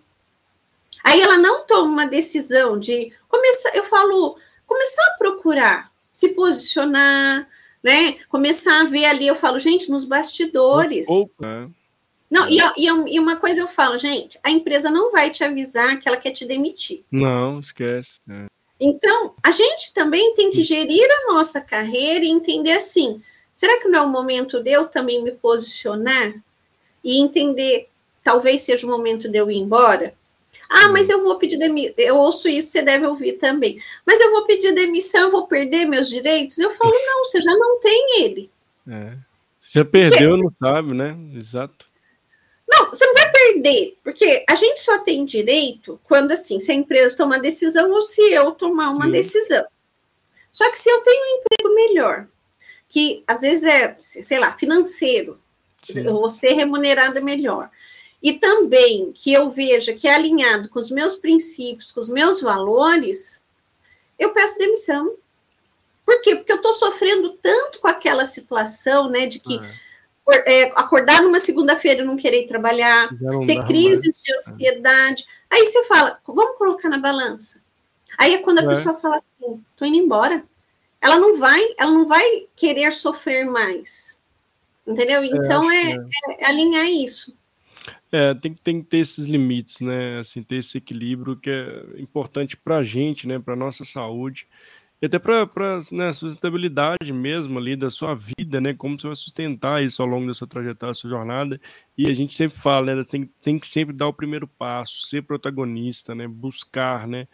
Aí 1.04 1.20
ela 1.20 1.38
não 1.38 1.64
toma 1.64 1.88
uma 1.88 2.06
decisão 2.06 2.76
de 2.80 3.12
começar, 3.28 3.76
eu 3.76 3.84
falo, 3.84 4.36
começar 4.66 5.02
a 5.06 5.18
procurar, 5.18 5.92
se 6.10 6.30
posicionar, 6.30 7.48
né? 7.80 8.18
Começar 8.28 8.80
a 8.80 8.84
ver 8.84 9.04
ali, 9.04 9.28
eu 9.28 9.36
falo, 9.36 9.60
gente, 9.60 9.88
nos 9.88 10.04
bastidores. 10.04 11.06
Pouco, 11.06 11.32
né? 11.38 11.70
Não, 12.28 12.48
e, 12.48 12.58
e, 12.76 12.86
e, 12.86 13.20
uma 13.20 13.36
coisa 13.36 13.60
eu 13.60 13.68
falo, 13.68 13.98
gente, 13.98 14.38
a 14.42 14.50
empresa 14.50 14.90
não 14.90 15.12
vai 15.12 15.30
te 15.30 15.42
avisar 15.44 15.98
que 15.98 16.08
ela 16.08 16.16
quer 16.16 16.32
te 16.32 16.44
demitir. 16.44 17.04
Não, 17.10 17.60
esquece. 17.60 18.20
É. 18.28 18.46
Então, 18.80 19.34
a 19.42 19.52
gente 19.52 19.92
também 19.92 20.34
tem 20.34 20.50
que 20.50 20.62
gerir 20.62 21.06
a 21.10 21.32
nossa 21.32 21.60
carreira 21.60 22.24
e 22.24 22.30
entender 22.30 22.72
assim: 22.72 23.22
será 23.52 23.78
que 23.78 23.88
não 23.88 23.98
é 23.98 24.02
o 24.02 24.08
momento 24.08 24.62
de 24.62 24.70
eu 24.70 24.88
também 24.88 25.22
me 25.22 25.32
posicionar 25.32 26.34
e 27.04 27.20
entender, 27.20 27.88
talvez 28.24 28.62
seja 28.62 28.86
o 28.86 28.90
momento 28.90 29.28
de 29.28 29.36
eu 29.36 29.50
ir 29.50 29.58
embora? 29.58 30.14
Ah, 30.68 30.88
mas 30.88 31.10
eu 31.10 31.22
vou 31.22 31.36
pedir 31.36 31.58
demissão. 31.58 31.94
Eu 31.98 32.16
ouço 32.16 32.48
isso, 32.48 32.68
você 32.68 32.80
deve 32.80 33.04
ouvir 33.04 33.34
também. 33.34 33.82
Mas 34.06 34.20
eu 34.20 34.30
vou 34.30 34.46
pedir 34.46 34.72
demissão, 34.72 35.22
eu 35.22 35.30
vou 35.30 35.46
perder 35.46 35.84
meus 35.84 36.08
direitos? 36.08 36.58
Eu 36.58 36.70
falo, 36.70 36.92
não, 36.92 37.24
você 37.24 37.40
já 37.40 37.52
não 37.52 37.80
tem 37.80 38.22
ele. 38.22 38.50
É. 38.88 39.16
Você 39.60 39.80
já 39.80 39.84
perdeu, 39.84 40.30
Porque... 40.30 40.44
não 40.44 40.52
sabe, 40.58 40.94
né? 40.94 41.18
Exato. 41.34 41.86
Não, 42.68 42.86
você 42.88 43.04
não 43.04 43.14
vai 43.14 43.29
perder, 43.52 43.96
porque 44.02 44.44
a 44.48 44.54
gente 44.54 44.80
só 44.80 44.98
tem 44.98 45.24
direito 45.24 46.00
quando, 46.04 46.32
assim, 46.32 46.60
se 46.60 46.70
a 46.70 46.74
empresa 46.74 47.16
tomar 47.16 47.38
decisão 47.38 47.90
ou 47.90 48.02
se 48.02 48.22
eu 48.32 48.52
tomar 48.52 48.90
uma 48.90 49.06
Sim. 49.06 49.10
decisão. 49.10 49.64
Só 50.52 50.70
que 50.70 50.78
se 50.78 50.90
eu 50.90 51.00
tenho 51.00 51.22
um 51.22 51.38
emprego 51.38 51.74
melhor, 51.74 52.28
que 52.88 53.22
às 53.26 53.40
vezes 53.42 53.64
é, 53.64 53.94
sei 53.98 54.38
lá, 54.38 54.52
financeiro, 54.52 55.40
Sim. 55.82 56.00
eu 56.00 56.12
vou 56.12 56.30
ser 56.30 56.52
remunerada 56.54 57.20
melhor, 57.20 57.70
e 58.22 58.34
também 58.34 59.12
que 59.12 59.32
eu 59.32 59.50
veja 59.50 59.94
que 59.94 60.06
é 60.06 60.14
alinhado 60.14 60.68
com 60.68 60.78
os 60.78 60.90
meus 60.90 61.14
princípios, 61.14 61.90
com 61.90 62.00
os 62.00 62.10
meus 62.10 62.40
valores, 62.40 63.42
eu 64.18 64.30
peço 64.32 64.58
demissão. 64.58 65.14
Por 66.04 66.20
quê? 66.20 66.36
Porque 66.36 66.52
eu 66.52 66.56
estou 66.56 66.74
sofrendo 66.74 67.30
tanto 67.40 67.80
com 67.80 67.88
aquela 67.88 68.24
situação, 68.24 69.08
né, 69.08 69.26
de 69.26 69.38
que. 69.38 69.58
Ah 69.58 69.89
acordar 70.74 71.22
numa 71.22 71.40
segunda-feira 71.40 72.02
e 72.02 72.04
não 72.04 72.16
querer 72.16 72.46
trabalhar, 72.46 73.08
não 73.20 73.46
ter 73.46 73.64
crises 73.64 74.22
de 74.22 74.34
ansiedade. 74.34 75.24
Aí 75.48 75.66
você 75.66 75.84
fala, 75.84 76.18
vamos 76.26 76.56
colocar 76.56 76.88
na 76.88 76.98
balança. 76.98 77.60
Aí 78.18 78.34
é 78.34 78.38
quando 78.38 78.58
a 78.58 78.62
é. 78.62 78.66
pessoa 78.66 78.96
fala 78.96 79.16
assim, 79.16 79.64
tô 79.76 79.84
indo 79.84 79.96
embora. 79.96 80.44
Ela 81.00 81.16
não 81.16 81.38
vai, 81.38 81.60
ela 81.78 81.90
não 81.90 82.06
vai 82.06 82.22
querer 82.54 82.92
sofrer 82.92 83.46
mais. 83.46 84.20
Entendeu? 84.86 85.24
Então 85.24 85.70
é, 85.70 85.92
é, 85.92 85.96
é, 86.38 86.46
alinhar 86.46 86.86
isso. 86.86 87.34
É, 88.12 88.34
tem, 88.34 88.54
tem 88.54 88.82
que 88.82 88.88
ter 88.88 88.98
esses 88.98 89.24
limites, 89.26 89.80
né? 89.80 90.18
Assim, 90.18 90.42
ter 90.42 90.56
esse 90.56 90.78
equilíbrio 90.78 91.36
que 91.36 91.48
é 91.48 92.00
importante 92.00 92.56
para 92.56 92.78
a 92.78 92.84
gente, 92.84 93.26
né? 93.26 93.38
Para 93.38 93.54
nossa 93.54 93.84
saúde 93.84 94.46
e 95.00 95.06
até 95.06 95.18
para 95.18 95.48
né, 95.92 96.12
sustentabilidade 96.12 97.12
mesmo 97.12 97.58
ali 97.58 97.74
da 97.74 97.90
sua 97.90 98.14
vida, 98.14 98.60
né? 98.60 98.74
Como 98.74 98.98
você 98.98 99.06
vai 99.06 99.16
sustentar 99.16 99.82
isso 99.82 100.02
ao 100.02 100.08
longo 100.08 100.26
da 100.26 100.34
sua 100.34 100.46
trajetória, 100.46 100.90
da 100.90 100.94
sua 100.94 101.08
jornada. 101.08 101.60
E 101.96 102.10
a 102.10 102.14
gente 102.14 102.34
sempre 102.34 102.56
fala, 102.58 102.94
né? 102.94 103.04
Tem, 103.04 103.30
tem 103.42 103.58
que 103.58 103.66
sempre 103.66 103.94
dar 103.94 104.08
o 104.08 104.12
primeiro 104.12 104.46
passo, 104.46 105.06
ser 105.06 105.22
protagonista, 105.22 106.14
né? 106.14 106.28
Buscar, 106.28 107.08
né? 107.08 107.26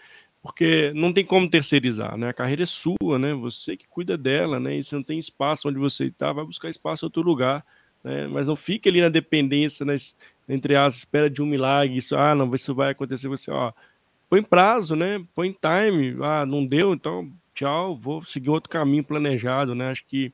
Porque 0.42 0.92
não 0.94 1.12
tem 1.12 1.24
como 1.24 1.50
terceirizar, 1.50 2.16
né? 2.16 2.28
A 2.28 2.32
carreira 2.32 2.62
é 2.62 2.66
sua, 2.66 3.18
né? 3.18 3.34
Você 3.34 3.76
que 3.76 3.88
cuida 3.88 4.16
dela, 4.16 4.60
né? 4.60 4.76
E 4.76 4.82
você 4.84 4.94
não 4.94 5.02
tem 5.02 5.18
espaço 5.18 5.68
onde 5.68 5.78
você 5.78 6.04
está, 6.04 6.32
vai 6.32 6.44
buscar 6.44 6.68
espaço 6.68 7.04
em 7.04 7.08
outro 7.08 7.22
lugar 7.22 7.64
né? 8.06 8.28
Mas 8.28 8.46
não 8.46 8.54
fique 8.54 8.88
ali 8.88 9.00
na 9.00 9.08
dependência, 9.08 9.84
nas, 9.84 10.16
entre 10.48 10.76
as 10.76 10.98
espera 10.98 11.28
de 11.28 11.42
um 11.42 11.46
milagre, 11.46 11.96
isso, 11.96 12.14
ah, 12.16 12.36
não, 12.36 12.54
isso 12.54 12.72
vai 12.72 12.92
acontecer, 12.92 13.26
você, 13.26 13.50
ó, 13.50 13.72
põe 14.30 14.40
prazo, 14.44 14.94
né? 14.94 15.24
Põe 15.34 15.50
time, 15.50 16.16
ah, 16.22 16.46
não 16.46 16.64
deu, 16.64 16.94
então 16.94 17.32
tchau, 17.56 17.96
vou 17.96 18.22
seguir 18.22 18.50
outro 18.50 18.68
caminho 18.68 19.02
planejado, 19.02 19.74
né? 19.74 19.90
Acho 19.90 20.04
que 20.04 20.32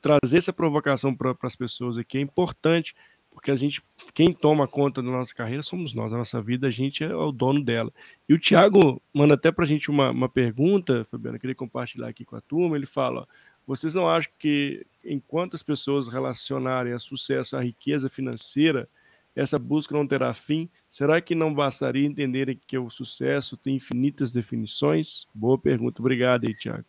trazer 0.00 0.38
essa 0.38 0.52
provocação 0.52 1.14
para 1.14 1.34
as 1.42 1.56
pessoas 1.56 1.96
aqui 1.96 2.18
é 2.18 2.20
importante, 2.20 2.94
porque 3.30 3.50
a 3.50 3.54
gente, 3.54 3.82
quem 4.12 4.32
toma 4.32 4.68
conta 4.68 5.02
da 5.02 5.10
nossa 5.10 5.34
carreira 5.34 5.62
somos 5.62 5.94
nós, 5.94 6.12
a 6.12 6.18
nossa 6.18 6.42
vida, 6.42 6.66
a 6.66 6.70
gente 6.70 7.02
é 7.02 7.14
o 7.14 7.32
dono 7.32 7.64
dela. 7.64 7.92
E 8.28 8.34
o 8.34 8.38
Thiago 8.38 9.00
manda 9.12 9.34
até 9.34 9.50
para 9.50 9.64
a 9.64 9.66
gente 9.66 9.90
uma, 9.90 10.10
uma 10.10 10.28
pergunta, 10.28 11.06
Fabiana, 11.10 11.38
queria 11.38 11.54
compartilhar 11.54 12.08
aqui 12.08 12.24
com 12.24 12.36
a 12.36 12.40
turma, 12.40 12.76
ele 12.76 12.86
fala, 12.86 13.22
ó, 13.22 13.26
vocês 13.66 13.94
não 13.94 14.08
acham 14.08 14.30
que, 14.38 14.86
enquanto 15.04 15.54
as 15.54 15.62
pessoas 15.62 16.08
relacionarem 16.08 16.92
a 16.92 16.98
sucesso 16.98 17.56
à 17.56 17.62
riqueza 17.62 18.08
financeira, 18.08 18.88
essa 19.34 19.58
busca 19.58 19.94
não 19.94 20.06
terá 20.06 20.34
fim? 20.34 20.68
Será 20.88 21.20
que 21.20 21.34
não 21.34 21.54
bastaria 21.54 22.06
entenderem 22.06 22.60
que 22.66 22.76
o 22.76 22.90
sucesso 22.90 23.56
tem 23.56 23.76
infinitas 23.76 24.32
definições? 24.32 25.26
Boa 25.32 25.56
pergunta. 25.56 26.00
Obrigado 26.00 26.46
aí, 26.46 26.54
Tiago. 26.54 26.84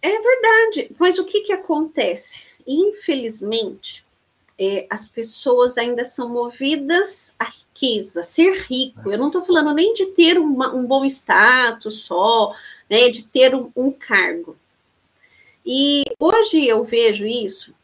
É 0.00 0.10
verdade. 0.10 0.94
Mas 0.98 1.18
o 1.18 1.24
que, 1.24 1.40
que 1.42 1.52
acontece? 1.52 2.46
Infelizmente, 2.66 4.04
é, 4.58 4.86
as 4.88 5.08
pessoas 5.08 5.76
ainda 5.76 6.04
são 6.04 6.28
movidas 6.28 7.34
à 7.38 7.44
riqueza, 7.44 8.22
ser 8.22 8.54
rico. 8.68 9.10
Eu 9.10 9.18
não 9.18 9.26
estou 9.26 9.42
falando 9.42 9.74
nem 9.74 9.92
de 9.94 10.06
ter 10.06 10.38
uma, 10.38 10.74
um 10.74 10.86
bom 10.86 11.04
status 11.04 12.02
só, 12.02 12.54
né, 12.88 13.08
de 13.08 13.24
ter 13.24 13.54
um, 13.54 13.70
um 13.76 13.90
cargo. 13.90 14.56
E 15.66 16.04
hoje 16.20 16.66
eu 16.66 16.84
vejo 16.84 17.26
isso 17.26 17.74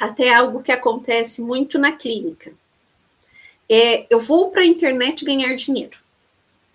até 0.00 0.34
algo 0.34 0.62
que 0.62 0.72
acontece 0.72 1.40
muito 1.40 1.78
na 1.78 1.92
clínica. 1.92 2.52
É, 3.68 4.06
eu 4.10 4.20
vou 4.20 4.50
para 4.50 4.62
a 4.62 4.66
internet 4.66 5.24
ganhar 5.24 5.54
dinheiro. 5.54 5.98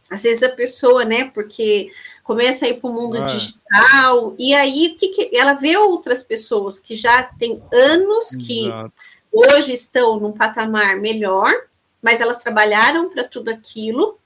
Às 0.09 0.23
vezes 0.23 0.41
a 0.41 0.49
pessoa, 0.49 1.05
né, 1.05 1.25
porque 1.25 1.91
começa 2.23 2.65
a 2.65 2.69
ir 2.69 2.79
para 2.79 2.89
o 2.89 2.93
mundo 2.93 3.17
ah. 3.17 3.25
digital, 3.25 4.35
e 4.37 4.53
aí 4.53 4.95
que, 4.99 5.09
que, 5.09 5.35
ela 5.35 5.53
vê 5.53 5.77
outras 5.77 6.23
pessoas 6.23 6.79
que 6.79 6.95
já 6.95 7.23
têm 7.23 7.61
anos 7.71 8.29
que 8.35 8.65
Exato. 8.65 8.93
hoje 9.31 9.73
estão 9.73 10.19
num 10.19 10.31
patamar 10.31 10.97
melhor, 10.97 11.53
mas 12.01 12.21
elas 12.21 12.37
trabalharam 12.37 13.09
para 13.09 13.23
tudo 13.23 13.49
aquilo, 13.49 14.17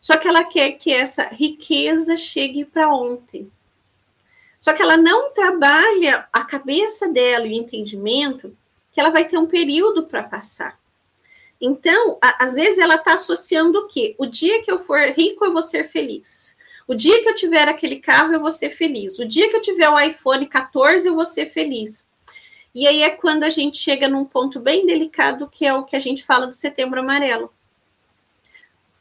só 0.00 0.16
que 0.16 0.26
ela 0.26 0.44
quer 0.44 0.72
que 0.72 0.92
essa 0.92 1.24
riqueza 1.28 2.16
chegue 2.16 2.64
para 2.64 2.92
ontem. 2.92 3.50
Só 4.60 4.72
que 4.72 4.82
ela 4.82 4.96
não 4.96 5.32
trabalha 5.32 6.26
a 6.32 6.44
cabeça 6.44 7.08
dela 7.08 7.46
e 7.46 7.50
o 7.50 7.62
entendimento 7.62 8.56
que 8.92 9.00
ela 9.00 9.10
vai 9.10 9.24
ter 9.24 9.38
um 9.38 9.46
período 9.46 10.04
para 10.04 10.22
passar. 10.22 10.78
Então, 11.64 12.18
a, 12.20 12.44
às 12.44 12.56
vezes 12.56 12.78
ela 12.78 12.96
está 12.96 13.14
associando 13.14 13.78
o 13.78 13.86
quê? 13.86 14.16
O 14.18 14.26
dia 14.26 14.60
que 14.62 14.70
eu 14.70 14.80
for 14.80 14.98
rico, 14.98 15.44
eu 15.44 15.52
vou 15.52 15.62
ser 15.62 15.88
feliz. 15.88 16.56
O 16.88 16.94
dia 16.94 17.22
que 17.22 17.28
eu 17.28 17.36
tiver 17.36 17.68
aquele 17.68 18.00
carro, 18.00 18.34
eu 18.34 18.40
vou 18.40 18.50
ser 18.50 18.70
feliz. 18.70 19.16
O 19.20 19.24
dia 19.24 19.48
que 19.48 19.54
eu 19.54 19.62
tiver 19.62 19.88
o 19.88 19.98
iPhone 20.00 20.44
14, 20.44 21.06
eu 21.06 21.14
vou 21.14 21.24
ser 21.24 21.46
feliz. 21.46 22.04
E 22.74 22.88
aí 22.88 23.02
é 23.04 23.10
quando 23.10 23.44
a 23.44 23.48
gente 23.48 23.78
chega 23.78 24.08
num 24.08 24.24
ponto 24.24 24.58
bem 24.58 24.84
delicado, 24.84 25.48
que 25.48 25.64
é 25.64 25.72
o 25.72 25.84
que 25.84 25.94
a 25.94 26.00
gente 26.00 26.24
fala 26.24 26.48
do 26.48 26.54
setembro 26.54 26.98
amarelo. 26.98 27.52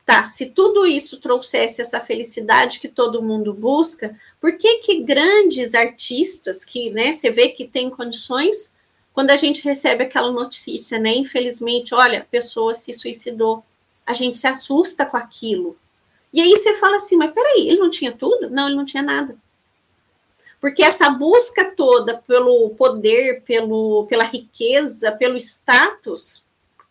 Tá, 0.05 0.23
se 0.23 0.47
tudo 0.47 0.85
isso 0.85 1.19
trouxesse 1.19 1.81
essa 1.81 1.99
felicidade 1.99 2.79
que 2.79 2.87
todo 2.87 3.23
mundo 3.23 3.53
busca, 3.53 4.15
por 4.39 4.55
que 4.57 4.79
que 4.79 5.01
grandes 5.01 5.73
artistas 5.73 6.63
que, 6.63 6.91
né, 6.91 7.13
você 7.13 7.31
vê 7.31 7.49
que 7.49 7.65
tem 7.65 7.89
condições, 7.89 8.71
quando 9.13 9.31
a 9.31 9.35
gente 9.35 9.63
recebe 9.63 10.03
aquela 10.03 10.31
notícia, 10.31 10.97
né, 10.97 11.13
infelizmente, 11.13 11.93
olha, 11.93 12.19
a 12.19 12.25
pessoa 12.25 12.73
se 12.73 12.93
suicidou, 12.93 13.63
a 14.05 14.13
gente 14.13 14.37
se 14.37 14.47
assusta 14.47 15.05
com 15.05 15.17
aquilo. 15.17 15.77
E 16.33 16.41
aí 16.41 16.51
você 16.51 16.75
fala 16.75 16.95
assim, 16.95 17.17
mas 17.17 17.33
peraí, 17.33 17.67
ele 17.67 17.79
não 17.79 17.89
tinha 17.89 18.11
tudo? 18.11 18.49
Não, 18.49 18.67
ele 18.67 18.77
não 18.77 18.85
tinha 18.85 19.03
nada. 19.03 19.35
Porque 20.61 20.83
essa 20.83 21.09
busca 21.09 21.65
toda 21.75 22.17
pelo 22.19 22.69
poder, 22.71 23.41
pelo, 23.41 24.05
pela 24.07 24.23
riqueza, 24.23 25.11
pelo 25.11 25.35
status, 25.35 26.43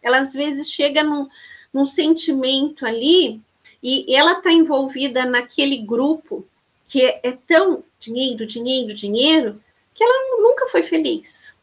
ela 0.02 0.18
às 0.18 0.32
vezes 0.32 0.70
chega 0.70 1.02
num, 1.02 1.28
num 1.72 1.86
sentimento 1.86 2.84
ali, 2.84 3.40
e 3.82 4.14
ela 4.14 4.32
está 4.32 4.52
envolvida 4.52 5.24
naquele 5.24 5.78
grupo 5.78 6.46
que 6.86 7.02
é, 7.02 7.20
é, 7.22 7.32
tão 7.32 7.82
dinheiro, 7.98 8.44
dinheiro, 8.44 8.92
dinheiro, 8.92 9.62
que 9.94 10.02
ela 10.02 10.42
nunca 10.42 10.66
foi 10.66 10.82
feliz. 10.82 11.58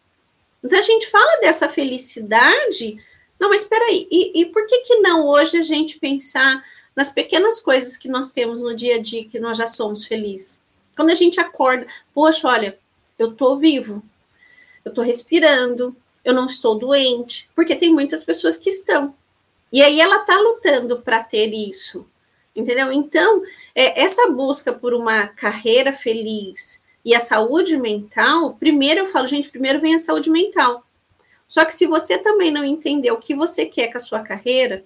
Então 0.63 0.79
a 0.79 0.83
gente 0.83 1.09
fala 1.09 1.39
dessa 1.41 1.69
felicidade, 1.69 2.97
não, 3.39 3.49
mas 3.49 3.61
espera 3.61 3.85
aí, 3.85 4.07
e, 4.11 4.41
e 4.41 4.45
por 4.47 4.65
que 4.65 4.79
que 4.79 4.95
não 4.97 5.25
hoje 5.25 5.57
a 5.57 5.63
gente 5.63 5.99
pensar 5.99 6.63
nas 6.95 7.09
pequenas 7.09 7.59
coisas 7.59 7.95
que 7.95 8.07
nós 8.07 8.31
temos 8.31 8.61
no 8.61 8.75
dia 8.75 8.95
a 8.95 9.01
dia 9.01 9.25
que 9.25 9.39
nós 9.39 9.57
já 9.57 9.67
somos 9.67 10.05
felizes? 10.05 10.59
Quando 10.95 11.11
a 11.11 11.15
gente 11.15 11.39
acorda, 11.39 11.85
poxa, 12.13 12.47
olha, 12.47 12.77
eu 13.19 13.31
estou 13.31 13.57
vivo, 13.57 14.03
eu 14.83 14.89
estou 14.89 15.03
respirando, 15.03 15.95
eu 16.25 16.33
não 16.33 16.47
estou 16.47 16.75
doente, 16.75 17.49
porque 17.55 17.75
tem 17.75 17.93
muitas 17.93 18.23
pessoas 18.23 18.57
que 18.57 18.69
estão. 18.69 19.13
E 19.71 19.81
aí 19.81 19.99
ela 20.01 20.21
está 20.21 20.39
lutando 20.39 20.99
para 21.01 21.23
ter 21.23 21.53
isso, 21.53 22.05
entendeu? 22.55 22.91
Então, 22.91 23.43
é, 23.75 24.01
essa 24.01 24.29
busca 24.31 24.73
por 24.73 24.93
uma 24.93 25.27
carreira 25.27 25.93
feliz 25.93 26.81
e 27.07 27.15
a 27.15 27.21
saúde 27.21 27.77
mental, 27.77 28.55
primeiro 28.55 28.99
eu 28.99 29.05
falo, 29.07 29.29
gente, 29.29 29.47
primeiro 29.47 29.79
vem 29.79 29.95
a 29.95 29.97
saúde 29.97 30.29
mental. 30.29 30.83
Só 31.47 31.63
que 31.63 31.73
se 31.73 31.87
você 31.87 32.17
também 32.17 32.51
não 32.51 32.65
entender 32.65 33.11
o 33.11 33.17
que 33.17 33.33
você 33.33 33.65
quer 33.65 33.87
com 33.87 33.97
a 33.97 34.01
sua 34.01 34.19
carreira, 34.19 34.83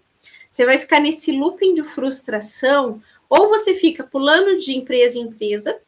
você 0.48 0.64
vai 0.64 0.78
ficar 0.78 1.00
nesse 1.00 1.32
looping 1.32 1.74
de 1.74 1.82
frustração, 1.84 3.02
ou 3.28 3.50
você 3.50 3.74
fica 3.74 4.04
pulando 4.04 4.56
de 4.60 4.72
empresa 4.78 5.18
em 5.18 5.24
empresa, 5.24 5.80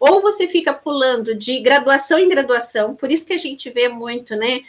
ou 0.00 0.20
você 0.20 0.48
fica 0.48 0.74
pulando 0.74 1.36
de 1.36 1.60
graduação 1.60 2.18
em 2.18 2.28
graduação, 2.28 2.96
por 2.96 3.08
isso 3.12 3.24
que 3.24 3.34
a 3.34 3.38
gente 3.38 3.70
vê 3.70 3.88
muito, 3.88 4.34
né? 4.34 4.60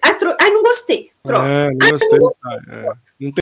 Ai, 0.00 0.16
tro... 0.16 0.34
Não 0.40 0.62
gostei. 0.62 1.10
Troca. 1.22 1.46
É, 1.46 1.70
não 1.72 1.90
gostei. 1.90 2.18
Não, 2.18 2.18
gostei. 2.18 2.52
É. 2.70 2.94
não 3.20 3.32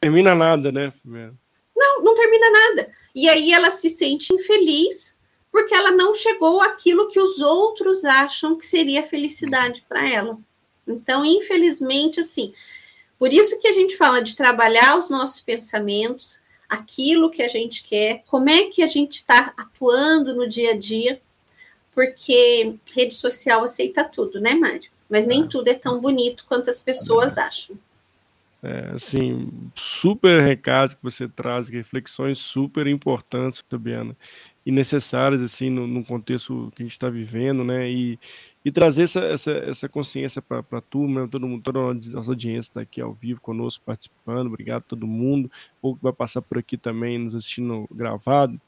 termina 0.00 0.34
nada, 0.34 0.72
né? 0.72 0.92
Não, 1.04 2.02
não 2.02 2.14
termina 2.16 2.50
nada. 2.50 2.90
E 3.14 3.28
aí 3.28 3.52
ela 3.52 3.70
se 3.70 3.88
sente 3.88 4.34
infeliz 4.34 5.19
porque 5.50 5.74
ela 5.74 5.90
não 5.90 6.14
chegou 6.14 6.60
àquilo 6.60 7.08
que 7.08 7.20
os 7.20 7.40
outros 7.40 8.04
acham 8.04 8.56
que 8.56 8.66
seria 8.66 9.02
felicidade 9.02 9.84
para 9.88 10.08
ela. 10.08 10.38
Então, 10.86 11.24
infelizmente, 11.24 12.20
assim, 12.20 12.52
por 13.18 13.32
isso 13.32 13.58
que 13.60 13.68
a 13.68 13.72
gente 13.72 13.96
fala 13.96 14.22
de 14.22 14.36
trabalhar 14.36 14.96
os 14.96 15.10
nossos 15.10 15.40
pensamentos, 15.40 16.40
aquilo 16.68 17.30
que 17.30 17.42
a 17.42 17.48
gente 17.48 17.82
quer, 17.82 18.22
como 18.26 18.48
é 18.48 18.64
que 18.66 18.82
a 18.82 18.88
gente 18.88 19.14
está 19.14 19.52
atuando 19.56 20.34
no 20.34 20.48
dia 20.48 20.72
a 20.72 20.76
dia, 20.78 21.20
porque 21.92 22.76
rede 22.94 23.14
social 23.14 23.64
aceita 23.64 24.04
tudo, 24.04 24.40
né, 24.40 24.54
Mário? 24.54 24.90
mas 25.10 25.26
nem 25.26 25.42
é. 25.42 25.46
tudo 25.46 25.68
é 25.68 25.74
tão 25.74 26.00
bonito 26.00 26.44
quanto 26.48 26.70
as 26.70 26.78
pessoas 26.78 27.36
é. 27.36 27.42
acham. 27.42 27.76
É, 28.62 28.90
assim, 28.94 29.50
super 29.74 30.42
recados 30.42 30.94
que 30.94 31.02
você 31.02 31.26
traz, 31.26 31.70
reflexões 31.70 32.38
super 32.38 32.86
importantes, 32.86 33.64
Fabiana, 33.68 34.14
e 34.64 34.70
necessárias, 34.70 35.42
assim, 35.42 35.70
no, 35.70 35.86
no 35.86 36.04
contexto 36.04 36.72
que 36.74 36.82
a 36.82 36.84
gente 36.84 36.92
está 36.92 37.08
vivendo, 37.08 37.64
né, 37.64 37.90
e, 37.90 38.18
e 38.64 38.70
trazer 38.70 39.04
essa, 39.04 39.20
essa, 39.20 39.50
essa 39.52 39.88
consciência 39.88 40.42
para 40.42 40.64
a 40.70 40.80
turma, 40.80 41.22
né, 41.22 41.28
todo 41.30 41.46
mundo, 41.46 41.62
toda 41.62 41.78
a 41.78 41.94
nossa 41.94 42.30
audiência 42.30 42.70
está 42.70 42.80
aqui 42.82 43.00
ao 43.00 43.12
vivo 43.12 43.40
conosco, 43.40 43.82
participando, 43.84 44.48
obrigado 44.48 44.82
a 44.82 44.88
todo 44.88 45.06
mundo, 45.06 45.50
ou 45.80 45.96
que 45.96 46.02
vai 46.02 46.12
passar 46.12 46.42
por 46.42 46.58
aqui 46.58 46.76
também, 46.76 47.18
nos 47.18 47.34
assistindo 47.34 47.88
gravado, 47.90 48.60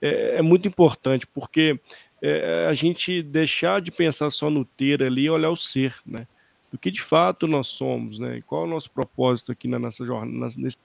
é, 0.00 0.36
é 0.36 0.42
muito 0.42 0.68
importante, 0.68 1.26
porque 1.26 1.78
é, 2.20 2.66
a 2.66 2.74
gente 2.74 3.22
deixar 3.22 3.80
de 3.80 3.90
pensar 3.90 4.30
só 4.30 4.48
no 4.48 4.64
ter 4.64 5.02
ali 5.02 5.24
e 5.24 5.30
olhar 5.30 5.50
o 5.50 5.56
ser, 5.56 5.96
né? 6.06 6.26
do 6.72 6.78
que 6.78 6.90
de 6.90 7.02
fato 7.02 7.46
nós 7.46 7.68
somos, 7.68 8.18
né? 8.18 8.38
E 8.38 8.42
qual 8.42 8.62
é 8.62 8.64
o 8.64 8.70
nosso 8.70 8.90
propósito 8.90 9.52
aqui 9.52 9.68
na 9.68 9.78
nossa 9.78 10.06
jornada, 10.06 10.54
nesse, 10.56 10.78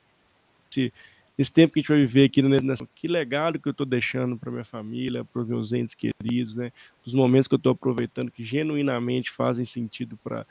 nesse 1.37 1.53
tempo 1.53 1.73
que 1.73 1.79
a 1.79 1.81
gente 1.81 1.89
vai 1.89 1.99
viver 1.99 2.25
aqui, 2.25 2.41
nessa, 2.41 2.87
que 2.95 3.07
legado 3.07 3.59
que 3.59 3.67
eu 3.67 3.71
estou 3.71 3.85
deixando 3.85 4.37
para 4.37 4.51
minha 4.51 4.63
família, 4.63 5.23
para 5.23 5.41
os 5.41 5.47
meus 5.47 5.71
entes 5.71 5.93
queridos, 5.93 6.55
né? 6.55 6.71
Os 7.05 7.13
momentos 7.13 7.47
que 7.47 7.53
eu 7.53 7.57
estou 7.57 7.73
aproveitando 7.73 8.31
que 8.31 8.43
genuinamente 8.43 9.29
fazem 9.29 9.65
sentido 9.65 10.17
para 10.23 10.45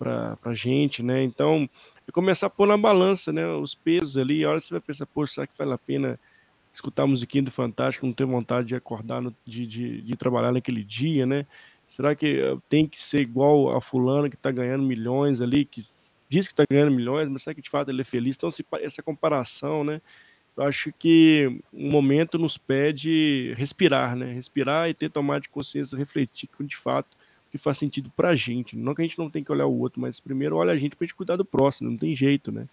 para 0.00 0.38
a 0.44 0.54
gente, 0.54 1.02
né? 1.02 1.22
Então, 1.22 1.68
é 2.08 2.10
começar 2.10 2.46
a 2.46 2.50
pôr 2.50 2.66
na 2.66 2.78
balança, 2.78 3.30
né? 3.30 3.46
Os 3.46 3.74
pesos 3.74 4.16
ali, 4.16 4.42
a 4.42 4.48
hora 4.48 4.58
você 4.58 4.72
vai 4.72 4.80
pensar, 4.80 5.04
poxa, 5.04 5.34
será 5.34 5.46
que 5.46 5.52
vale 5.58 5.74
a 5.74 5.78
pena 5.78 6.18
escutar 6.72 7.02
a 7.02 7.06
musiquinha 7.06 7.42
do 7.42 7.50
Fantástico, 7.50 8.06
não 8.06 8.12
ter 8.14 8.24
vontade 8.24 8.68
de 8.68 8.74
acordar, 8.74 9.20
no, 9.20 9.36
de, 9.44 9.66
de, 9.66 10.00
de, 10.00 10.16
trabalhar 10.16 10.52
naquele 10.52 10.82
dia, 10.82 11.26
né? 11.26 11.44
Será 11.86 12.14
que 12.14 12.40
tem 12.66 12.86
que 12.86 13.02
ser 13.02 13.20
igual 13.20 13.76
a 13.76 13.80
fulano 13.80 14.30
que 14.30 14.36
está 14.36 14.50
ganhando 14.50 14.84
milhões 14.84 15.42
ali, 15.42 15.66
que 15.66 15.86
diz 16.30 16.46
que 16.46 16.54
está 16.54 16.64
ganhando 16.70 16.92
milhões, 16.92 17.28
mas 17.28 17.42
será 17.42 17.54
que 17.54 17.60
de 17.60 17.68
fato 17.68 17.90
ele 17.90 18.00
é 18.00 18.04
feliz? 18.04 18.36
Então, 18.36 18.50
se, 18.50 18.64
essa 18.80 19.02
comparação, 19.02 19.84
né? 19.84 20.00
Eu 20.60 20.66
acho 20.66 20.92
que 20.92 21.58
um 21.72 21.90
momento 21.90 22.38
nos 22.38 22.58
pede 22.58 23.54
respirar, 23.56 24.14
né? 24.14 24.30
Respirar 24.34 24.90
e 24.90 24.94
ter 24.94 25.08
tomar 25.08 25.40
de 25.40 25.48
consciência, 25.48 25.96
refletir 25.96 26.50
com 26.54 26.62
de 26.62 26.76
fato 26.76 27.16
que 27.50 27.56
faz 27.56 27.78
sentido 27.78 28.12
para 28.14 28.28
a 28.28 28.36
gente. 28.36 28.76
Não 28.76 28.94
que 28.94 29.00
a 29.00 29.04
gente 29.04 29.18
não 29.18 29.30
tem 29.30 29.42
que 29.42 29.50
olhar 29.50 29.64
o 29.64 29.80
outro, 29.80 30.02
mas 30.02 30.20
primeiro 30.20 30.56
olha 30.56 30.72
a 30.72 30.76
gente 30.76 30.94
para 30.94 31.04
a 31.04 31.06
gente 31.06 31.14
cuidar 31.14 31.36
do 31.36 31.46
próximo, 31.46 31.90
não 31.90 31.96
tem 31.96 32.14
jeito, 32.14 32.52
né? 32.52 32.66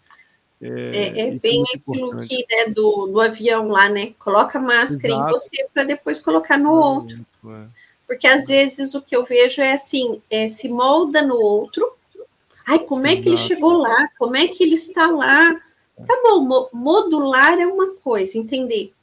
É, 0.62 0.68
é, 0.70 1.20
é 1.20 1.32
bem 1.40 1.62
é 1.62 1.78
aquilo 1.78 2.08
importante. 2.08 2.28
que 2.28 2.46
né, 2.50 2.66
do, 2.74 3.08
do 3.08 3.22
avião 3.22 3.70
lá, 3.70 3.88
né? 3.88 4.14
Coloca 4.20 4.60
máscara 4.60 5.14
Exato. 5.14 5.30
em 5.30 5.32
você 5.32 5.68
para 5.74 5.86
depois 5.86 6.20
colocar 6.20 6.58
no 6.58 6.74
outro. 6.74 7.26
É. 7.46 7.66
Porque 8.06 8.28
às 8.28 8.48
vezes 8.48 8.96
o 8.96 9.02
que 9.02 9.16
eu 9.16 9.24
vejo 9.24 9.62
é 9.62 9.72
assim, 9.72 10.22
é, 10.30 10.46
se 10.48 10.68
molda 10.68 11.22
no 11.22 11.36
outro. 11.36 11.90
Ai, 12.66 12.80
como 12.80 13.08
é 13.08 13.16
que 13.16 13.30
ele 13.30 13.38
chegou 13.38 13.78
lá? 13.78 14.10
Como 14.20 14.36
é 14.36 14.46
que 14.50 14.62
ele 14.62 14.76
está 14.76 15.08
lá? 15.08 15.62
Tá 16.06 16.20
bom, 16.22 16.70
modular 16.74 17.60
é 17.60 17.66
uma 17.66 17.96
coisa, 17.96 18.38
entender. 18.38 18.94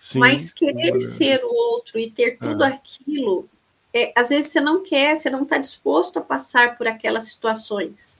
Sim, 0.00 0.20
Mas 0.20 0.50
querer 0.50 0.96
é. 0.96 1.00
ser 1.00 1.44
o 1.44 1.52
outro 1.52 1.98
e 1.98 2.10
ter 2.10 2.38
tudo 2.38 2.64
é. 2.64 2.68
aquilo, 2.68 3.48
é, 3.92 4.12
às 4.16 4.28
vezes 4.28 4.50
você 4.50 4.60
não 4.60 4.82
quer, 4.82 5.16
você 5.16 5.28
não 5.28 5.42
está 5.42 5.58
disposto 5.58 6.18
a 6.18 6.22
passar 6.22 6.76
por 6.78 6.86
aquelas 6.86 7.24
situações. 7.24 8.18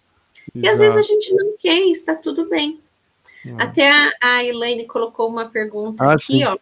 Exato. 0.54 0.66
E 0.66 0.68
às 0.68 0.78
vezes 0.78 0.98
a 0.98 1.02
gente 1.02 1.32
não 1.34 1.56
quer 1.58 1.78
e 1.78 1.90
está 1.90 2.14
tudo 2.14 2.48
bem. 2.48 2.80
Até 3.56 3.88
a, 3.88 4.12
a 4.20 4.44
Elaine 4.44 4.86
colocou 4.86 5.28
uma 5.28 5.46
pergunta 5.46 6.04
ah, 6.04 6.14
aqui, 6.14 6.24
sim. 6.24 6.44
ó. 6.44 6.58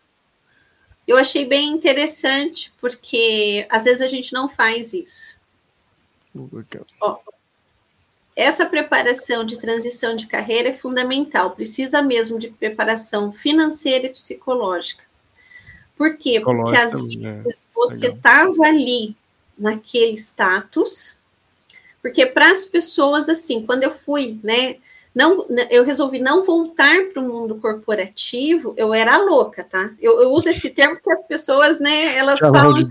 Eu 1.07 1.17
achei 1.17 1.45
bem 1.45 1.69
interessante, 1.69 2.73
porque 2.81 3.67
às 3.71 3.85
vezes 3.85 4.03
a 4.03 4.09
gente 4.09 4.33
não 4.33 4.49
faz 4.49 4.93
isso. 4.93 5.39
Ó, 7.01 7.19
essa 8.37 8.67
preparação 8.67 9.47
de 9.47 9.59
transição 9.59 10.15
de 10.15 10.27
carreira 10.27 10.69
é 10.69 10.75
fundamental, 10.75 11.53
precisa 11.53 12.03
mesmo 12.03 12.39
de 12.39 12.49
preparação 12.51 13.33
financeira 13.33 14.07
e 14.07 14.11
psicológica. 14.11 15.03
Por 15.97 16.19
quê? 16.19 16.39
Porque 16.39 16.77
às 16.77 16.93
vezes 16.93 17.65
você 17.75 18.09
estava 18.09 18.67
ali 18.67 19.17
naquele 19.57 20.13
status, 20.13 21.17
porque 22.03 22.27
para 22.27 22.51
as 22.53 22.67
pessoas, 22.67 23.31
assim, 23.31 23.65
quando 23.65 23.85
eu 23.85 23.91
fui, 23.91 24.39
né, 24.45 24.77
não, 25.15 25.47
eu 25.71 25.83
resolvi 25.83 26.19
não 26.19 26.45
voltar 26.45 27.07
para 27.07 27.23
o 27.23 27.27
mundo 27.27 27.55
corporativo, 27.55 28.75
eu 28.77 28.93
era 28.93 29.17
louca, 29.17 29.65
tá? 29.65 29.91
Eu, 29.99 30.21
eu, 30.21 30.31
uso 30.31 30.51
esse 30.51 30.69
termo 30.69 30.97
porque 30.97 31.11
as 31.11 31.27
pessoas, 31.27 31.81
né, 31.81 32.15
elas 32.15 32.39
falam, 32.39 32.87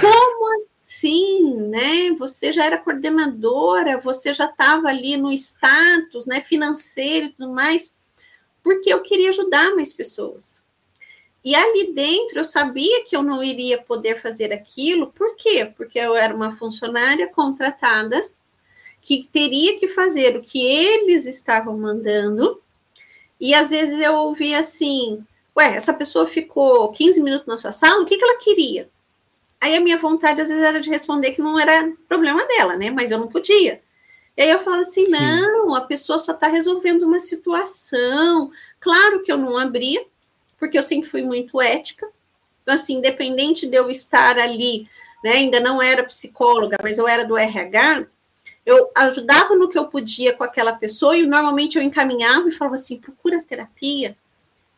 como 0.00 0.54
assim, 0.56 1.54
né? 1.68 2.10
Você 2.18 2.52
já 2.52 2.64
era 2.64 2.78
coordenadora, 2.78 3.98
você 3.98 4.32
já 4.32 4.46
estava 4.46 4.88
ali 4.88 5.16
no 5.16 5.32
status, 5.32 6.26
né, 6.26 6.40
financeiro 6.40 7.26
e 7.26 7.30
tudo 7.30 7.52
mais, 7.52 7.92
porque 8.62 8.92
eu 8.92 9.02
queria 9.02 9.28
ajudar 9.28 9.74
mais 9.74 9.92
pessoas. 9.92 10.64
E 11.44 11.54
ali 11.54 11.92
dentro 11.92 12.38
eu 12.38 12.44
sabia 12.44 13.04
que 13.04 13.14
eu 13.14 13.22
não 13.22 13.44
iria 13.44 13.78
poder 13.78 14.20
fazer 14.20 14.52
aquilo, 14.52 15.12
por 15.12 15.36
quê? 15.36 15.70
Porque 15.76 15.98
eu 15.98 16.16
era 16.16 16.34
uma 16.34 16.50
funcionária 16.50 17.28
contratada 17.28 18.28
que 19.02 19.28
teria 19.30 19.78
que 19.78 19.86
fazer 19.86 20.36
o 20.36 20.40
que 20.40 20.64
eles 20.64 21.26
estavam 21.26 21.76
mandando, 21.76 22.62
e 23.38 23.52
às 23.52 23.70
vezes 23.70 24.00
eu 24.00 24.14
ouvia 24.14 24.58
assim: 24.58 25.22
Ué, 25.54 25.76
essa 25.76 25.92
pessoa 25.92 26.26
ficou 26.26 26.90
15 26.90 27.22
minutos 27.22 27.46
na 27.46 27.58
sua 27.58 27.72
sala, 27.72 28.02
o 28.02 28.06
que, 28.06 28.16
que 28.16 28.24
ela 28.24 28.38
queria? 28.38 28.88
Aí 29.64 29.74
a 29.74 29.80
minha 29.80 29.96
vontade 29.96 30.42
às 30.42 30.50
vezes 30.50 30.62
era 30.62 30.78
de 30.78 30.90
responder 30.90 31.30
que 31.30 31.40
não 31.40 31.58
era 31.58 31.90
problema 32.06 32.44
dela, 32.44 32.76
né? 32.76 32.90
Mas 32.90 33.10
eu 33.10 33.18
não 33.18 33.28
podia. 33.28 33.80
E 34.36 34.42
aí 34.42 34.50
eu 34.50 34.58
falava 34.58 34.82
assim: 34.82 35.06
Sim. 35.06 35.10
não, 35.10 35.74
a 35.74 35.80
pessoa 35.80 36.18
só 36.18 36.32
está 36.32 36.48
resolvendo 36.48 37.04
uma 37.04 37.18
situação. 37.18 38.50
Claro 38.78 39.22
que 39.22 39.32
eu 39.32 39.38
não 39.38 39.56
abria, 39.56 40.04
porque 40.58 40.76
eu 40.76 40.82
sempre 40.82 41.08
fui 41.08 41.22
muito 41.22 41.62
ética. 41.62 42.06
Então, 42.62 42.74
assim, 42.74 42.98
independente 42.98 43.66
de 43.66 43.74
eu 43.74 43.90
estar 43.90 44.38
ali, 44.38 44.86
né, 45.24 45.32
ainda 45.32 45.58
não 45.60 45.80
era 45.80 46.04
psicóloga, 46.04 46.76
mas 46.82 46.98
eu 46.98 47.08
era 47.08 47.24
do 47.24 47.34
RH, 47.34 48.06
eu 48.66 48.90
ajudava 48.94 49.54
no 49.54 49.70
que 49.70 49.78
eu 49.78 49.86
podia 49.86 50.34
com 50.34 50.44
aquela 50.44 50.74
pessoa 50.74 51.16
e 51.16 51.24
normalmente 51.24 51.78
eu 51.78 51.82
encaminhava 51.82 52.46
e 52.50 52.52
falava 52.52 52.74
assim: 52.74 52.98
procura 52.98 53.42
terapia. 53.42 54.14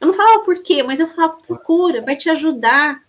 Eu 0.01 0.07
não 0.07 0.15
falava 0.15 0.45
por 0.45 0.63
quê, 0.63 0.85
mas 0.85 1.01
eu 1.01 1.09
falava: 1.09 1.39
procura, 1.45 2.03
vai 2.03 2.15
te 2.15 2.31
ajudar. 2.31 3.05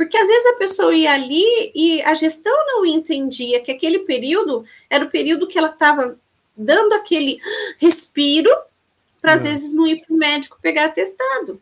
Porque 0.00 0.16
às 0.16 0.26
vezes 0.26 0.46
a 0.46 0.54
pessoa 0.54 0.94
ia 0.94 1.12
ali 1.12 1.44
e 1.74 2.00
a 2.00 2.14
gestão 2.14 2.56
não 2.68 2.86
entendia 2.86 3.60
que 3.60 3.70
aquele 3.70 3.98
período 3.98 4.64
era 4.88 5.04
o 5.04 5.10
período 5.10 5.46
que 5.46 5.58
ela 5.58 5.68
estava 5.68 6.18
dando 6.56 6.94
aquele 6.94 7.38
respiro 7.76 8.50
para 9.20 9.34
às 9.34 9.42
vezes 9.42 9.74
não 9.74 9.86
ir 9.86 10.00
para 10.00 10.14
o 10.14 10.16
médico 10.16 10.58
pegar 10.62 10.86
atestado. 10.86 11.60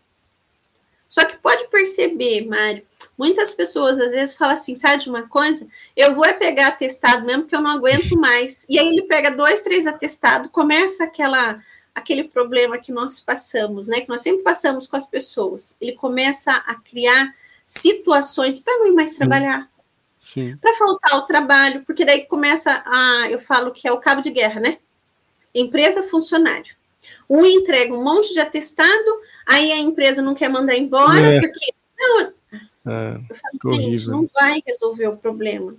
Só 1.08 1.24
que 1.24 1.36
pode 1.38 1.66
perceber, 1.66 2.46
Mário, 2.46 2.86
muitas 3.18 3.54
pessoas 3.54 3.98
às 3.98 4.12
vezes 4.12 4.36
falam 4.36 4.54
assim, 4.54 4.76
sabe 4.76 5.02
de 5.02 5.10
uma 5.10 5.26
coisa? 5.26 5.66
Eu 5.96 6.14
vou 6.14 6.24
é 6.24 6.32
pegar 6.32 6.68
atestado 6.68 7.26
mesmo 7.26 7.44
que 7.44 7.56
eu 7.56 7.60
não 7.60 7.72
aguento 7.72 8.14
mais. 8.16 8.64
E 8.68 8.78
aí 8.78 8.86
ele 8.86 9.02
pega 9.02 9.32
dois, 9.32 9.62
três 9.62 9.84
atestados, 9.84 10.48
começa 10.52 11.02
aquela 11.02 11.60
aquele 11.92 12.22
problema 12.22 12.78
que 12.78 12.92
nós 12.92 13.18
passamos, 13.18 13.88
né? 13.88 14.00
Que 14.00 14.08
nós 14.08 14.20
sempre 14.20 14.44
passamos 14.44 14.86
com 14.86 14.94
as 14.94 15.06
pessoas. 15.06 15.74
Ele 15.80 15.94
começa 15.94 16.52
a 16.52 16.76
criar 16.76 17.34
situações 17.68 18.58
para 18.58 18.78
não 18.78 18.88
ir 18.88 18.92
mais 18.92 19.12
trabalhar. 19.12 19.70
Para 20.60 20.74
faltar 20.74 21.18
o 21.18 21.22
trabalho, 21.22 21.84
porque 21.84 22.04
daí 22.04 22.26
começa 22.26 22.82
a, 22.84 23.30
eu 23.30 23.38
falo 23.38 23.70
que 23.70 23.86
é 23.86 23.92
o 23.92 24.00
cabo 24.00 24.22
de 24.22 24.30
guerra, 24.30 24.60
né? 24.60 24.78
Empresa 25.54 26.02
funcionário. 26.02 26.74
Um 27.28 27.44
entrega 27.44 27.94
um 27.94 28.02
monte 28.02 28.32
de 28.32 28.40
atestado, 28.40 29.20
aí 29.46 29.70
a 29.70 29.78
empresa 29.78 30.22
não 30.22 30.34
quer 30.34 30.48
mandar 30.48 30.76
embora, 30.76 31.34
é. 31.34 31.40
porque. 31.40 31.74
Não, 31.98 32.20
é, 32.20 33.20
eu 33.28 33.36
falo, 33.36 33.74
gente, 33.74 34.06
não 34.06 34.26
vai 34.32 34.62
resolver 34.66 35.08
o 35.08 35.16
problema. 35.16 35.74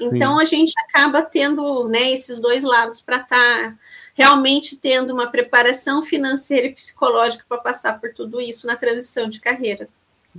Então 0.00 0.36
Sim. 0.36 0.42
a 0.42 0.44
gente 0.44 0.72
acaba 0.78 1.22
tendo 1.22 1.88
né, 1.88 2.10
esses 2.12 2.38
dois 2.38 2.64
lados 2.64 3.00
para 3.00 3.16
estar 3.16 3.28
tá 3.28 3.74
realmente 4.14 4.76
tendo 4.76 5.12
uma 5.12 5.26
preparação 5.26 6.02
financeira 6.02 6.66
e 6.66 6.72
psicológica 6.72 7.44
para 7.48 7.58
passar 7.58 8.00
por 8.00 8.12
tudo 8.12 8.40
isso 8.40 8.66
na 8.66 8.76
transição 8.76 9.28
de 9.28 9.40
carreira. 9.40 9.88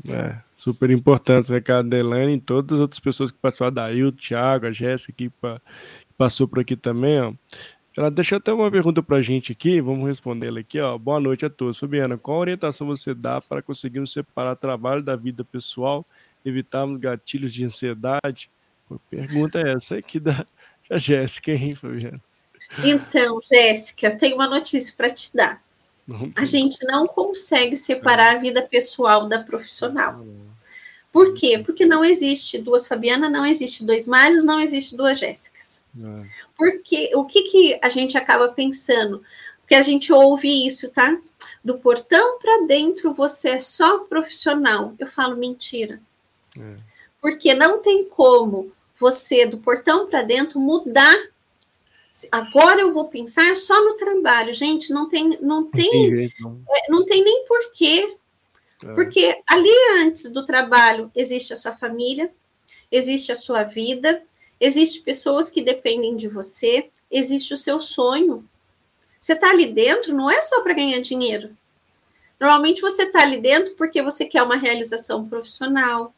É, 0.10 0.38
super 0.58 0.90
importante 0.90 1.52
recado 1.52 1.90
da 1.90 1.98
Elaine 1.98 2.34
e 2.34 2.42
todas 2.42 2.74
as 2.74 2.80
outras 2.82 3.00
pessoas 3.00 3.32
que 3.32 3.38
passaram, 3.38 3.68
a 3.68 3.70
Dail, 3.70 4.08
o 4.08 4.12
Thiago, 4.12 4.66
a 4.66 4.72
Jéssica 4.72 5.14
que 5.16 5.32
passou 6.18 6.48
por 6.48 6.60
aqui 6.60 6.76
também, 6.76 7.20
ó. 7.22 7.34
Ela 7.96 8.12
deixou 8.12 8.38
até 8.38 8.54
uma 8.54 8.70
pergunta 8.70 9.02
para 9.02 9.18
a 9.18 9.22
gente 9.24 9.52
aqui, 9.52 9.82
vamos 9.82 10.08
respondê-la 10.08 10.60
aqui. 10.60 10.80
Ó. 10.80 10.96
Boa 11.00 11.20
noite 11.20 11.46
a 11.48 11.50
todos. 11.50 11.80
Fabiana, 11.80 12.16
qual 12.16 12.38
orientação 12.38 12.86
você 12.86 13.12
dá 13.12 13.42
para 13.42 13.60
conseguirmos 13.60 14.14
separar 14.14 14.56
trabalho 14.56 15.02
da 15.02 15.16
vida 15.16 15.44
pessoal, 15.44 16.06
evitarmos 16.46 17.00
gatilhos 17.00 17.52
de 17.52 17.66
ansiedade? 17.66 18.52
Pergunta 19.10 19.60
é 19.60 19.74
essa 19.74 19.98
aqui 19.98 20.20
da, 20.20 20.46
da 20.88 21.00
Jéssica, 21.00 21.52
hein, 21.52 21.74
Fabiana? 21.74 22.22
Então, 22.84 23.40
Jéssica, 23.52 24.08
eu 24.08 24.18
tenho 24.18 24.36
uma 24.36 24.48
notícia 24.48 24.94
para 24.96 25.10
te 25.10 25.36
dar. 25.36 25.60
A 26.36 26.46
gente 26.46 26.78
não 26.86 27.06
consegue 27.06 27.76
separar 27.76 28.36
a 28.36 28.40
vida 28.40 28.62
pessoal 28.62 29.28
da 29.28 29.40
profissional. 29.40 30.26
Por 31.12 31.34
quê? 31.34 31.62
Porque 31.66 31.86
não 31.86 32.06
existe 32.06 32.60
duas 32.60 32.88
Fabiana, 32.88 33.30
não 33.30 33.46
existe 33.46 33.84
dois 33.84 34.06
Mários, 34.06 34.46
não 34.46 34.60
existe 34.60 34.96
duas 34.96 35.20
Jéssicas. 35.20 35.84
É. 36.00 36.26
Porque 36.56 37.12
o 37.16 37.26
que, 37.26 37.42
que 37.44 37.80
a 37.82 37.90
gente 37.90 38.18
acaba 38.18 38.50
pensando? 38.50 39.24
Porque 39.62 39.76
a 39.76 39.82
gente 39.82 40.14
ouve 40.14 40.66
isso, 40.66 40.90
tá? 40.92 41.18
Do 41.64 41.78
portão 41.80 42.40
para 42.40 42.66
dentro 42.66 43.14
você 43.14 43.50
é 43.50 43.60
só 43.60 44.00
profissional. 44.00 44.94
Eu 44.98 45.08
falo 45.08 45.36
mentira. 45.36 46.00
É. 46.58 46.76
Porque 47.22 47.54
não 47.54 47.82
tem 47.82 48.06
como 48.06 48.72
você, 49.00 49.46
do 49.46 49.58
portão 49.58 50.08
para 50.08 50.22
dentro, 50.22 50.60
mudar. 50.60 51.18
Agora 52.32 52.82
eu 52.82 52.94
vou 52.94 53.08
pensar 53.10 53.56
só 53.56 53.84
no 53.84 53.94
trabalho. 53.94 54.54
Gente, 54.54 54.92
não 54.92 55.08
tem, 55.08 55.38
não 55.42 55.66
tem, 55.66 55.92
não 55.92 56.12
tem, 56.12 56.34
não. 56.40 56.62
É, 56.70 56.92
não 56.92 57.06
tem 57.06 57.24
nem 57.24 57.46
porquê 57.46 58.18
é. 58.84 58.94
Porque 58.94 59.42
ali 59.48 59.72
antes 60.00 60.32
do 60.32 60.46
trabalho 60.46 61.12
existe 61.16 61.54
a 61.54 61.56
sua 61.56 61.74
família, 61.74 62.32
existe 62.92 63.32
a 63.32 63.36
sua 63.36 63.64
vida, 63.64 64.22
existe 64.60 65.02
pessoas 65.02 65.50
que 65.50 65.62
dependem 65.62 66.16
de 66.16 66.28
você, 66.28 66.90
existe 67.10 67.54
o 67.54 67.58
seu 67.58 67.82
sonho. 67.82 68.48
Você 69.20 69.34
está 69.34 69.50
ali 69.50 69.68
dentro 69.68 70.14
não 70.14 70.30
é 70.30 70.42
só 70.42 70.62
para 70.62 70.74
ganhar 70.74 71.00
dinheiro. 71.02 71.50
Normalmente 72.40 72.82
você 72.82 73.04
está 73.04 73.24
ali 73.24 73.40
dentro 73.40 73.74
porque 73.76 74.02
você 74.02 74.26
quer 74.26 74.44
uma 74.44 74.56
realização 74.56 75.28
profissional. 75.28 76.14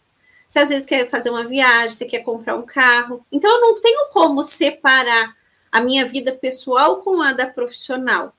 Você 0.48 0.60
às 0.60 0.70
vezes 0.70 0.86
quer 0.86 1.10
fazer 1.10 1.30
uma 1.30 1.46
viagem, 1.46 1.92
você 1.92 2.06
quer 2.06 2.20
comprar 2.20 2.58
um 2.58 2.66
carro. 2.66 3.26
Então 3.32 3.50
eu 3.50 3.62
não 3.62 3.80
tenho 3.80 4.10
como 4.12 4.44
separar 4.44 5.34
a 5.72 5.82
minha 5.82 6.06
vida 6.06 6.32
pessoal 6.32 7.02
com 7.02 7.22
a 7.22 7.34
da 7.34 7.48
profissional. 7.48 8.34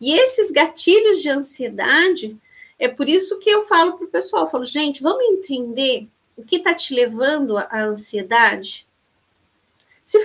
E 0.00 0.14
esses 0.14 0.50
gatilhos 0.50 1.22
de 1.22 1.28
ansiedade, 1.28 2.36
é 2.78 2.88
por 2.88 3.08
isso 3.08 3.38
que 3.38 3.48
eu 3.48 3.64
falo 3.64 3.92
para 3.92 4.06
o 4.06 4.10
pessoal, 4.10 4.50
falo, 4.50 4.64
gente, 4.64 5.02
vamos 5.02 5.24
entender 5.24 6.08
o 6.36 6.42
que 6.42 6.56
está 6.56 6.74
te 6.74 6.94
levando 6.94 7.56
à 7.56 7.84
ansiedade? 7.84 8.86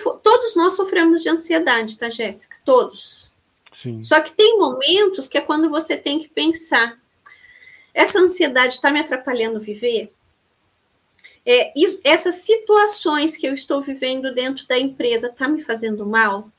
For, 0.01 0.19
todos 0.19 0.55
nós 0.55 0.73
sofremos 0.73 1.21
de 1.21 1.29
ansiedade, 1.29 1.97
tá, 1.97 2.09
Jéssica? 2.09 2.57
Todos. 2.65 3.31
Sim. 3.71 4.03
Só 4.03 4.19
que 4.21 4.33
tem 4.33 4.57
momentos 4.57 5.27
que 5.27 5.37
é 5.37 5.41
quando 5.41 5.69
você 5.69 5.95
tem 5.95 6.19
que 6.19 6.27
pensar: 6.27 6.99
essa 7.93 8.19
ansiedade 8.19 8.75
está 8.75 8.91
me 8.91 8.99
atrapalhando 8.99 9.59
viver? 9.59 10.11
É, 11.49 11.71
isso, 11.73 12.01
essas 12.03 12.35
situações 12.35 13.37
que 13.37 13.47
eu 13.47 13.53
estou 13.53 13.81
vivendo 13.81 14.33
dentro 14.33 14.67
da 14.67 14.77
empresa 14.77 15.27
está 15.27 15.47
me 15.47 15.61
fazendo 15.61 16.05
mal? 16.05 16.51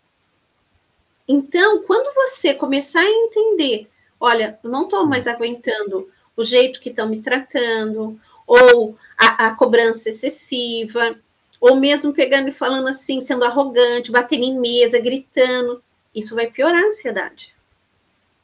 Então, 1.29 1.83
quando 1.83 2.15
você 2.15 2.55
começar 2.55 3.03
a 3.03 3.11
entender, 3.11 3.87
olha, 4.19 4.59
eu 4.65 4.71
não 4.71 4.85
estou 4.85 5.05
mais 5.05 5.27
aguentando 5.27 6.09
o 6.35 6.43
jeito 6.43 6.81
que 6.81 6.89
estão 6.89 7.07
me 7.07 7.21
tratando, 7.21 8.19
ou 8.47 8.97
a, 9.19 9.49
a 9.49 9.55
cobrança 9.55 10.09
excessiva, 10.09 11.19
ou 11.61 11.77
mesmo 11.77 12.15
pegando 12.15 12.49
e 12.49 12.53
falando 12.53 12.89
assim, 12.89 13.21
sendo 13.21 13.45
arrogante, 13.45 14.11
batendo 14.11 14.45
em 14.45 14.59
mesa, 14.59 14.99
gritando, 14.99 15.83
isso 16.15 16.35
vai 16.35 16.47
piorar 16.47 16.83
a 16.83 16.87
ansiedade. 16.87 17.55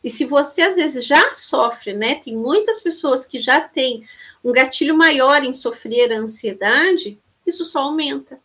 E 0.03 0.11
se 0.11 0.27
você 0.27 0.61
às 0.61 0.77
vezes 0.77 1.07
já 1.07 1.33
sofre, 1.33 1.95
né? 1.95 2.17
Tem 2.17 2.37
muitas 2.37 2.81
pessoas 2.83 3.25
que 3.25 3.39
já 3.39 3.63
têm 3.63 4.07
um 4.45 4.53
gatilho 4.53 4.95
maior 4.95 5.43
em 5.43 5.55
sofrer 5.55 6.13
a 6.13 6.19
ansiedade, 6.19 7.19
isso 7.47 7.65
só 7.65 7.81
aumenta. 7.81 8.39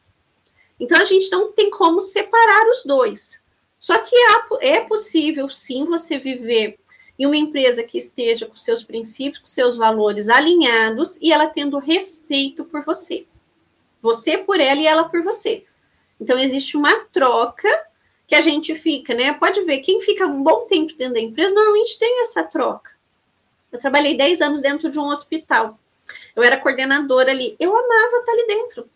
Então 0.79 0.99
a 0.99 1.05
gente 1.05 1.29
não 1.29 1.51
tem 1.51 1.69
como 1.69 2.01
separar 2.01 2.65
os 2.69 2.83
dois. 2.85 3.43
Só 3.79 3.97
que 3.97 4.15
é 4.61 4.81
possível 4.81 5.49
sim 5.49 5.85
você 5.85 6.17
viver 6.17 6.79
em 7.17 7.25
uma 7.25 7.35
empresa 7.35 7.83
que 7.83 7.97
esteja 7.97 8.45
com 8.45 8.55
seus 8.55 8.81
princípios, 8.81 9.39
com 9.39 9.45
seus 9.45 9.75
valores 9.75 10.29
alinhados 10.29 11.17
e 11.21 11.33
ela 11.33 11.47
tendo 11.47 11.77
respeito 11.77 12.63
por 12.63 12.83
você. 12.85 13.25
Você 14.01 14.37
por 14.37 14.59
ela 14.59 14.79
e 14.79 14.87
ela 14.87 15.03
por 15.03 15.21
você. 15.21 15.65
Então, 16.19 16.39
existe 16.39 16.77
uma 16.77 17.05
troca 17.05 17.67
que 18.27 18.35
a 18.35 18.41
gente 18.41 18.75
fica, 18.75 19.13
né? 19.13 19.33
Pode 19.33 19.63
ver, 19.63 19.79
quem 19.79 20.01
fica 20.01 20.25
um 20.27 20.43
bom 20.43 20.65
tempo 20.65 20.93
dentro 20.93 21.15
da 21.15 21.19
empresa 21.19 21.55
normalmente 21.55 21.97
tem 21.97 22.21
essa 22.21 22.43
troca. 22.43 22.91
Eu 23.71 23.79
trabalhei 23.79 24.15
10 24.15 24.41
anos 24.41 24.61
dentro 24.61 24.89
de 24.89 24.99
um 24.99 25.07
hospital. 25.07 25.79
Eu 26.35 26.43
era 26.43 26.57
coordenadora 26.57 27.31
ali. 27.31 27.55
Eu 27.59 27.75
amava 27.75 28.17
estar 28.17 28.31
ali 28.31 28.47
dentro. 28.47 28.89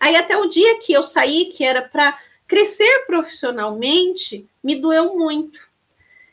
Aí, 0.00 0.16
até 0.16 0.36
o 0.36 0.46
dia 0.46 0.78
que 0.78 0.92
eu 0.92 1.02
saí, 1.02 1.46
que 1.46 1.64
era 1.64 1.82
para 1.82 2.18
crescer 2.46 3.04
profissionalmente, 3.06 4.46
me 4.62 4.76
doeu 4.76 5.14
muito 5.14 5.68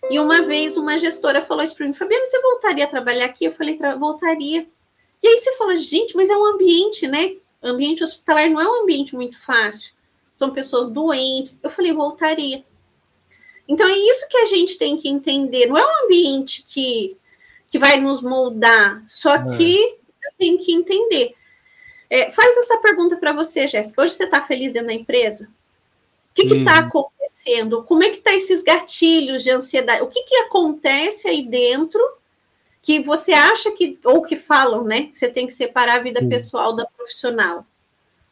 e 0.09 0.19
uma 0.19 0.41
vez 0.41 0.77
uma 0.77 0.97
gestora 0.99 1.41
falou 1.41 1.63
isso 1.63 1.75
para 1.75 1.87
mim, 1.87 1.93
Fabiana, 1.93 2.25
você 2.25 2.39
voltaria 2.41 2.85
a 2.85 2.87
trabalhar 2.87 3.25
aqui? 3.25 3.45
Eu 3.45 3.51
falei, 3.51 3.77
voltaria. 3.97 4.67
E 5.21 5.27
aí 5.27 5.37
você 5.37 5.53
fala, 5.53 5.75
gente, 5.75 6.15
mas 6.15 6.29
é 6.29 6.37
um 6.37 6.45
ambiente, 6.45 7.07
né? 7.07 7.35
Ambiente 7.63 8.03
hospitalar 8.03 8.49
não 8.49 8.61
é 8.61 8.67
um 8.67 8.83
ambiente 8.83 9.15
muito 9.15 9.39
fácil. 9.39 9.93
São 10.35 10.51
pessoas 10.51 10.89
doentes. 10.89 11.59
Eu 11.63 11.69
falei, 11.69 11.91
voltaria. 11.91 12.63
Então 13.67 13.87
é 13.87 13.97
isso 13.97 14.27
que 14.29 14.37
a 14.37 14.45
gente 14.45 14.77
tem 14.77 14.95
que 14.95 15.09
entender. 15.09 15.65
Não 15.65 15.77
é 15.77 15.83
um 15.83 16.05
ambiente 16.05 16.63
que, 16.67 17.17
que 17.75 17.79
vai 17.79 17.99
nos 17.99 18.21
moldar, 18.21 19.03
só 19.05 19.35
é. 19.35 19.57
que 19.57 19.77
eu 20.23 20.31
tenho 20.39 20.57
que 20.57 20.71
entender. 20.71 21.35
É, 22.09 22.31
faz 22.31 22.55
essa 22.55 22.77
pergunta 22.77 23.17
para 23.17 23.33
você, 23.33 23.67
Jéssica. 23.67 24.01
Hoje 24.01 24.13
você 24.13 24.23
está 24.23 24.41
feliz 24.41 24.71
dentro 24.71 24.87
da 24.87 24.93
empresa? 24.93 25.49
O 26.31 26.35
que 26.35 26.43
está 26.43 26.79
uhum. 26.79 26.87
acontecendo? 26.87 27.83
Como 27.83 28.01
é 28.01 28.11
que 28.11 28.19
tá 28.19 28.33
esses 28.33 28.63
gatilhos 28.63 29.43
de 29.43 29.51
ansiedade? 29.51 30.03
O 30.03 30.07
que, 30.07 30.23
que 30.23 30.35
acontece 30.37 31.27
aí 31.27 31.45
dentro 31.45 31.99
que 32.81 33.01
você 33.01 33.33
acha 33.33 33.69
que, 33.71 33.99
ou 34.05 34.21
que 34.21 34.37
falam, 34.37 34.85
né? 34.85 35.07
Que 35.07 35.19
você 35.19 35.27
tem 35.27 35.45
que 35.45 35.53
separar 35.53 35.99
a 35.99 36.03
vida 36.03 36.21
uhum. 36.21 36.29
pessoal 36.29 36.73
da 36.73 36.85
profissional. 36.85 37.65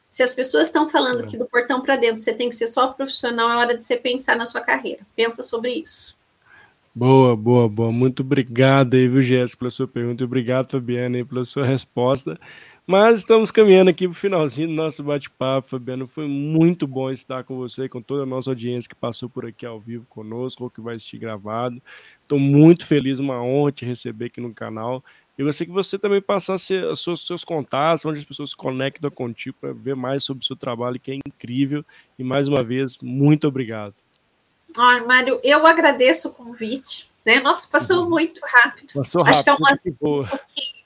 Se 0.09 0.23
as 0.23 0.31
pessoas 0.31 0.67
estão 0.67 0.87
falando 0.87 1.25
é. 1.25 1.27
que 1.27 1.35
do 1.35 1.45
portão 1.47 1.81
para 1.81 1.97
dentro 1.97 2.19
você 2.19 2.33
tem 2.33 2.47
que 2.47 2.55
ser 2.55 2.67
só 2.67 2.87
profissional, 2.93 3.51
é 3.51 3.57
hora 3.57 3.77
de 3.77 3.83
você 3.83 3.97
pensar 3.97 4.37
na 4.37 4.45
sua 4.45 4.61
carreira. 4.61 5.05
Pensa 5.17 5.43
sobre 5.43 5.73
isso. 5.73 6.15
Boa, 6.95 7.35
boa, 7.35 7.67
boa. 7.67 7.91
Muito 7.91 8.21
obrigado 8.21 8.93
aí, 8.93 9.07
viu, 9.07 9.21
Jéssica, 9.21 9.59
pela 9.59 9.71
sua 9.71 9.87
pergunta. 9.87 10.23
Obrigado, 10.23 10.71
Fabiana, 10.71 11.17
aí, 11.17 11.23
pela 11.25 11.43
sua 11.43 11.65
resposta. 11.65 12.39
Mas 12.85 13.19
estamos 13.19 13.49
caminhando 13.49 13.89
aqui 13.89 14.07
para 14.07 14.11
o 14.11 14.15
finalzinho 14.15 14.67
do 14.67 14.75
nosso 14.75 15.03
bate-papo, 15.03 15.67
Fabiano. 15.67 16.05
Foi 16.05 16.27
muito 16.27 16.85
bom 16.85 17.09
estar 17.09 17.43
com 17.45 17.57
você, 17.57 17.89
com 17.89 17.99
toda 17.99 18.23
a 18.23 18.25
nossa 18.27 18.51
audiência 18.51 18.87
que 18.87 18.95
passou 18.95 19.27
por 19.27 19.43
aqui 19.45 19.65
ao 19.65 19.79
vivo 19.79 20.05
conosco, 20.07 20.65
ou 20.65 20.69
que 20.69 20.81
vai 20.81 20.95
assistir 20.95 21.17
gravado. 21.17 21.81
Estou 22.21 22.37
muito 22.37 22.85
feliz, 22.85 23.17
uma 23.19 23.41
honra 23.41 23.71
te 23.71 23.85
receber 23.85 24.25
aqui 24.25 24.39
no 24.39 24.53
canal. 24.53 25.03
E 25.35 25.43
você 25.43 25.65
que 25.65 25.71
você 25.71 25.97
também 25.97 26.21
passasse 26.21 26.75
os 26.75 27.01
seus, 27.01 27.25
seus 27.25 27.43
contatos, 27.43 28.05
onde 28.05 28.19
as 28.19 28.25
pessoas 28.25 28.51
se 28.51 28.55
conectam 28.55 29.09
contigo 29.09 29.57
para 29.59 29.73
ver 29.73 29.95
mais 29.95 30.23
sobre 30.23 30.43
o 30.43 30.45
seu 30.45 30.55
trabalho, 30.55 30.99
que 30.99 31.09
é 31.11 31.15
incrível. 31.27 31.83
E 32.19 32.23
mais 32.23 32.47
uma 32.47 32.61
vez, 32.61 32.99
muito 33.01 33.47
obrigado. 33.47 33.95
Olha, 34.77 35.03
Mário, 35.03 35.39
eu 35.43 35.65
agradeço 35.65 36.29
o 36.29 36.33
convite. 36.33 37.11
Né? 37.25 37.39
Nossa, 37.39 37.67
passou 37.69 38.03
uhum. 38.03 38.09
muito 38.09 38.41
rápido. 38.43 38.93
Passou 38.93 39.21
rápido. 39.21 39.35
Acho 39.35 39.43
que 39.43 39.49
é 39.49 39.53
um 39.53 39.97
pouquinho 39.97 40.83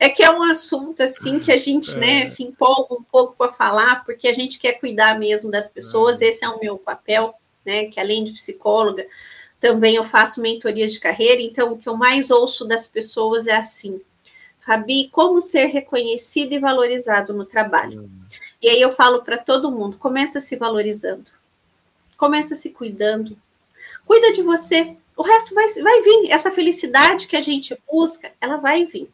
é 0.00 0.08
que 0.08 0.22
é 0.22 0.30
um 0.30 0.44
assunto 0.44 1.02
assim 1.02 1.40
que 1.40 1.50
a 1.50 1.58
gente, 1.58 1.94
né, 1.96 2.18
é. 2.18 2.20
né, 2.20 2.26
se 2.26 2.44
empolga 2.44 2.94
um 2.94 3.02
pouco 3.02 3.34
para 3.36 3.52
falar, 3.52 4.04
porque 4.04 4.28
a 4.28 4.32
gente 4.32 4.58
quer 4.58 4.74
cuidar 4.74 5.18
mesmo 5.18 5.50
das 5.50 5.68
pessoas. 5.68 6.22
É. 6.22 6.26
Esse 6.26 6.44
é 6.44 6.48
o 6.48 6.60
meu 6.60 6.78
papel, 6.78 7.34
né? 7.64 7.86
Que 7.86 7.98
além 7.98 8.22
de 8.22 8.32
psicóloga, 8.32 9.04
também 9.60 9.96
eu 9.96 10.04
faço 10.04 10.40
mentorias 10.40 10.92
de 10.92 11.00
carreira. 11.00 11.42
Então, 11.42 11.72
o 11.72 11.78
que 11.78 11.88
eu 11.88 11.96
mais 11.96 12.30
ouço 12.30 12.64
das 12.64 12.86
pessoas 12.86 13.48
é 13.48 13.56
assim: 13.56 14.00
Fabi, 14.60 15.08
como 15.10 15.40
ser 15.40 15.66
reconhecido 15.66 16.52
e 16.52 16.60
valorizado 16.60 17.34
no 17.34 17.44
trabalho? 17.44 18.02
Hum. 18.02 18.10
E 18.62 18.68
aí 18.68 18.80
eu 18.80 18.90
falo 18.90 19.22
para 19.22 19.36
todo 19.36 19.70
mundo: 19.70 19.96
começa 19.96 20.38
se 20.38 20.54
valorizando, 20.54 21.32
começa 22.18 22.54
se 22.54 22.68
cuidando, 22.70 23.38
cuida 24.04 24.32
de 24.34 24.42
você. 24.42 24.94
O 25.16 25.22
resto 25.22 25.54
vai, 25.54 25.66
vai 25.68 26.02
vir. 26.02 26.30
Essa 26.30 26.50
felicidade 26.50 27.26
que 27.26 27.36
a 27.36 27.40
gente 27.40 27.74
busca, 27.90 28.30
ela 28.40 28.58
vai 28.58 28.84
vir. 28.84 29.10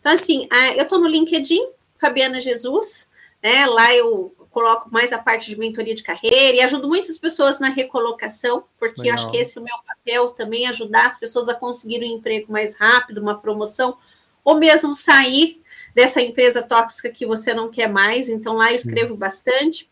Então, 0.00 0.10
assim, 0.10 0.48
eu 0.76 0.82
estou 0.82 0.98
no 0.98 1.06
LinkedIn, 1.06 1.64
Fabiana 2.00 2.40
Jesus, 2.40 3.08
né? 3.42 3.66
Lá 3.66 3.94
eu 3.94 4.34
coloco 4.50 4.90
mais 4.90 5.12
a 5.12 5.18
parte 5.18 5.48
de 5.48 5.56
mentoria 5.56 5.94
de 5.94 6.02
carreira 6.02 6.56
e 6.56 6.60
ajudo 6.60 6.88
muitas 6.88 7.18
pessoas 7.18 7.60
na 7.60 7.68
recolocação, 7.68 8.64
porque 8.78 9.08
eu 9.08 9.14
acho 9.14 9.30
que 9.30 9.36
esse 9.36 9.58
é 9.58 9.60
o 9.60 9.64
meu 9.64 9.76
papel 9.86 10.30
também, 10.30 10.66
ajudar 10.66 11.06
as 11.06 11.18
pessoas 11.18 11.48
a 11.48 11.54
conseguir 11.54 12.00
um 12.00 12.16
emprego 12.16 12.50
mais 12.50 12.74
rápido, 12.74 13.20
uma 13.20 13.38
promoção, 13.38 13.96
ou 14.42 14.56
mesmo 14.56 14.94
sair 14.94 15.60
dessa 15.94 16.20
empresa 16.22 16.62
tóxica 16.62 17.10
que 17.10 17.26
você 17.26 17.52
não 17.52 17.70
quer 17.70 17.88
mais. 17.88 18.28
Então, 18.28 18.56
lá 18.56 18.70
eu 18.70 18.76
escrevo 18.76 19.12
Sim. 19.12 19.18
bastante. 19.18 19.89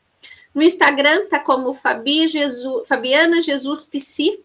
No 0.58 0.64
Instagram 0.64 1.26
tá 1.28 1.38
como 1.38 1.72
Fabi 1.72 2.26
Jesus, 2.26 2.88
Fabiana 2.88 3.40
Jesus 3.40 3.84
Psi. 3.84 4.40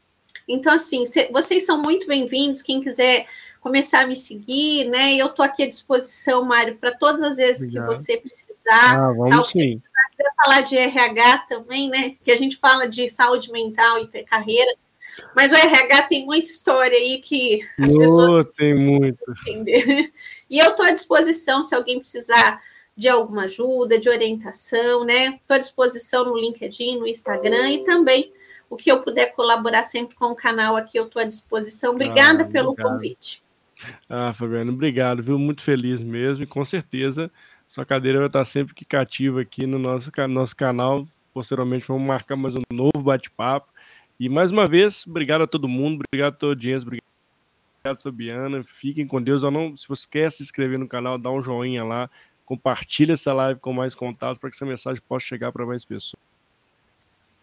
Então, 0.48 0.72
assim, 0.72 1.06
vocês 1.32 1.66
são 1.66 1.82
muito 1.82 2.06
bem-vindos. 2.06 2.62
Quem 2.62 2.80
quiser 2.80 3.26
começar 3.60 4.02
a 4.02 4.06
me 4.06 4.16
seguir, 4.16 4.88
né? 4.90 5.16
Eu 5.16 5.26
estou 5.26 5.44
aqui 5.44 5.64
à 5.64 5.68
disposição, 5.68 6.46
Mário, 6.46 6.76
para 6.76 6.92
todas 6.92 7.24
as 7.24 7.38
vezes 7.38 7.64
Obrigado. 7.64 7.90
que 7.90 7.96
você 7.96 8.18
precisar. 8.18 8.96
Ah, 8.96 9.12
vamos 9.12 9.30
tal, 9.32 9.44
sim. 9.44 9.82
Falar 10.46 10.62
de 10.62 10.78
RH 10.78 11.46
também, 11.50 11.90
né? 11.90 12.14
Que 12.24 12.32
a 12.32 12.38
gente 12.38 12.58
fala 12.58 12.88
de 12.88 13.10
saúde 13.10 13.52
mental 13.52 13.98
e 13.98 14.24
carreira. 14.24 14.72
Mas 15.36 15.52
o 15.52 15.56
RH 15.56 16.04
tem 16.04 16.28
muita 16.28 16.48
história 16.48 16.96
aí 16.96 17.22
que 17.22 17.68
as 17.80 17.92
oh, 17.92 18.00
pessoas 18.00 18.46
tem 18.56 18.76
muito. 18.76 19.18
entender. 19.48 20.14
E 20.48 20.60
eu 20.60 20.70
estou 20.70 20.86
à 20.86 20.92
disposição 20.92 21.64
se 21.64 21.74
alguém 21.74 21.98
precisar 21.98 22.62
de 22.96 23.08
alguma 23.08 23.44
ajuda, 23.44 23.98
de 23.98 24.10
orientação, 24.10 25.04
né? 25.04 25.36
Estou 25.36 25.56
à 25.56 25.58
disposição 25.58 26.26
no 26.26 26.38
LinkedIn, 26.38 27.00
no 27.00 27.08
Instagram 27.08 27.72
e 27.72 27.84
também 27.84 28.32
o 28.70 28.76
que 28.76 28.92
eu 28.92 29.02
puder 29.02 29.34
colaborar 29.34 29.84
sempre 29.84 30.16
com 30.16 30.26
o 30.26 30.36
canal 30.36 30.76
aqui, 30.76 30.98
eu 30.98 31.06
estou 31.06 31.22
à 31.22 31.26
disposição. 31.26 31.94
Obrigada 31.94 32.44
ah, 32.44 32.48
pelo 32.48 32.76
convite. 32.76 33.44
Ah, 34.10 34.34
Fabiano, 34.34 34.72
obrigado, 34.72 35.22
viu? 35.22 35.38
Muito 35.38 35.62
feliz 35.62 36.02
mesmo 36.02 36.44
e 36.44 36.48
com 36.48 36.64
certeza 36.64 37.32
sua 37.66 37.86
cadeira 37.86 38.20
vai 38.20 38.28
estar 38.28 38.46
sempre 38.46 38.74
que 38.74 38.86
cativa 38.86 39.42
aqui 39.42 39.66
no 39.66 39.80
nosso, 39.80 40.12
nosso 40.30 40.56
canal. 40.56 41.08
Posteriormente 41.34 41.88
vamos 41.88 42.06
marcar 42.06 42.36
mais 42.36 42.56
um 42.56 42.62
novo 42.72 43.02
bate-papo. 43.02 43.72
E 44.20 44.30
mais 44.30 44.52
uma 44.52 44.68
vez, 44.68 45.06
obrigado 45.08 45.42
a 45.42 45.48
todo 45.48 45.68
mundo, 45.68 46.04
obrigado 46.08 46.34
a 46.34 46.38
toda 46.38 46.52
a 46.52 46.56
audiência, 46.56 46.84
obrigado, 46.84 48.02
Fabiana. 48.02 48.64
Fiquem 48.64 49.08
com 49.08 49.22
Deus. 49.22 49.44
Ou 49.44 49.52
não, 49.52 49.76
se 49.76 49.88
você 49.88 50.08
quer 50.10 50.32
se 50.32 50.44
inscrever 50.44 50.78
no 50.78 50.88
canal, 50.88 51.18
dá 51.18 51.32
um 51.32 51.42
joinha 51.42 51.84
lá, 51.84 52.10
compartilha 52.46 53.14
essa 53.14 53.34
live 53.34 53.60
com 53.60 53.74
mais 53.74 53.96
contatos 53.96 54.38
para 54.38 54.50
que 54.50 54.56
essa 54.56 54.66
mensagem 54.66 55.02
possa 55.08 55.26
chegar 55.26 55.52
para 55.52 55.66
mais 55.66 55.86
pessoas. 55.86 56.16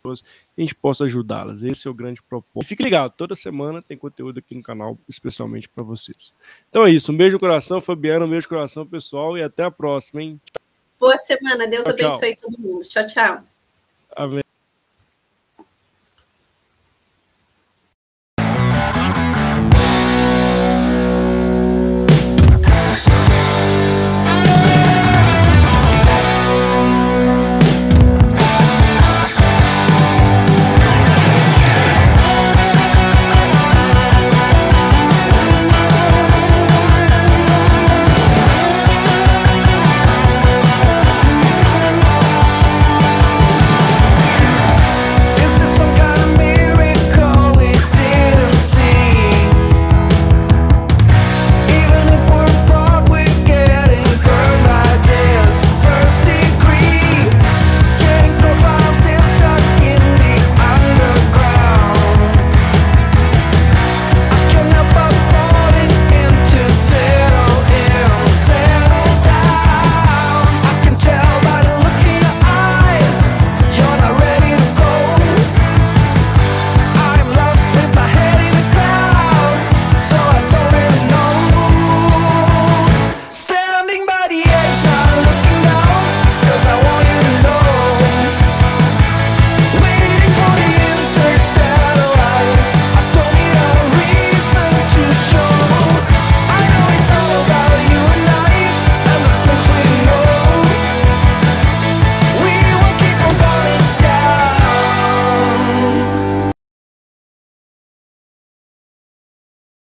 a 0.04 0.60
gente 0.60 0.74
possa 0.74 1.04
ajudá-las. 1.04 1.62
Esse 1.62 1.88
é 1.88 1.90
o 1.90 1.94
grande 1.94 2.22
propósito. 2.22 2.64
E 2.64 2.68
fique 2.68 2.82
ligado, 2.82 3.12
toda 3.12 3.34
semana 3.34 3.82
tem 3.82 3.96
conteúdo 3.96 4.38
aqui 4.38 4.54
no 4.54 4.62
canal, 4.62 4.98
especialmente 5.08 5.68
para 5.68 5.82
vocês. 5.82 6.32
Então 6.68 6.86
é 6.86 6.90
isso, 6.90 7.12
um 7.12 7.16
beijo 7.16 7.34
no 7.34 7.40
coração, 7.40 7.80
Fabiano, 7.80 8.26
um 8.26 8.30
beijo 8.30 8.46
no 8.46 8.56
coração, 8.56 8.86
pessoal, 8.86 9.36
e 9.36 9.42
até 9.42 9.64
a 9.64 9.70
próxima, 9.70 10.22
hein? 10.22 10.40
Boa 10.98 11.16
semana, 11.16 11.66
Deus 11.66 11.84
tchau, 11.84 11.94
abençoe 11.94 12.36
tchau. 12.36 12.50
todo 12.50 12.60
mundo. 12.60 12.82
Tchau, 12.82 13.06
tchau. 13.06 13.42
Amém. 14.14 14.49